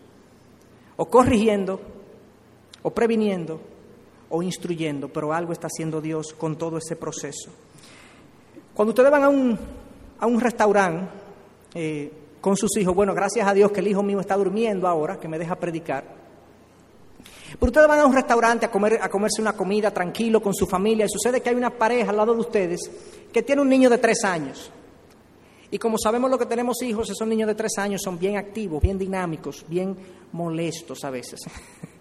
O 0.96 1.06
corrigiendo, 1.06 1.80
o 2.82 2.90
previniendo, 2.90 3.60
o 4.28 4.42
instruyendo, 4.42 5.08
pero 5.08 5.32
algo 5.32 5.52
está 5.52 5.68
haciendo 5.68 6.00
Dios 6.00 6.34
con 6.34 6.56
todo 6.56 6.78
ese 6.78 6.96
proceso. 6.96 7.50
Cuando 8.74 8.90
ustedes 8.90 9.10
van 9.10 9.24
a 9.24 9.28
un, 9.28 9.58
a 10.18 10.26
un 10.26 10.40
restaurante 10.40 11.10
eh, 11.74 12.12
con 12.40 12.56
sus 12.56 12.76
hijos, 12.76 12.94
bueno, 12.94 13.14
gracias 13.14 13.46
a 13.46 13.54
Dios 13.54 13.72
que 13.72 13.80
el 13.80 13.88
hijo 13.88 14.02
mío 14.02 14.20
está 14.20 14.36
durmiendo 14.36 14.86
ahora, 14.86 15.18
que 15.18 15.28
me 15.28 15.38
deja 15.38 15.56
predicar. 15.56 16.19
Pero 17.58 17.66
ustedes 17.66 17.88
van 17.88 18.00
a 18.00 18.06
un 18.06 18.14
restaurante 18.14 18.66
a, 18.66 18.70
comer, 18.70 18.98
a 19.02 19.08
comerse 19.08 19.42
una 19.42 19.54
comida 19.54 19.90
tranquilo 19.90 20.40
con 20.40 20.54
su 20.54 20.66
familia 20.66 21.06
y 21.06 21.08
sucede 21.08 21.40
que 21.40 21.48
hay 21.48 21.56
una 21.56 21.70
pareja 21.70 22.10
al 22.10 22.16
lado 22.16 22.34
de 22.34 22.40
ustedes 22.40 22.80
que 23.32 23.42
tiene 23.42 23.62
un 23.62 23.68
niño 23.68 23.90
de 23.90 23.98
tres 23.98 24.24
años. 24.24 24.70
Y 25.70 25.78
como 25.78 25.98
sabemos 25.98 26.30
lo 26.30 26.38
que 26.38 26.46
tenemos 26.46 26.82
hijos, 26.82 27.10
esos 27.10 27.26
niños 27.26 27.46
de 27.46 27.54
tres 27.54 27.78
años 27.78 28.02
son 28.02 28.18
bien 28.18 28.36
activos, 28.36 28.82
bien 28.82 28.98
dinámicos, 28.98 29.64
bien 29.68 29.96
molestos 30.32 31.04
a 31.04 31.10
veces. 31.10 31.40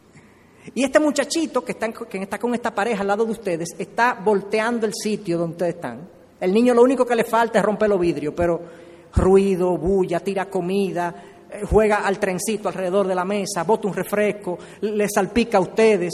y 0.75 0.83
este 0.83 0.99
muchachito 0.99 1.63
que 1.63 1.73
está, 1.73 1.91
que 1.91 2.17
está 2.17 2.39
con 2.39 2.53
esta 2.55 2.73
pareja 2.73 3.01
al 3.01 3.07
lado 3.07 3.25
de 3.25 3.31
ustedes 3.31 3.69
está 3.77 4.13
volteando 4.13 4.85
el 4.85 4.93
sitio 4.93 5.37
donde 5.37 5.53
ustedes 5.53 5.75
están. 5.75 6.09
El 6.39 6.53
niño 6.53 6.73
lo 6.73 6.81
único 6.81 7.05
que 7.05 7.15
le 7.15 7.23
falta 7.23 7.59
es 7.59 7.65
romper 7.65 7.89
los 7.89 7.99
vidrios, 7.99 8.33
pero 8.35 8.59
ruido, 9.15 9.77
bulla, 9.77 10.19
tira 10.19 10.49
comida, 10.49 11.13
juega 11.69 12.05
al 12.05 12.19
trencito 12.19 12.67
alrededor 12.67 13.07
de 13.07 13.15
la 13.15 13.25
mesa, 13.25 13.63
bota 13.63 13.87
un 13.87 13.93
refresco, 13.93 14.57
le 14.81 15.07
salpica 15.09 15.57
a 15.57 15.61
ustedes. 15.61 16.13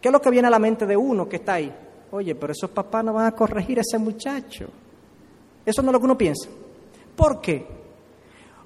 ¿Qué 0.00 0.08
es 0.08 0.12
lo 0.12 0.20
que 0.20 0.30
viene 0.30 0.48
a 0.48 0.50
la 0.50 0.58
mente 0.58 0.86
de 0.86 0.96
uno 0.96 1.28
que 1.28 1.36
está 1.36 1.54
ahí? 1.54 1.72
Oye, 2.12 2.34
pero 2.34 2.52
esos 2.52 2.70
papás 2.70 3.04
no 3.04 3.12
van 3.12 3.26
a 3.26 3.32
corregir 3.32 3.78
a 3.78 3.82
ese 3.82 3.98
muchacho. 3.98 4.68
Eso 5.64 5.82
no 5.82 5.90
es 5.90 5.92
lo 5.92 5.98
que 6.00 6.04
uno 6.06 6.18
piensa. 6.18 6.48
¿Por 7.14 7.40
qué? 7.40 7.66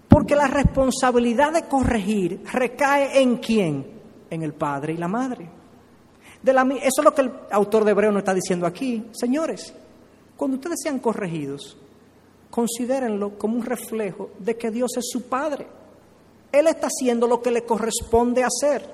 Porque 0.09 0.37
la 0.37 0.47
responsabilidad 0.47 1.53
de 1.53 1.65
corregir 1.65 2.43
recae 2.53 3.21
en 3.21 3.39
quién? 3.39 3.87
En 4.31 4.43
el 4.43 4.55
padre 4.55 4.93
y 4.93 4.97
la 4.97 5.09
madre. 5.09 5.49
De 6.43 6.53
la, 6.53 6.63
eso 6.63 7.01
es 7.01 7.05
lo 7.05 7.15
que 7.15 7.23
el 7.23 7.33
autor 7.51 7.85
de 7.85 7.91
Hebreo 7.91 8.13
nos 8.13 8.21
está 8.21 8.35
diciendo 8.35 8.67
aquí. 8.67 9.07
Señores, 9.13 9.75
cuando 10.37 10.57
ustedes 10.57 10.81
sean 10.83 10.99
corregidos, 10.99 11.77
considérenlo 12.55 13.37
como 13.37 13.57
un 13.57 13.65
reflejo 13.65 14.31
de 14.39 14.57
que 14.57 14.71
Dios 14.71 14.93
es 14.97 15.07
su 15.11 15.23
Padre. 15.23 15.67
Él 16.53 16.69
está 16.69 16.87
haciendo 16.87 17.27
lo 17.27 17.43
que 17.43 17.51
le 17.51 17.65
corresponde 17.65 18.45
hacer. 18.45 18.89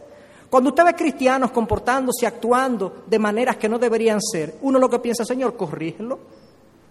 Cuando 0.49 0.71
usted 0.71 0.83
ve 0.83 0.95
cristianos 0.95 1.51
comportándose, 1.51 2.27
actuando 2.27 3.05
de 3.07 3.19
maneras 3.19 3.59
que 3.59 3.69
no 3.69 3.79
deberían 3.79 4.19
ser, 4.23 4.57
uno 4.63 4.79
lo 4.79 4.89
que 4.89 5.01
piensa, 5.01 5.27
Señor, 5.27 5.59
corrígelo, 5.59 6.21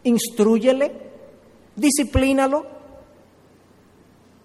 instruyele, 0.04 0.92
disciplínalo, 1.76 2.68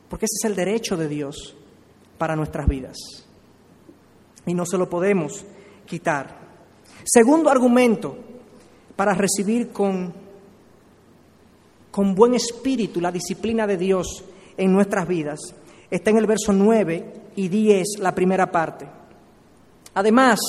porque 0.09 0.25
ese 0.25 0.37
es 0.41 0.51
el 0.51 0.57
derecho 0.57 0.97
de 0.97 1.09
Dios 1.09 1.55
para 2.17 2.35
nuestras 2.35 2.67
vidas. 2.67 2.97
Y 4.47 4.55
no 4.55 4.65
se 4.65 4.79
lo 4.79 4.89
podemos 4.89 5.45
quitar. 5.85 6.39
Segundo 7.05 7.51
argumento 7.51 8.17
para 8.97 9.13
recibir 9.13 9.73
con, 9.73 10.24
con 11.95 12.13
buen 12.17 12.35
espíritu 12.35 13.01
la 13.01 13.13
disciplina 13.13 13.69
de 13.69 13.77
Dios 13.77 14.25
en 14.57 14.73
nuestras 14.73 15.07
vidas 15.07 15.39
está 15.89 16.11
en 16.11 16.17
el 16.17 16.27
verso 16.27 16.53
9 16.53 17.13
y 17.37 17.47
10, 17.47 17.99
la 18.01 18.13
primera 18.13 18.51
parte. 18.51 18.85
Además, 19.95 20.41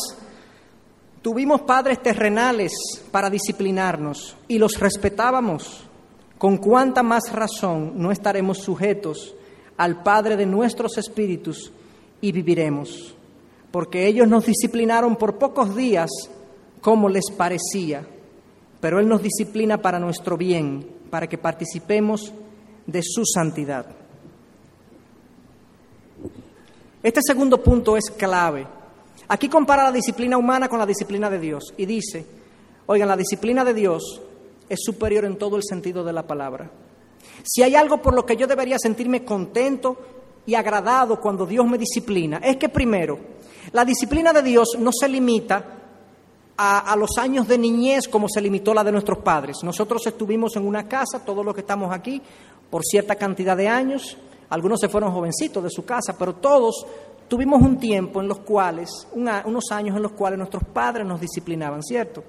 Tuvimos 1.25 1.61
padres 1.61 2.03
terrenales 2.03 2.71
para 3.09 3.31
disciplinarnos 3.31 4.37
y 4.47 4.59
los 4.59 4.79
respetábamos. 4.79 5.83
Con 6.37 6.57
cuánta 6.57 7.01
más 7.01 7.31
razón 7.31 7.93
no 7.95 8.11
estaremos 8.11 8.59
sujetos 8.59 9.33
al 9.75 10.03
Padre 10.03 10.37
de 10.37 10.45
nuestros 10.45 10.99
espíritus 10.99 11.71
y 12.21 12.31
viviremos. 12.31 13.15
Porque 13.71 14.05
ellos 14.05 14.27
nos 14.27 14.45
disciplinaron 14.45 15.15
por 15.15 15.39
pocos 15.39 15.75
días 15.75 16.11
como 16.79 17.09
les 17.09 17.31
parecía, 17.35 18.05
pero 18.79 18.99
Él 18.99 19.09
nos 19.09 19.23
disciplina 19.23 19.81
para 19.81 19.97
nuestro 19.97 20.37
bien, 20.37 20.94
para 21.09 21.27
que 21.27 21.37
participemos 21.37 22.33
de 22.85 23.01
su 23.03 23.23
santidad. 23.25 23.85
Este 27.03 27.21
segundo 27.23 27.61
punto 27.61 27.95
es 27.97 28.09
clave 28.09 28.65
Aquí 29.27 29.49
compara 29.49 29.83
la 29.83 29.91
disciplina 29.91 30.37
humana 30.37 30.69
con 30.69 30.77
la 30.77 30.85
disciplina 30.85 31.29
de 31.29 31.39
Dios 31.39 31.73
y 31.77 31.85
dice, 31.85 32.25
oigan, 32.85 33.07
la 33.07 33.17
disciplina 33.17 33.65
de 33.65 33.73
Dios 33.73 34.21
es 34.69 34.79
superior 34.83 35.25
en 35.25 35.37
todo 35.37 35.57
el 35.57 35.63
sentido 35.63 36.03
de 36.03 36.13
la 36.13 36.27
palabra. 36.27 36.69
Si 37.43 37.63
hay 37.63 37.75
algo 37.75 38.01
por 38.01 38.13
lo 38.13 38.25
que 38.25 38.37
yo 38.37 38.45
debería 38.45 38.77
sentirme 38.77 39.25
contento 39.25 39.97
y 40.45 40.53
agradado 40.53 41.19
cuando 41.19 41.45
Dios 41.45 41.65
me 41.65 41.79
disciplina, 41.79 42.37
es 42.37 42.57
que 42.57 42.69
primero, 42.69 43.17
la 43.71 43.83
disciplina 43.83 44.31
de 44.31 44.43
Dios 44.43 44.77
no 44.79 44.91
se 44.91 45.09
limita 45.09 45.84
a, 46.57 46.95
los 46.95 47.17
años 47.17 47.47
de 47.47 47.57
niñez 47.57 48.07
como 48.07 48.27
se 48.29 48.41
limitó 48.41 48.73
la 48.73 48.83
de 48.83 48.91
nuestros 48.91 49.19
padres. 49.19 49.57
Nosotros 49.63 50.05
estuvimos 50.05 50.55
en 50.55 50.65
una 50.65 50.87
casa, 50.87 51.23
todos 51.25 51.43
los 51.43 51.53
que 51.53 51.61
estamos 51.61 51.93
aquí, 51.93 52.21
por 52.69 52.83
cierta 52.83 53.15
cantidad 53.15 53.57
de 53.57 53.67
años, 53.67 54.17
algunos 54.49 54.79
se 54.79 54.89
fueron 54.89 55.11
jovencitos 55.11 55.63
de 55.63 55.69
su 55.69 55.85
casa, 55.85 56.15
pero 56.17 56.35
todos 56.35 56.85
tuvimos 57.27 57.61
un 57.61 57.77
tiempo 57.77 58.21
en 58.21 58.27
los 58.27 58.39
cuales, 58.39 58.89
unos 59.13 59.71
años 59.71 59.95
en 59.95 60.03
los 60.03 60.11
cuales 60.13 60.37
nuestros 60.37 60.63
padres 60.63 61.05
nos 61.05 61.19
disciplinaban, 61.19 61.83
¿cierto? 61.83 62.23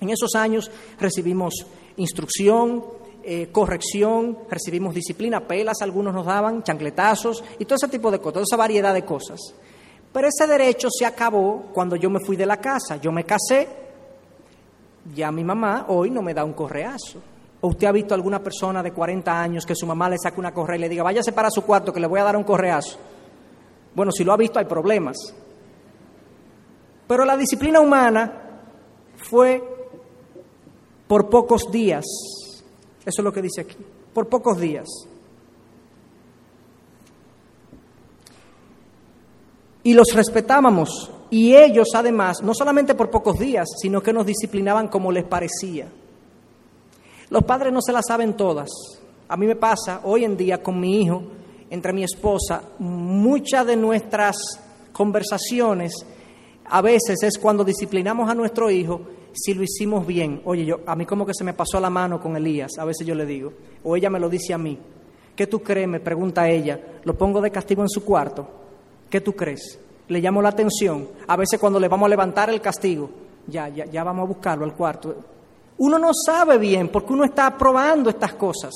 En 0.00 0.10
esos 0.10 0.34
años 0.34 0.70
recibimos 0.98 1.66
instrucción, 1.96 2.84
eh, 3.22 3.48
corrección, 3.50 4.38
recibimos 4.48 4.94
disciplina, 4.94 5.40
pelas 5.40 5.82
algunos 5.82 6.14
nos 6.14 6.26
daban, 6.26 6.62
chancletazos 6.62 7.42
y 7.58 7.64
todo 7.64 7.76
ese 7.76 7.88
tipo 7.88 8.10
de 8.10 8.18
cosas, 8.18 8.34
toda 8.34 8.44
esa 8.48 8.56
variedad 8.56 8.94
de 8.94 9.04
cosas. 9.04 9.40
Pero 10.16 10.28
ese 10.28 10.46
derecho 10.46 10.88
se 10.88 11.04
acabó 11.04 11.64
cuando 11.74 11.94
yo 11.94 12.08
me 12.08 12.20
fui 12.20 12.36
de 12.36 12.46
la 12.46 12.56
casa, 12.56 12.96
yo 12.96 13.12
me 13.12 13.24
casé, 13.24 13.68
ya 15.14 15.30
mi 15.30 15.44
mamá 15.44 15.84
hoy 15.88 16.08
no 16.08 16.22
me 16.22 16.32
da 16.32 16.42
un 16.42 16.54
correazo. 16.54 17.20
¿O 17.60 17.68
usted 17.68 17.86
ha 17.86 17.92
visto 17.92 18.14
alguna 18.14 18.42
persona 18.42 18.82
de 18.82 18.92
40 18.92 19.38
años 19.38 19.66
que 19.66 19.74
su 19.74 19.86
mamá 19.86 20.08
le 20.08 20.16
saque 20.16 20.40
una 20.40 20.54
correa 20.54 20.78
y 20.78 20.80
le 20.80 20.88
diga, 20.88 21.02
váyase 21.02 21.32
para 21.32 21.50
su 21.50 21.60
cuarto 21.60 21.92
que 21.92 22.00
le 22.00 22.06
voy 22.06 22.18
a 22.18 22.24
dar 22.24 22.34
un 22.34 22.44
correazo? 22.44 22.96
Bueno, 23.94 24.10
si 24.10 24.24
lo 24.24 24.32
ha 24.32 24.38
visto 24.38 24.58
hay 24.58 24.64
problemas. 24.64 25.18
Pero 27.06 27.26
la 27.26 27.36
disciplina 27.36 27.78
humana 27.80 28.62
fue 29.18 29.62
por 31.06 31.28
pocos 31.28 31.70
días. 31.70 32.06
Eso 33.04 33.20
es 33.20 33.22
lo 33.22 33.34
que 33.34 33.42
dice 33.42 33.60
aquí. 33.60 33.76
Por 34.14 34.28
pocos 34.28 34.58
días. 34.58 34.88
Y 39.86 39.94
los 39.94 40.08
respetábamos. 40.12 41.12
Y 41.30 41.54
ellos, 41.54 41.90
además, 41.94 42.42
no 42.42 42.54
solamente 42.54 42.96
por 42.96 43.08
pocos 43.08 43.38
días, 43.38 43.68
sino 43.80 44.02
que 44.02 44.12
nos 44.12 44.26
disciplinaban 44.26 44.88
como 44.88 45.12
les 45.12 45.22
parecía. 45.22 45.86
Los 47.30 47.44
padres 47.44 47.72
no 47.72 47.80
se 47.80 47.92
las 47.92 48.04
saben 48.04 48.34
todas. 48.34 48.68
A 49.28 49.36
mí 49.36 49.46
me 49.46 49.54
pasa 49.54 50.00
hoy 50.02 50.24
en 50.24 50.36
día 50.36 50.60
con 50.60 50.80
mi 50.80 51.02
hijo 51.02 51.22
entre 51.70 51.92
mi 51.92 52.02
esposa, 52.02 52.62
muchas 52.80 53.64
de 53.64 53.76
nuestras 53.76 54.34
conversaciones 54.92 55.94
a 56.64 56.82
veces 56.82 57.22
es 57.22 57.38
cuando 57.38 57.62
disciplinamos 57.62 58.28
a 58.28 58.34
nuestro 58.34 58.68
hijo 58.72 59.02
si 59.32 59.54
lo 59.54 59.62
hicimos 59.62 60.04
bien. 60.04 60.42
Oye, 60.46 60.64
yo 60.64 60.80
a 60.84 60.96
mí 60.96 61.06
como 61.06 61.24
que 61.24 61.32
se 61.32 61.44
me 61.44 61.54
pasó 61.54 61.78
la 61.78 61.90
mano 61.90 62.20
con 62.20 62.36
Elías, 62.36 62.72
a 62.76 62.84
veces 62.84 63.06
yo 63.06 63.14
le 63.14 63.24
digo, 63.24 63.52
o 63.84 63.94
ella 63.94 64.10
me 64.10 64.18
lo 64.18 64.28
dice 64.28 64.52
a 64.52 64.58
mí. 64.58 64.76
¿Qué 65.36 65.46
tú 65.46 65.60
crees? 65.62 65.86
Me 65.86 66.00
pregunta 66.00 66.48
ella. 66.48 66.80
¿Lo 67.04 67.16
pongo 67.16 67.40
de 67.40 67.52
castigo 67.52 67.82
en 67.82 67.88
su 67.88 68.04
cuarto? 68.04 68.65
¿Qué 69.10 69.20
tú 69.20 69.34
crees? 69.34 69.78
Le 70.08 70.20
llamo 70.20 70.42
la 70.42 70.50
atención. 70.50 71.08
A 71.26 71.36
veces 71.36 71.58
cuando 71.58 71.80
le 71.80 71.88
vamos 71.88 72.06
a 72.06 72.10
levantar 72.10 72.50
el 72.50 72.60
castigo, 72.60 73.10
ya, 73.46 73.68
ya, 73.68 73.84
ya 73.86 74.04
vamos 74.04 74.24
a 74.24 74.28
buscarlo 74.28 74.64
al 74.64 74.74
cuarto. 74.74 75.14
Uno 75.78 75.98
no 75.98 76.10
sabe 76.14 76.58
bien 76.58 76.88
porque 76.88 77.12
uno 77.12 77.24
está 77.24 77.56
probando 77.56 78.10
estas 78.10 78.34
cosas. 78.34 78.72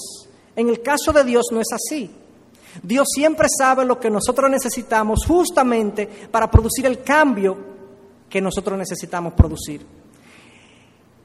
En 0.55 0.69
el 0.69 0.83
caso 0.83 1.13
de 1.13 1.25
Dios 1.25 1.47
no 1.53 1.61
es 1.61 1.69
así. 1.73 2.11
Dios 2.83 3.09
siempre 3.13 3.49
sabe 3.49 3.85
lo 3.85 3.99
que 3.99 4.11
nosotros 4.11 4.51
necesitamos 4.51 5.25
justamente 5.27 6.07
para 6.31 6.51
producir 6.51 6.87
el 6.87 7.03
cambio 7.03 7.57
que 8.29 8.41
nosotros 8.41 8.79
necesitamos 8.79 9.33
producir. 9.35 9.85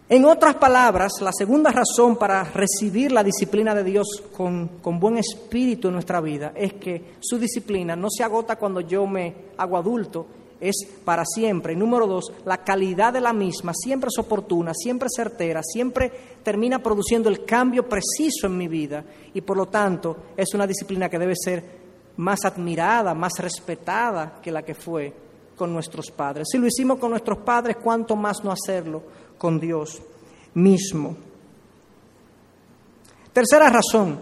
En 0.07 0.23
otras 0.25 0.57
palabras, 0.57 1.13
la 1.21 1.31
segunda 1.31 1.71
razón 1.71 2.15
para 2.15 2.43
recibir 2.43 3.11
la 3.11 3.23
disciplina 3.23 3.73
de 3.73 3.83
Dios 3.83 4.21
con, 4.37 4.67
con, 4.79 4.99
buen 4.99 5.17
espíritu 5.17 5.87
en 5.87 5.95
nuestra 5.95 6.21
vida 6.21 6.53
es 6.55 6.73
que 6.73 7.15
su 7.19 7.39
disciplina 7.39 7.95
no 7.95 8.09
se 8.15 8.23
agota 8.23 8.55
cuando 8.55 8.81
yo 8.81 9.07
me 9.07 9.33
hago 9.57 9.77
adulto, 9.77 10.27
es 10.61 10.75
para 11.03 11.25
siempre. 11.25 11.75
Número 11.75 12.05
dos, 12.05 12.31
la 12.45 12.57
calidad 12.57 13.13
de 13.13 13.21
la 13.21 13.33
misma 13.33 13.73
siempre 13.73 14.09
es 14.09 14.19
oportuna, 14.19 14.73
siempre 14.75 15.09
certera, 15.09 15.63
siempre 15.63 16.11
termina 16.43 16.77
produciendo 16.77 17.27
el 17.27 17.43
cambio 17.43 17.89
preciso 17.89 18.45
en 18.45 18.57
mi 18.57 18.67
vida 18.67 19.03
y 19.33 19.41
por 19.41 19.57
lo 19.57 19.65
tanto 19.65 20.17
es 20.37 20.53
una 20.53 20.67
disciplina 20.67 21.09
que 21.09 21.17
debe 21.17 21.33
ser 21.35 21.63
más 22.17 22.45
admirada, 22.45 23.15
más 23.15 23.33
respetada 23.39 24.39
que 24.39 24.51
la 24.51 24.61
que 24.61 24.75
fue 24.75 25.11
con 25.57 25.73
nuestros 25.73 26.11
padres. 26.11 26.47
Si 26.51 26.59
lo 26.59 26.67
hicimos 26.67 26.99
con 26.99 27.09
nuestros 27.09 27.39
padres, 27.39 27.77
¿cuánto 27.81 28.15
más 28.15 28.43
no 28.43 28.51
hacerlo 28.51 29.24
con 29.37 29.59
Dios 29.59 30.01
mismo? 30.53 31.15
Tercera 33.33 33.69
razón 33.69 34.19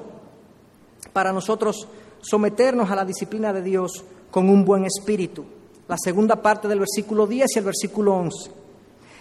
para 1.12 1.32
nosotros 1.32 1.88
someternos 2.22 2.90
a 2.90 2.96
la 2.96 3.06
disciplina 3.06 3.54
de 3.54 3.62
Dios 3.62 4.04
con 4.32 4.50
un 4.50 4.66
buen 4.66 4.86
espíritu 4.86 5.46
la 5.88 5.98
segunda 6.04 6.42
parte 6.42 6.68
del 6.68 6.80
versículo 6.80 7.28
10 7.28 7.56
y 7.56 7.60
el 7.60 7.66
versículo 7.66 8.16
11. 8.16 8.52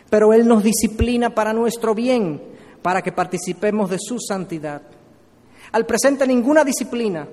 Pero 0.09 0.33
Él 0.33 0.47
nos 0.47 0.63
disciplina 0.63 1.35
para 1.35 1.53
nuestro 1.53 1.95
bien, 1.95 2.41
para 2.83 3.03
que 3.03 3.13
participemos 3.13 3.91
de 3.91 3.99
su 3.99 4.19
santidad. 4.19 4.83
Al 5.73 5.87
presente 5.87 6.27
ninguna 6.27 6.65
disciplina 6.65 7.27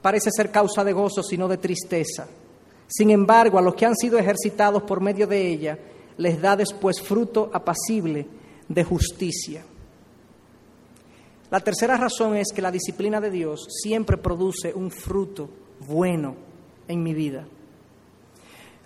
parece 0.00 0.30
ser 0.30 0.50
causa 0.50 0.84
de 0.84 0.92
gozo, 0.92 1.22
sino 1.22 1.48
de 1.48 1.58
tristeza. 1.58 2.26
Sin 2.86 3.10
embargo, 3.10 3.58
a 3.58 3.62
los 3.62 3.74
que 3.74 3.86
han 3.86 3.94
sido 3.94 4.18
ejercitados 4.18 4.82
por 4.82 5.00
medio 5.00 5.26
de 5.26 5.46
ella, 5.46 5.78
les 6.20 6.40
da 6.40 6.54
después 6.54 7.00
fruto 7.00 7.50
apacible 7.52 8.26
de 8.68 8.84
justicia. 8.84 9.64
La 11.50 11.60
tercera 11.60 11.96
razón 11.96 12.36
es 12.36 12.52
que 12.54 12.60
la 12.62 12.70
disciplina 12.70 13.20
de 13.20 13.30
Dios 13.30 13.66
siempre 13.82 14.18
produce 14.18 14.72
un 14.74 14.90
fruto 14.90 15.48
bueno 15.88 16.36
en 16.86 17.02
mi 17.02 17.14
vida. 17.14 17.46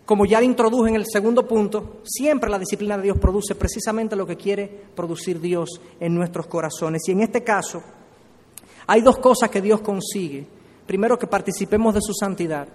Como 0.06 0.26
ya 0.26 0.38
le 0.38 0.46
introduje 0.46 0.90
en 0.90 0.96
el 0.96 1.06
segundo 1.10 1.46
punto, 1.46 2.00
siempre 2.04 2.48
la 2.48 2.58
disciplina 2.58 2.96
de 2.96 3.04
Dios 3.04 3.18
produce 3.18 3.56
precisamente 3.56 4.14
lo 4.14 4.26
que 4.26 4.36
quiere 4.36 4.68
producir 4.94 5.40
Dios 5.40 5.80
en 5.98 6.14
nuestros 6.14 6.46
corazones. 6.46 7.02
Y 7.08 7.12
en 7.12 7.22
este 7.22 7.42
caso, 7.42 7.82
hay 8.86 9.00
dos 9.00 9.18
cosas 9.18 9.50
que 9.50 9.60
Dios 9.60 9.80
consigue. 9.80 10.46
Primero, 10.86 11.18
que 11.18 11.26
participemos 11.26 11.94
de 11.94 12.00
su 12.00 12.12
santidad. 12.14 12.68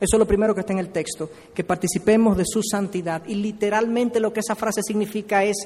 Eso 0.00 0.16
es 0.16 0.18
lo 0.18 0.26
primero 0.26 0.54
que 0.54 0.60
está 0.60 0.72
en 0.72 0.78
el 0.78 0.90
texto, 0.90 1.28
que 1.52 1.64
participemos 1.64 2.36
de 2.36 2.44
su 2.46 2.62
santidad. 2.62 3.22
Y 3.26 3.34
literalmente 3.34 4.20
lo 4.20 4.32
que 4.32 4.40
esa 4.40 4.54
frase 4.54 4.82
significa 4.82 5.42
es, 5.42 5.56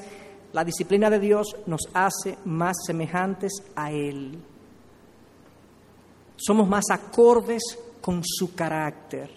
la 0.53 0.63
disciplina 0.63 1.09
de 1.09 1.19
Dios 1.19 1.55
nos 1.67 1.81
hace 1.93 2.37
más 2.45 2.77
semejantes 2.85 3.51
a 3.75 3.91
Él. 3.91 4.37
Somos 6.35 6.67
más 6.67 6.85
acordes 6.91 7.61
con 8.01 8.21
su 8.23 8.53
carácter. 8.53 9.29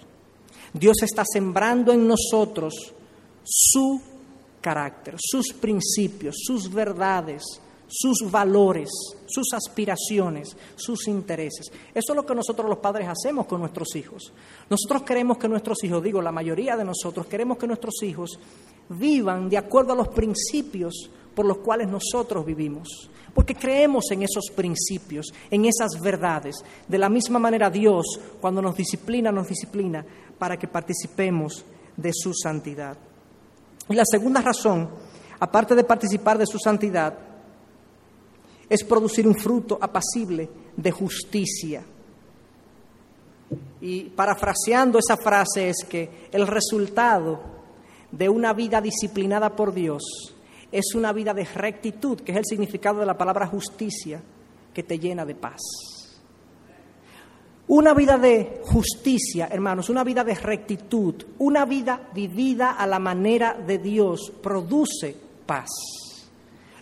Dios 0.72 1.03
está 1.03 1.24
sembrando 1.24 1.92
en 1.92 2.07
nosotros 2.07 2.74
su 3.44 4.01
carácter, 4.61 5.16
sus 5.18 5.53
principios, 5.53 6.36
sus 6.38 6.72
verdades, 6.72 7.44
sus 7.89 8.30
valores, 8.30 8.91
sus 9.26 9.53
aspiraciones, 9.53 10.57
sus 10.74 11.07
intereses. 11.09 11.70
Eso 11.95 12.12
es 12.12 12.16
lo 12.16 12.26
que 12.26 12.34
nosotros 12.34 12.68
los 12.68 12.78
padres 12.78 13.09
hacemos 13.09 13.47
con 13.47 13.61
nuestros 13.61 13.95
hijos. 13.97 14.32
Nosotros 14.68 15.03
queremos 15.03 15.39
que 15.39 15.49
nuestros 15.49 15.82
hijos, 15.84 16.03
digo, 16.03 16.20
la 16.20 16.32
mayoría 16.32 16.76
de 16.76 16.84
nosotros 16.84 17.26
queremos 17.26 17.59
que 17.59 17.66
nuestros 17.66 18.03
hijos 18.03 18.39
vivan 18.89 19.49
de 19.49 19.59
acuerdo 19.59 19.93
a 19.93 19.97
los 19.97 20.09
principios 20.09 21.11
por 21.34 21.45
los 21.45 21.59
cuales 21.59 21.89
nosotros 21.89 22.47
vivimos, 22.47 23.11
porque 23.34 23.55
creemos 23.55 24.11
en 24.11 24.22
esos 24.22 24.51
principios, 24.55 25.26
en 25.51 25.66
esas 25.66 26.01
verdades. 26.01 26.57
De 26.89 26.99
la 26.99 27.11
misma 27.11 27.39
manera 27.39 27.68
Dios, 27.68 28.07
cuando 28.41 28.62
nos 28.62 28.74
disciplina, 28.74 29.30
nos 29.30 29.49
disciplina 29.49 30.05
para 30.39 30.59
que 30.59 30.66
participemos 30.66 31.64
de 31.97 32.11
su 32.14 32.32
santidad. 32.32 32.97
Y 33.89 33.95
la 33.95 34.05
segunda 34.07 34.41
razón, 34.41 34.89
aparte 35.39 35.74
de 35.74 35.84
participar 35.84 36.39
de 36.39 36.47
su 36.47 36.59
santidad, 36.59 37.18
es 38.68 38.84
producir 38.84 39.26
un 39.26 39.34
fruto 39.34 39.78
apacible 39.80 40.48
de 40.76 40.90
justicia. 40.90 41.82
Y 43.80 44.04
parafraseando 44.04 44.98
esa 44.98 45.16
frase 45.16 45.68
es 45.68 45.84
que 45.88 46.28
el 46.32 46.46
resultado 46.46 47.40
de 48.10 48.28
una 48.28 48.52
vida 48.52 48.80
disciplinada 48.80 49.54
por 49.54 49.72
Dios 49.72 50.34
es 50.72 50.94
una 50.94 51.12
vida 51.12 51.32
de 51.32 51.44
rectitud, 51.44 52.20
que 52.20 52.32
es 52.32 52.38
el 52.38 52.44
significado 52.44 53.00
de 53.00 53.06
la 53.06 53.16
palabra 53.16 53.46
justicia, 53.46 54.20
que 54.74 54.82
te 54.82 54.98
llena 54.98 55.24
de 55.24 55.34
paz. 55.34 55.60
Una 57.68 57.94
vida 57.94 58.16
de 58.16 58.60
justicia, 58.64 59.48
hermanos, 59.50 59.90
una 59.90 60.04
vida 60.04 60.22
de 60.22 60.34
rectitud, 60.34 61.14
una 61.38 61.64
vida 61.64 62.10
vivida 62.14 62.72
a 62.72 62.86
la 62.86 62.98
manera 62.98 63.54
de 63.54 63.78
Dios 63.78 64.32
produce 64.42 65.16
paz. 65.46 65.68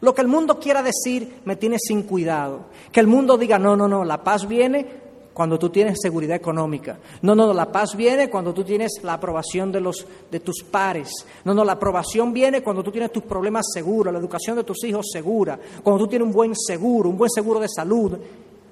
Lo 0.05 0.15
que 0.15 0.21
el 0.21 0.29
mundo 0.29 0.61
quiera 0.61 0.83
decir 0.83 1.41
me 1.47 1.57
tiene 1.57 1.79
sin 1.79 2.03
cuidado. 2.03 2.67
Que 2.93 3.01
el 3.01 3.07
mundo 3.07 3.39
diga, 3.39 3.59
no, 3.59 3.75
no, 3.75 3.89
no, 3.89 4.05
la 4.05 4.23
paz 4.23 4.47
viene 4.47 4.87
cuando 5.33 5.59
tú 5.59 5.71
tienes 5.71 5.97
seguridad 5.99 6.37
económica. 6.37 6.99
No, 7.23 7.35
no, 7.35 7.55
la 7.55 7.73
paz 7.73 7.97
viene 7.97 8.29
cuando 8.29 8.53
tú 8.53 8.63
tienes 8.63 9.01
la 9.03 9.15
aprobación 9.15 9.73
de, 9.73 9.81
los, 9.81 10.07
de 10.31 10.41
tus 10.41 10.63
pares. 10.71 11.11
No, 11.47 11.55
no, 11.55 11.65
la 11.65 11.73
aprobación 11.73 12.35
viene 12.35 12.63
cuando 12.63 12.83
tú 12.83 12.93
tienes 12.93 13.13
tus 13.13 13.23
problemas 13.23 13.65
seguros, 13.73 14.13
la 14.13 14.19
educación 14.19 14.57
de 14.57 14.65
tus 14.65 14.85
hijos 14.85 15.07
segura, 15.11 15.59
cuando 15.83 16.05
tú 16.05 16.11
tienes 16.11 16.27
un 16.27 16.35
buen 16.35 16.55
seguro, 16.55 17.09
un 17.09 17.17
buen 17.17 17.31
seguro 17.31 17.59
de 17.59 17.69
salud. 17.69 18.13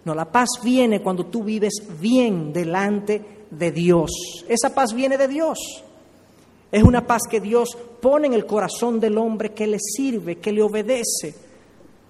No, 0.04 0.14
la 0.14 0.30
paz 0.30 0.60
viene 0.62 1.00
cuando 1.00 1.24
tú 1.24 1.42
vives 1.42 1.82
bien 1.98 2.52
delante 2.52 3.46
de 3.50 3.72
Dios. 3.72 4.10
Esa 4.46 4.74
paz 4.74 4.92
viene 4.92 5.16
de 5.16 5.28
Dios. 5.28 5.82
Es 6.72 6.82
una 6.82 7.06
paz 7.06 7.24
que 7.30 7.38
Dios 7.38 7.76
pone 8.00 8.28
en 8.28 8.32
el 8.32 8.46
corazón 8.46 8.98
del 8.98 9.18
hombre 9.18 9.52
que 9.52 9.66
le 9.66 9.78
sirve, 9.78 10.38
que 10.38 10.52
le 10.52 10.62
obedece. 10.62 11.34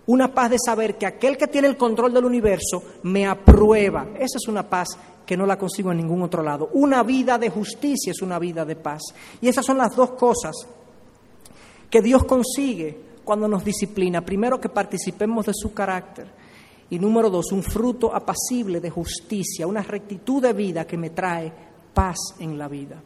Una 0.06 0.32
paz 0.32 0.50
de 0.50 0.58
saber 0.64 0.96
que 0.96 1.04
aquel 1.04 1.36
que 1.36 1.48
tiene 1.48 1.66
el 1.66 1.76
control 1.76 2.14
del 2.14 2.24
universo 2.24 2.80
me 3.02 3.26
aprueba. 3.26 4.10
Esa 4.14 4.38
es 4.38 4.46
una 4.46 4.68
paz 4.68 4.96
que 5.26 5.36
no 5.36 5.46
la 5.46 5.58
consigo 5.58 5.90
en 5.90 5.98
ningún 5.98 6.22
otro 6.22 6.44
lado. 6.44 6.70
Una 6.74 7.02
vida 7.02 7.38
de 7.38 7.50
justicia 7.50 8.12
es 8.12 8.22
una 8.22 8.38
vida 8.38 8.64
de 8.64 8.76
paz. 8.76 9.02
Y 9.40 9.48
esas 9.48 9.66
son 9.66 9.78
las 9.78 9.96
dos 9.96 10.12
cosas 10.12 10.54
que 11.90 12.00
Dios 12.00 12.22
consigue 12.24 12.96
cuando 13.24 13.48
nos 13.48 13.64
disciplina. 13.64 14.24
Primero, 14.24 14.60
que 14.60 14.68
participemos 14.68 15.46
de 15.46 15.54
su 15.54 15.74
carácter. 15.74 16.28
Y 16.88 17.00
número 17.00 17.30
dos, 17.30 17.50
un 17.50 17.64
fruto 17.64 18.14
apacible 18.14 18.80
de 18.80 18.90
justicia, 18.90 19.66
una 19.66 19.82
rectitud 19.82 20.40
de 20.40 20.52
vida 20.52 20.86
que 20.86 20.96
me 20.96 21.10
trae 21.10 21.52
paz 21.92 22.18
en 22.38 22.56
la 22.56 22.68
vida. 22.68 23.02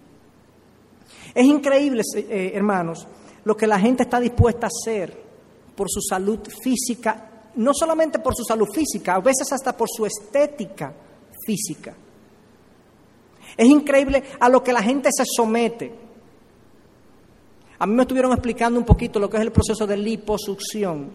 Es 1.34 1.44
increíble, 1.44 2.02
eh, 2.14 2.52
hermanos, 2.54 3.06
lo 3.44 3.56
que 3.56 3.66
la 3.66 3.78
gente 3.78 4.04
está 4.04 4.20
dispuesta 4.20 4.66
a 4.66 4.70
hacer 4.70 5.26
por 5.74 5.88
su 5.90 6.00
salud 6.00 6.40
física, 6.62 7.50
no 7.56 7.72
solamente 7.74 8.18
por 8.18 8.34
su 8.34 8.42
salud 8.42 8.68
física, 8.72 9.14
a 9.14 9.20
veces 9.20 9.52
hasta 9.52 9.76
por 9.76 9.88
su 9.88 10.06
estética 10.06 10.92
física. 11.44 11.94
Es 13.56 13.66
increíble 13.66 14.22
a 14.40 14.48
lo 14.48 14.62
que 14.62 14.72
la 14.72 14.82
gente 14.82 15.10
se 15.12 15.24
somete. 15.24 15.92
A 17.78 17.86
mí 17.86 17.94
me 17.94 18.02
estuvieron 18.02 18.32
explicando 18.32 18.78
un 18.78 18.86
poquito 18.86 19.18
lo 19.18 19.28
que 19.28 19.36
es 19.36 19.42
el 19.42 19.52
proceso 19.52 19.86
de 19.86 19.96
liposucción. 19.96 21.10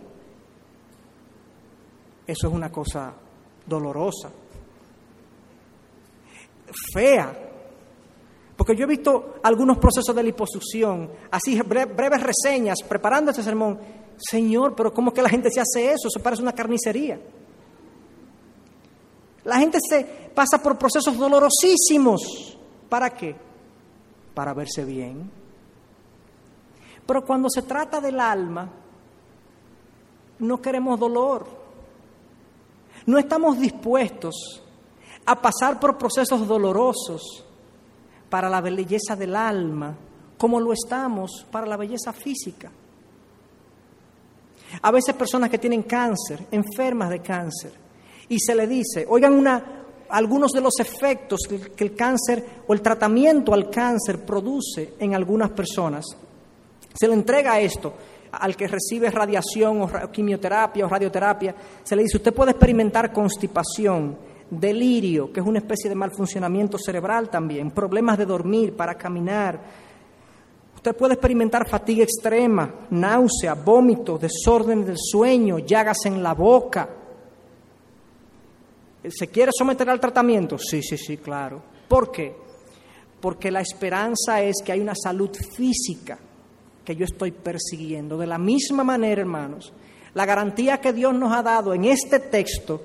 Eso 2.25 2.47
es 2.47 2.53
una 2.53 2.71
cosa 2.71 3.13
dolorosa, 3.65 4.31
fea, 6.93 7.50
porque 8.61 8.75
yo 8.75 8.83
he 8.83 8.87
visto 8.87 9.39
algunos 9.41 9.79
procesos 9.79 10.15
de 10.15 10.21
liposucción, 10.21 11.09
así 11.31 11.59
breves 11.59 12.21
reseñas, 12.21 12.77
preparando 12.87 13.31
este 13.31 13.41
sermón. 13.41 13.79
Señor, 14.17 14.75
pero 14.75 14.93
¿cómo 14.93 15.11
que 15.11 15.23
la 15.23 15.29
gente 15.29 15.49
se 15.49 15.59
hace 15.59 15.91
eso? 15.91 16.07
Eso 16.07 16.21
parece 16.21 16.43
una 16.43 16.53
carnicería. 16.53 17.19
La 19.45 19.57
gente 19.57 19.79
se 19.81 20.03
pasa 20.35 20.61
por 20.61 20.77
procesos 20.77 21.17
dolorosísimos. 21.17 22.55
¿Para 22.87 23.09
qué? 23.09 23.35
Para 24.35 24.53
verse 24.53 24.85
bien. 24.85 25.31
Pero 27.07 27.25
cuando 27.25 27.49
se 27.49 27.63
trata 27.63 27.99
del 27.99 28.19
alma, 28.19 28.69
no 30.37 30.61
queremos 30.61 30.99
dolor. 30.99 31.47
No 33.07 33.17
estamos 33.17 33.57
dispuestos 33.57 34.61
a 35.25 35.41
pasar 35.41 35.79
por 35.79 35.97
procesos 35.97 36.47
dolorosos 36.47 37.47
para 38.31 38.49
la 38.49 38.61
belleza 38.61 39.15
del 39.17 39.35
alma, 39.35 39.93
como 40.37 40.59
lo 40.59 40.71
estamos 40.71 41.45
para 41.51 41.67
la 41.67 41.75
belleza 41.75 42.13
física. 42.13 42.71
A 44.81 44.89
veces 44.89 45.13
personas 45.13 45.49
que 45.49 45.59
tienen 45.59 45.83
cáncer, 45.83 46.47
enfermas 46.49 47.09
de 47.09 47.19
cáncer, 47.19 47.73
y 48.29 48.39
se 48.39 48.55
le 48.55 48.65
dice, 48.67 49.05
oigan 49.07 49.33
una, 49.33 49.83
algunos 50.09 50.51
de 50.51 50.61
los 50.61 50.79
efectos 50.79 51.41
que 51.75 51.83
el 51.83 51.93
cáncer 51.93 52.63
o 52.65 52.73
el 52.73 52.81
tratamiento 52.81 53.53
al 53.53 53.69
cáncer 53.69 54.25
produce 54.25 54.93
en 54.97 55.13
algunas 55.13 55.49
personas. 55.49 56.05
Se 56.93 57.07
le 57.09 57.13
entrega 57.13 57.59
esto 57.59 57.93
al 58.31 58.55
que 58.55 58.69
recibe 58.69 59.11
radiación 59.11 59.81
o 59.81 60.09
quimioterapia 60.09 60.85
o 60.85 60.89
radioterapia, 60.89 61.53
se 61.83 61.97
le 61.97 62.03
dice, 62.03 62.15
usted 62.15 62.33
puede 62.33 62.51
experimentar 62.51 63.11
constipación, 63.11 64.30
delirio, 64.51 65.31
que 65.31 65.39
es 65.39 65.45
una 65.45 65.59
especie 65.59 65.89
de 65.89 65.95
mal 65.95 66.11
funcionamiento 66.11 66.77
cerebral 66.77 67.29
también, 67.29 67.71
problemas 67.71 68.17
de 68.17 68.25
dormir, 68.25 68.75
para 68.75 68.95
caminar. 68.95 69.59
Usted 70.75 70.95
puede 70.95 71.13
experimentar 71.13 71.67
fatiga 71.67 72.03
extrema, 72.03 72.87
náusea, 72.89 73.53
vómitos, 73.53 74.19
desorden 74.19 74.85
del 74.85 74.97
sueño, 74.97 75.59
llagas 75.59 76.05
en 76.05 76.21
la 76.21 76.33
boca. 76.33 76.89
¿Se 79.07 79.27
quiere 79.29 79.51
someter 79.57 79.89
al 79.89 79.99
tratamiento? 79.99 80.57
Sí, 80.57 80.83
sí, 80.83 80.97
sí, 80.97 81.17
claro. 81.17 81.61
¿Por 81.87 82.11
qué? 82.11 82.35
Porque 83.19 83.51
la 83.51 83.61
esperanza 83.61 84.41
es 84.41 84.57
que 84.63 84.73
hay 84.73 84.79
una 84.79 84.95
salud 84.95 85.31
física 85.55 86.19
que 86.83 86.95
yo 86.95 87.05
estoy 87.05 87.31
persiguiendo. 87.31 88.17
De 88.17 88.27
la 88.27 88.37
misma 88.37 88.83
manera, 88.83 89.21
hermanos, 89.21 89.71
la 90.13 90.25
garantía 90.25 90.81
que 90.81 90.93
Dios 90.93 91.13
nos 91.13 91.31
ha 91.31 91.41
dado 91.41 91.73
en 91.73 91.85
este 91.85 92.19
texto 92.19 92.81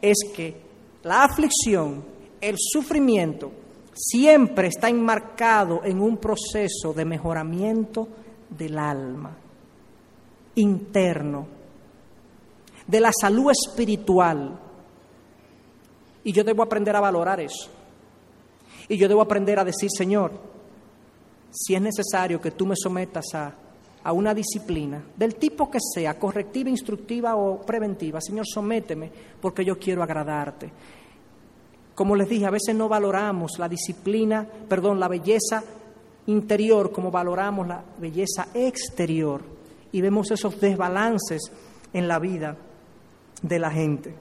es 0.00 0.16
que 0.34 0.65
la 1.06 1.22
aflicción, 1.22 2.04
el 2.40 2.56
sufrimiento, 2.58 3.52
siempre 3.94 4.68
está 4.68 4.88
enmarcado 4.88 5.82
en 5.84 6.00
un 6.00 6.16
proceso 6.16 6.92
de 6.92 7.04
mejoramiento 7.04 8.08
del 8.50 8.76
alma 8.76 9.36
interno, 10.56 11.46
de 12.88 13.00
la 13.00 13.12
salud 13.12 13.52
espiritual. 13.52 14.58
Y 16.24 16.32
yo 16.32 16.42
debo 16.42 16.64
aprender 16.64 16.96
a 16.96 17.00
valorar 17.00 17.38
eso. 17.38 17.70
Y 18.88 18.96
yo 18.96 19.06
debo 19.06 19.22
aprender 19.22 19.60
a 19.60 19.64
decir, 19.64 19.90
Señor, 19.96 20.32
si 21.52 21.74
es 21.74 21.80
necesario 21.80 22.40
que 22.40 22.50
tú 22.50 22.66
me 22.66 22.74
sometas 22.76 23.26
a, 23.32 23.54
a 24.06 24.12
una 24.12 24.32
disciplina, 24.34 25.04
del 25.16 25.34
tipo 25.34 25.70
que 25.70 25.78
sea, 25.80 26.18
correctiva, 26.18 26.70
instructiva 26.70 27.34
o 27.34 27.60
preventiva, 27.60 28.20
Señor, 28.20 28.46
sométeme 28.46 29.10
porque 29.40 29.64
yo 29.64 29.78
quiero 29.78 30.02
agradarte. 30.02 30.70
Como 31.96 32.14
les 32.14 32.28
dije, 32.28 32.44
a 32.44 32.50
veces 32.50 32.74
no 32.74 32.88
valoramos 32.90 33.58
la 33.58 33.68
disciplina, 33.70 34.46
perdón, 34.68 35.00
la 35.00 35.08
belleza 35.08 35.64
interior 36.26 36.92
como 36.92 37.10
valoramos 37.10 37.66
la 37.66 37.82
belleza 37.98 38.48
exterior 38.52 39.40
y 39.92 40.00
vemos 40.02 40.30
esos 40.30 40.60
desbalances 40.60 41.50
en 41.94 42.06
la 42.06 42.18
vida 42.18 42.54
de 43.40 43.58
la 43.58 43.70
gente. 43.70 44.14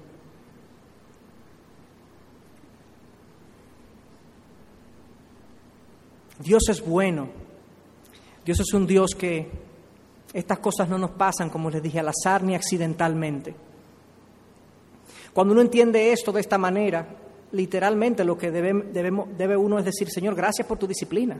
Dios 6.39 6.63
es 6.69 6.85
bueno. 6.85 7.27
Dios 8.45 8.59
es 8.61 8.73
un 8.73 8.87
Dios 8.87 9.11
que 9.17 9.49
estas 10.31 10.59
cosas 10.59 10.87
no 10.87 10.97
nos 10.97 11.11
pasan, 11.11 11.49
como 11.49 11.69
les 11.69 11.83
dije, 11.83 11.99
al 11.99 12.07
azar 12.07 12.41
ni 12.41 12.55
accidentalmente. 12.55 13.53
Cuando 15.33 15.51
uno 15.51 15.61
entiende 15.61 16.13
esto 16.13 16.31
de 16.31 16.39
esta 16.39 16.57
manera, 16.57 17.05
literalmente 17.55 18.23
lo 18.23 18.37
que 18.37 18.51
debe, 18.51 18.73
debe 18.93 19.57
uno 19.57 19.79
es 19.79 19.85
decir, 19.85 20.09
Señor, 20.09 20.35
gracias 20.35 20.67
por 20.67 20.77
tu 20.77 20.85
disciplina. 20.85 21.39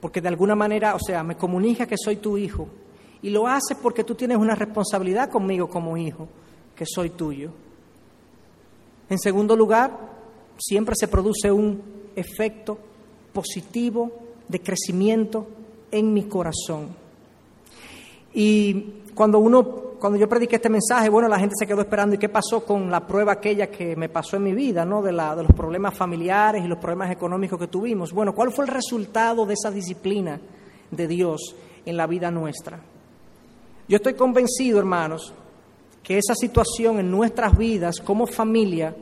Porque 0.00 0.20
de 0.20 0.28
alguna 0.28 0.54
manera, 0.54 0.94
o 0.94 0.98
sea, 1.00 1.22
me 1.22 1.36
comunica 1.36 1.86
que 1.86 1.96
soy 1.98 2.16
tu 2.16 2.36
hijo. 2.36 2.68
Y 3.22 3.30
lo 3.30 3.46
haces 3.46 3.76
porque 3.82 4.04
tú 4.04 4.14
tienes 4.14 4.36
una 4.36 4.54
responsabilidad 4.54 5.30
conmigo 5.30 5.68
como 5.68 5.96
hijo, 5.96 6.28
que 6.76 6.84
soy 6.86 7.10
tuyo. 7.10 7.50
En 9.08 9.18
segundo 9.18 9.56
lugar, 9.56 9.98
siempre 10.58 10.94
se 10.98 11.08
produce 11.08 11.50
un 11.50 11.82
efecto 12.14 12.78
positivo 13.32 14.12
de 14.48 14.60
crecimiento 14.60 15.46
en 15.90 16.12
mi 16.12 16.24
corazón. 16.24 16.88
Y 18.34 18.74
cuando 19.14 19.38
uno, 19.38 19.85
cuando 19.98 20.18
yo 20.18 20.28
prediqué 20.28 20.56
este 20.56 20.68
mensaje, 20.68 21.08
bueno, 21.08 21.28
la 21.28 21.38
gente 21.38 21.54
se 21.58 21.66
quedó 21.66 21.80
esperando 21.80 22.14
y 22.14 22.18
qué 22.18 22.28
pasó 22.28 22.64
con 22.64 22.90
la 22.90 23.06
prueba 23.06 23.32
aquella 23.32 23.70
que 23.70 23.96
me 23.96 24.08
pasó 24.08 24.36
en 24.36 24.44
mi 24.44 24.52
vida, 24.52 24.84
¿no? 24.84 25.02
De, 25.02 25.12
la, 25.12 25.34
de 25.34 25.42
los 25.42 25.52
problemas 25.52 25.96
familiares 25.96 26.64
y 26.64 26.68
los 26.68 26.78
problemas 26.78 27.10
económicos 27.10 27.58
que 27.58 27.68
tuvimos. 27.68 28.12
Bueno, 28.12 28.34
¿cuál 28.34 28.52
fue 28.52 28.64
el 28.64 28.70
resultado 28.70 29.46
de 29.46 29.54
esa 29.54 29.70
disciplina 29.70 30.40
de 30.90 31.08
Dios 31.08 31.54
en 31.84 31.96
la 31.96 32.06
vida 32.06 32.30
nuestra? 32.30 32.80
Yo 33.88 33.96
estoy 33.96 34.14
convencido, 34.14 34.78
hermanos, 34.78 35.32
que 36.02 36.18
esa 36.18 36.34
situación 36.34 36.98
en 36.98 37.10
nuestras 37.10 37.56
vidas 37.56 38.00
como 38.00 38.26
familia 38.26 38.94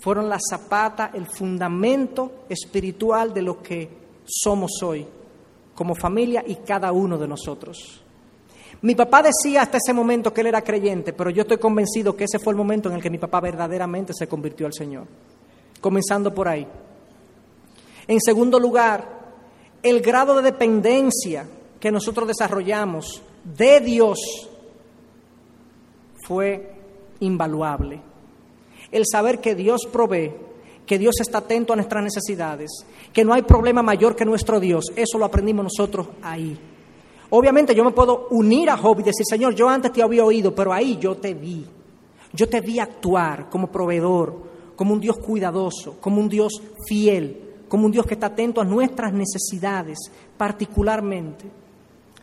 fueron 0.00 0.28
la 0.28 0.38
zapata, 0.38 1.10
el 1.14 1.26
fundamento 1.26 2.44
espiritual 2.48 3.34
de 3.34 3.42
lo 3.42 3.62
que 3.62 3.88
somos 4.24 4.82
hoy, 4.82 5.06
como 5.74 5.94
familia 5.94 6.42
y 6.46 6.56
cada 6.56 6.92
uno 6.92 7.18
de 7.18 7.28
nosotros. 7.28 8.02
Mi 8.82 8.94
papá 8.94 9.22
decía 9.22 9.62
hasta 9.62 9.76
ese 9.76 9.92
momento 9.92 10.32
que 10.32 10.40
él 10.40 10.46
era 10.46 10.62
creyente, 10.62 11.12
pero 11.12 11.30
yo 11.30 11.42
estoy 11.42 11.58
convencido 11.58 12.16
que 12.16 12.24
ese 12.24 12.38
fue 12.38 12.52
el 12.52 12.56
momento 12.56 12.88
en 12.88 12.96
el 12.96 13.02
que 13.02 13.10
mi 13.10 13.18
papá 13.18 13.40
verdaderamente 13.40 14.12
se 14.14 14.26
convirtió 14.26 14.66
al 14.66 14.72
Señor. 14.72 15.06
Comenzando 15.80 16.32
por 16.32 16.48
ahí. 16.48 16.66
En 18.06 18.20
segundo 18.20 18.58
lugar, 18.58 19.20
el 19.82 20.00
grado 20.00 20.36
de 20.36 20.42
dependencia 20.42 21.46
que 21.78 21.90
nosotros 21.90 22.28
desarrollamos 22.28 23.22
de 23.44 23.80
Dios 23.80 24.18
fue 26.26 26.72
invaluable. 27.20 28.00
El 28.90 29.04
saber 29.06 29.40
que 29.40 29.54
Dios 29.54 29.82
provee, 29.92 30.32
que 30.86 30.98
Dios 30.98 31.20
está 31.20 31.38
atento 31.38 31.72
a 31.72 31.76
nuestras 31.76 32.02
necesidades, 32.02 32.70
que 33.12 33.24
no 33.24 33.32
hay 33.34 33.42
problema 33.42 33.82
mayor 33.82 34.16
que 34.16 34.24
nuestro 34.24 34.58
Dios, 34.58 34.86
eso 34.96 35.18
lo 35.18 35.26
aprendimos 35.26 35.64
nosotros 35.64 36.08
ahí. 36.22 36.58
Obviamente 37.30 37.74
yo 37.74 37.84
me 37.84 37.92
puedo 37.92 38.26
unir 38.30 38.70
a 38.70 38.76
Job 38.76 39.00
y 39.00 39.04
decir, 39.04 39.24
Señor, 39.28 39.54
yo 39.54 39.68
antes 39.68 39.92
te 39.92 40.02
había 40.02 40.24
oído, 40.24 40.54
pero 40.54 40.72
ahí 40.72 40.98
yo 40.98 41.16
te 41.16 41.34
vi. 41.34 41.64
Yo 42.32 42.48
te 42.48 42.60
vi 42.60 42.78
actuar 42.78 43.48
como 43.48 43.68
proveedor, 43.68 44.50
como 44.76 44.94
un 44.94 45.00
Dios 45.00 45.18
cuidadoso, 45.18 45.96
como 46.00 46.20
un 46.20 46.28
Dios 46.28 46.60
fiel, 46.86 47.50
como 47.68 47.86
un 47.86 47.92
Dios 47.92 48.06
que 48.06 48.14
está 48.14 48.26
atento 48.26 48.60
a 48.60 48.64
nuestras 48.64 49.12
necesidades 49.12 49.98
particularmente. 50.36 51.44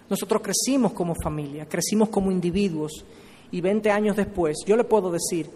Nosotros 0.10 0.41
crecimos 0.41 0.93
como 0.93 1.14
familia, 1.22 1.68
crecimos 1.68 2.10
como 2.10 2.32
individuos 2.32 3.05
y 3.51 3.62
20 3.62 3.89
años 3.91 4.16
después 4.16 4.58
yo 4.66 4.76
le 4.76 4.84
puedo 4.84 5.12
decir, 5.12 5.49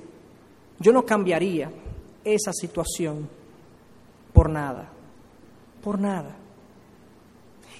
yo 0.79 0.91
no 0.91 1.05
cambiaría 1.05 1.71
esa 2.23 2.53
situación 2.53 3.27
por 4.33 4.49
nada, 4.49 4.89
por 5.83 5.99
nada. 5.99 6.40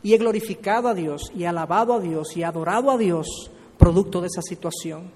Y 0.04 0.14
he 0.14 0.18
glorificado 0.18 0.88
a 0.88 0.94
Dios 0.94 1.32
y 1.36 1.46
alabado 1.46 1.94
a 1.94 2.00
Dios 2.00 2.36
y 2.36 2.44
adorado 2.44 2.92
a 2.92 2.98
Dios 2.98 3.52
producto 3.78 4.22
de 4.22 4.28
esa 4.28 4.42
situación. 4.42 5.12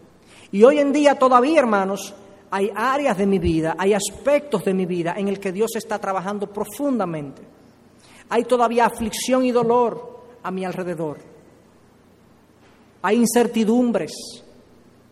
Y 0.51 0.63
hoy 0.63 0.79
en 0.79 0.91
día 0.91 1.19
todavía, 1.19 1.59
hermanos, 1.59 2.13
hay 2.51 2.71
áreas 2.75 3.17
de 3.17 3.25
mi 3.25 3.39
vida, 3.39 3.75
hay 3.77 3.93
aspectos 3.93 4.63
de 4.65 4.73
mi 4.73 4.85
vida 4.85 5.15
en 5.17 5.27
el 5.27 5.39
que 5.39 5.51
Dios 5.51 5.75
está 5.75 5.99
trabajando 5.99 6.47
profundamente. 6.47 7.41
Hay 8.29 8.43
todavía 8.45 8.85
aflicción 8.85 9.45
y 9.45 9.51
dolor 9.51 10.19
a 10.41 10.51
mi 10.51 10.65
alrededor. 10.65 11.17
Hay 13.01 13.17
incertidumbres 13.17 14.11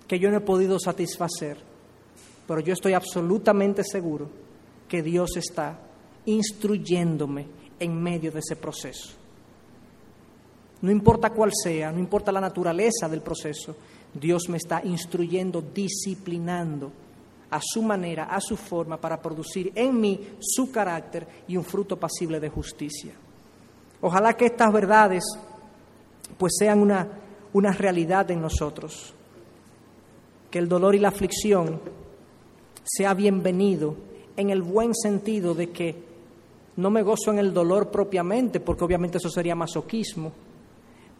que 0.07 0.19
yo 0.19 0.31
no 0.31 0.37
he 0.37 0.41
podido 0.41 0.79
satisfacer, 0.79 1.57
pero 2.47 2.59
yo 2.59 2.73
estoy 2.73 2.93
absolutamente 2.93 3.83
seguro 3.83 4.29
que 4.87 5.03
Dios 5.03 5.37
está 5.37 5.79
instruyéndome 6.25 7.47
en 7.79 8.01
medio 8.01 8.31
de 8.31 8.39
ese 8.39 8.55
proceso 8.55 9.22
no 10.83 10.91
importa 10.91 11.29
cuál 11.29 11.51
sea, 11.53 11.93
no 11.93 11.99
importa 11.99 12.29
la 12.29 12.41
naturaleza 12.41 13.07
del 13.07 13.21
proceso, 13.21 13.73
Dios 14.13 14.49
me 14.49 14.57
está 14.57 14.81
instruyendo, 14.83 15.61
disciplinando 15.61 16.91
a 17.49 17.61
su 17.63 17.81
manera, 17.81 18.25
a 18.25 18.41
su 18.41 18.57
forma, 18.57 18.97
para 18.97 19.21
producir 19.21 19.71
en 19.75 19.97
mí 19.97 20.19
su 20.41 20.73
carácter 20.73 21.25
y 21.47 21.55
un 21.55 21.63
fruto 21.63 21.97
pasible 21.97 22.37
de 22.41 22.49
justicia. 22.49 23.13
Ojalá 24.01 24.33
que 24.33 24.47
estas 24.47 24.73
verdades 24.73 25.23
pues 26.37 26.51
sean 26.59 26.81
una, 26.81 27.07
una 27.53 27.71
realidad 27.71 28.29
en 28.31 28.41
nosotros, 28.41 29.13
que 30.51 30.59
el 30.59 30.67
dolor 30.67 30.95
y 30.95 30.99
la 30.99 31.07
aflicción 31.07 31.79
sea 32.83 33.13
bienvenido 33.13 33.95
en 34.35 34.49
el 34.49 34.61
buen 34.61 34.93
sentido 34.93 35.55
de 35.55 35.69
que 35.69 35.95
no 36.75 36.89
me 36.89 37.03
gozo 37.03 37.31
en 37.31 37.39
el 37.39 37.53
dolor 37.53 37.89
propiamente, 37.89 38.59
porque 38.59 38.83
obviamente 38.83 39.19
eso 39.19 39.29
sería 39.29 39.55
masoquismo, 39.55 40.33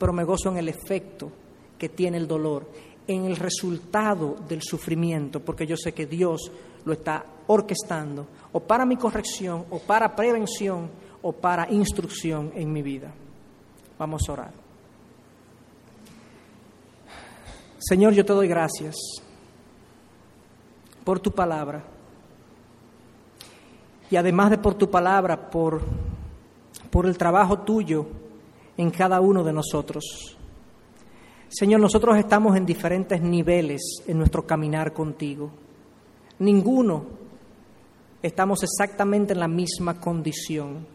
pero 0.04 0.12
me 0.12 0.26
gozo 0.26 0.50
en 0.50 0.58
el 0.58 0.68
efecto 0.68 1.32
que 1.78 1.88
tiene 1.88 2.18
el 2.18 2.28
dolor, 2.28 2.68
en 3.08 3.24
el 3.24 3.38
resultado 3.38 4.36
del 4.50 4.62
sufrimiento, 4.62 5.40
porque 5.40 5.66
yo 5.66 5.78
sé 5.78 5.94
que 5.94 6.06
Dios 6.06 6.52
lo 6.84 6.92
está 6.92 7.26
orquestando 7.48 8.28
o 8.52 8.60
para 8.60 8.86
mi 8.86 8.98
corrección, 8.98 9.64
o 9.70 9.80
para 9.80 10.14
prevención, 10.14 10.90
o 11.22 11.32
para 11.32 11.72
instrucción 11.72 12.52
en 12.54 12.74
mi 12.74 12.82
vida. 12.82 13.14
Vamos 13.98 14.28
a 14.28 14.34
orar. 14.34 14.52
Señor, 17.80 18.12
yo 18.12 18.26
te 18.26 18.34
doy 18.34 18.50
gracias 18.50 18.98
por 21.06 21.22
tu 21.22 21.32
palabra. 21.32 21.82
Y 24.12 24.18
además 24.18 24.50
de 24.50 24.58
por 24.58 24.74
tu 24.74 24.92
palabra, 24.92 25.50
por, 25.50 25.82
por 26.92 27.06
el 27.06 27.18
trabajo 27.18 27.60
tuyo 27.60 28.23
en 28.78 28.92
cada 28.92 29.22
uno 29.22 29.44
de 29.44 29.54
nosotros. 29.54 30.38
Señor, 31.50 31.80
nosotros 31.80 32.18
estamos 32.18 32.58
en 32.58 32.66
diferentes 32.66 33.22
niveles 33.22 34.04
en 34.08 34.18
nuestro 34.18 34.46
caminar 34.46 34.92
contigo. 34.94 35.52
Ninguno 36.40 37.06
estamos 38.24 38.64
exactamente 38.64 39.34
en 39.34 39.40
la 39.40 39.48
misma 39.48 40.00
condición. 40.00 40.88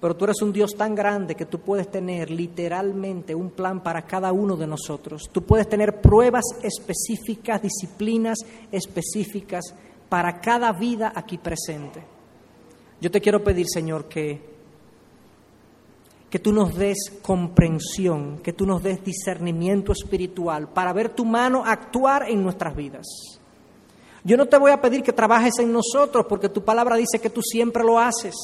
Pero 0.00 0.16
tú 0.16 0.24
eres 0.24 0.42
un 0.42 0.52
Dios 0.52 0.74
tan 0.76 0.94
grande 0.94 1.34
que 1.34 1.46
tú 1.46 1.60
puedes 1.60 1.90
tener 1.90 2.30
literalmente 2.30 3.34
un 3.34 3.50
plan 3.50 3.82
para 3.82 4.02
cada 4.02 4.32
uno 4.32 4.56
de 4.56 4.66
nosotros. 4.66 5.28
Tú 5.30 5.42
puedes 5.42 5.68
tener 5.68 6.00
pruebas 6.00 6.44
específicas, 6.62 7.62
disciplinas 7.62 8.38
específicas 8.70 9.74
para 10.08 10.40
cada 10.40 10.72
vida 10.72 11.12
aquí 11.14 11.38
presente. 11.38 12.02
Yo 13.00 13.10
te 13.10 13.20
quiero 13.20 13.42
pedir, 13.42 13.66
Señor, 13.68 14.06
que 14.06 14.57
que 16.30 16.38
tú 16.38 16.52
nos 16.52 16.74
des 16.76 16.98
comprensión, 17.22 18.38
que 18.38 18.52
tú 18.52 18.66
nos 18.66 18.82
des 18.82 19.02
discernimiento 19.02 19.92
espiritual 19.92 20.68
para 20.68 20.92
ver 20.92 21.10
tu 21.10 21.24
mano 21.24 21.62
actuar 21.64 22.28
en 22.28 22.42
nuestras 22.42 22.76
vidas. 22.76 23.06
Yo 24.24 24.36
no 24.36 24.46
te 24.46 24.58
voy 24.58 24.70
a 24.72 24.80
pedir 24.80 25.02
que 25.02 25.12
trabajes 25.12 25.58
en 25.58 25.72
nosotros 25.72 26.26
porque 26.28 26.50
tu 26.50 26.62
palabra 26.62 26.96
dice 26.96 27.18
que 27.18 27.30
tú 27.30 27.40
siempre 27.42 27.82
lo 27.82 27.98
haces. 27.98 28.34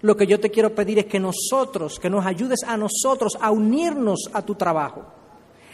Lo 0.00 0.16
que 0.16 0.26
yo 0.26 0.40
te 0.40 0.50
quiero 0.50 0.74
pedir 0.74 0.98
es 0.98 1.06
que 1.06 1.18
nosotros, 1.20 1.98
que 1.98 2.10
nos 2.10 2.24
ayudes 2.24 2.60
a 2.66 2.76
nosotros 2.76 3.36
a 3.40 3.50
unirnos 3.50 4.30
a 4.32 4.42
tu 4.42 4.54
trabajo, 4.54 5.04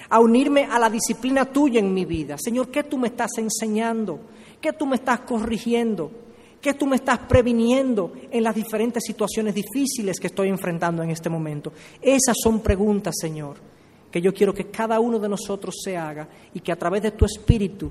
a 0.09 0.20
unirme 0.20 0.64
a 0.64 0.78
la 0.78 0.91
disciplina 0.91 1.45
tuya 1.45 1.78
en 1.78 1.93
mi 1.95 2.05
vida. 2.05 2.37
Señor, 2.39 2.68
¿qué 2.68 2.83
tú 2.83 2.99
me 2.99 3.09
estás 3.09 3.31
enseñando? 3.39 4.20
¿Qué 4.61 4.72
tú 4.72 4.87
me 4.87 4.97
estás 4.97 5.20
corrigiendo? 5.20 6.11
¿Qué 6.61 6.75
tú 6.75 6.87
me 6.87 6.97
estás 6.97 7.21
previniendo 7.21 8.13
en 8.31 8.43
las 8.43 8.55
diferentes 8.55 9.03
situaciones 9.07 9.55
difíciles 9.55 10.21
que 10.21 10.27
estoy 10.27 10.49
enfrentando 10.49 11.03
en 11.03 11.11
este 11.11 11.31
momento? 11.31 11.73
Esas 12.03 12.37
son 12.43 12.61
preguntas, 12.61 13.15
Señor, 13.19 13.57
que 14.11 14.21
yo 14.21 14.35
quiero 14.35 14.53
que 14.53 14.71
cada 14.71 15.01
uno 15.01 15.19
de 15.19 15.29
nosotros 15.29 15.77
se 15.83 15.97
haga 15.97 16.29
y 16.53 16.61
que 16.61 16.73
a 16.73 16.77
través 16.77 17.03
de 17.03 17.13
tu 17.13 17.25
espíritu 17.25 17.91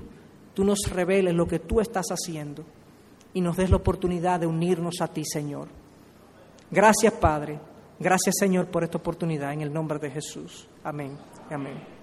tú 0.54 0.64
nos 0.64 0.78
reveles 0.88 1.34
lo 1.34 1.46
que 1.46 1.58
tú 1.58 1.80
estás 1.80 2.06
haciendo 2.10 2.64
y 3.34 3.40
nos 3.40 3.56
des 3.56 3.70
la 3.70 3.76
oportunidad 3.76 4.38
de 4.38 4.46
unirnos 4.46 5.00
a 5.00 5.08
ti, 5.08 5.24
Señor. 5.24 5.68
Gracias, 6.70 7.12
Padre. 7.14 7.58
Gracias, 7.98 8.36
Señor, 8.38 8.66
por 8.66 8.84
esta 8.84 8.98
oportunidad 8.98 9.52
en 9.52 9.62
el 9.62 9.72
nombre 9.72 9.98
de 9.98 10.10
Jesús. 10.10 10.68
Amén. 10.84 11.18
Amén. 11.50 11.99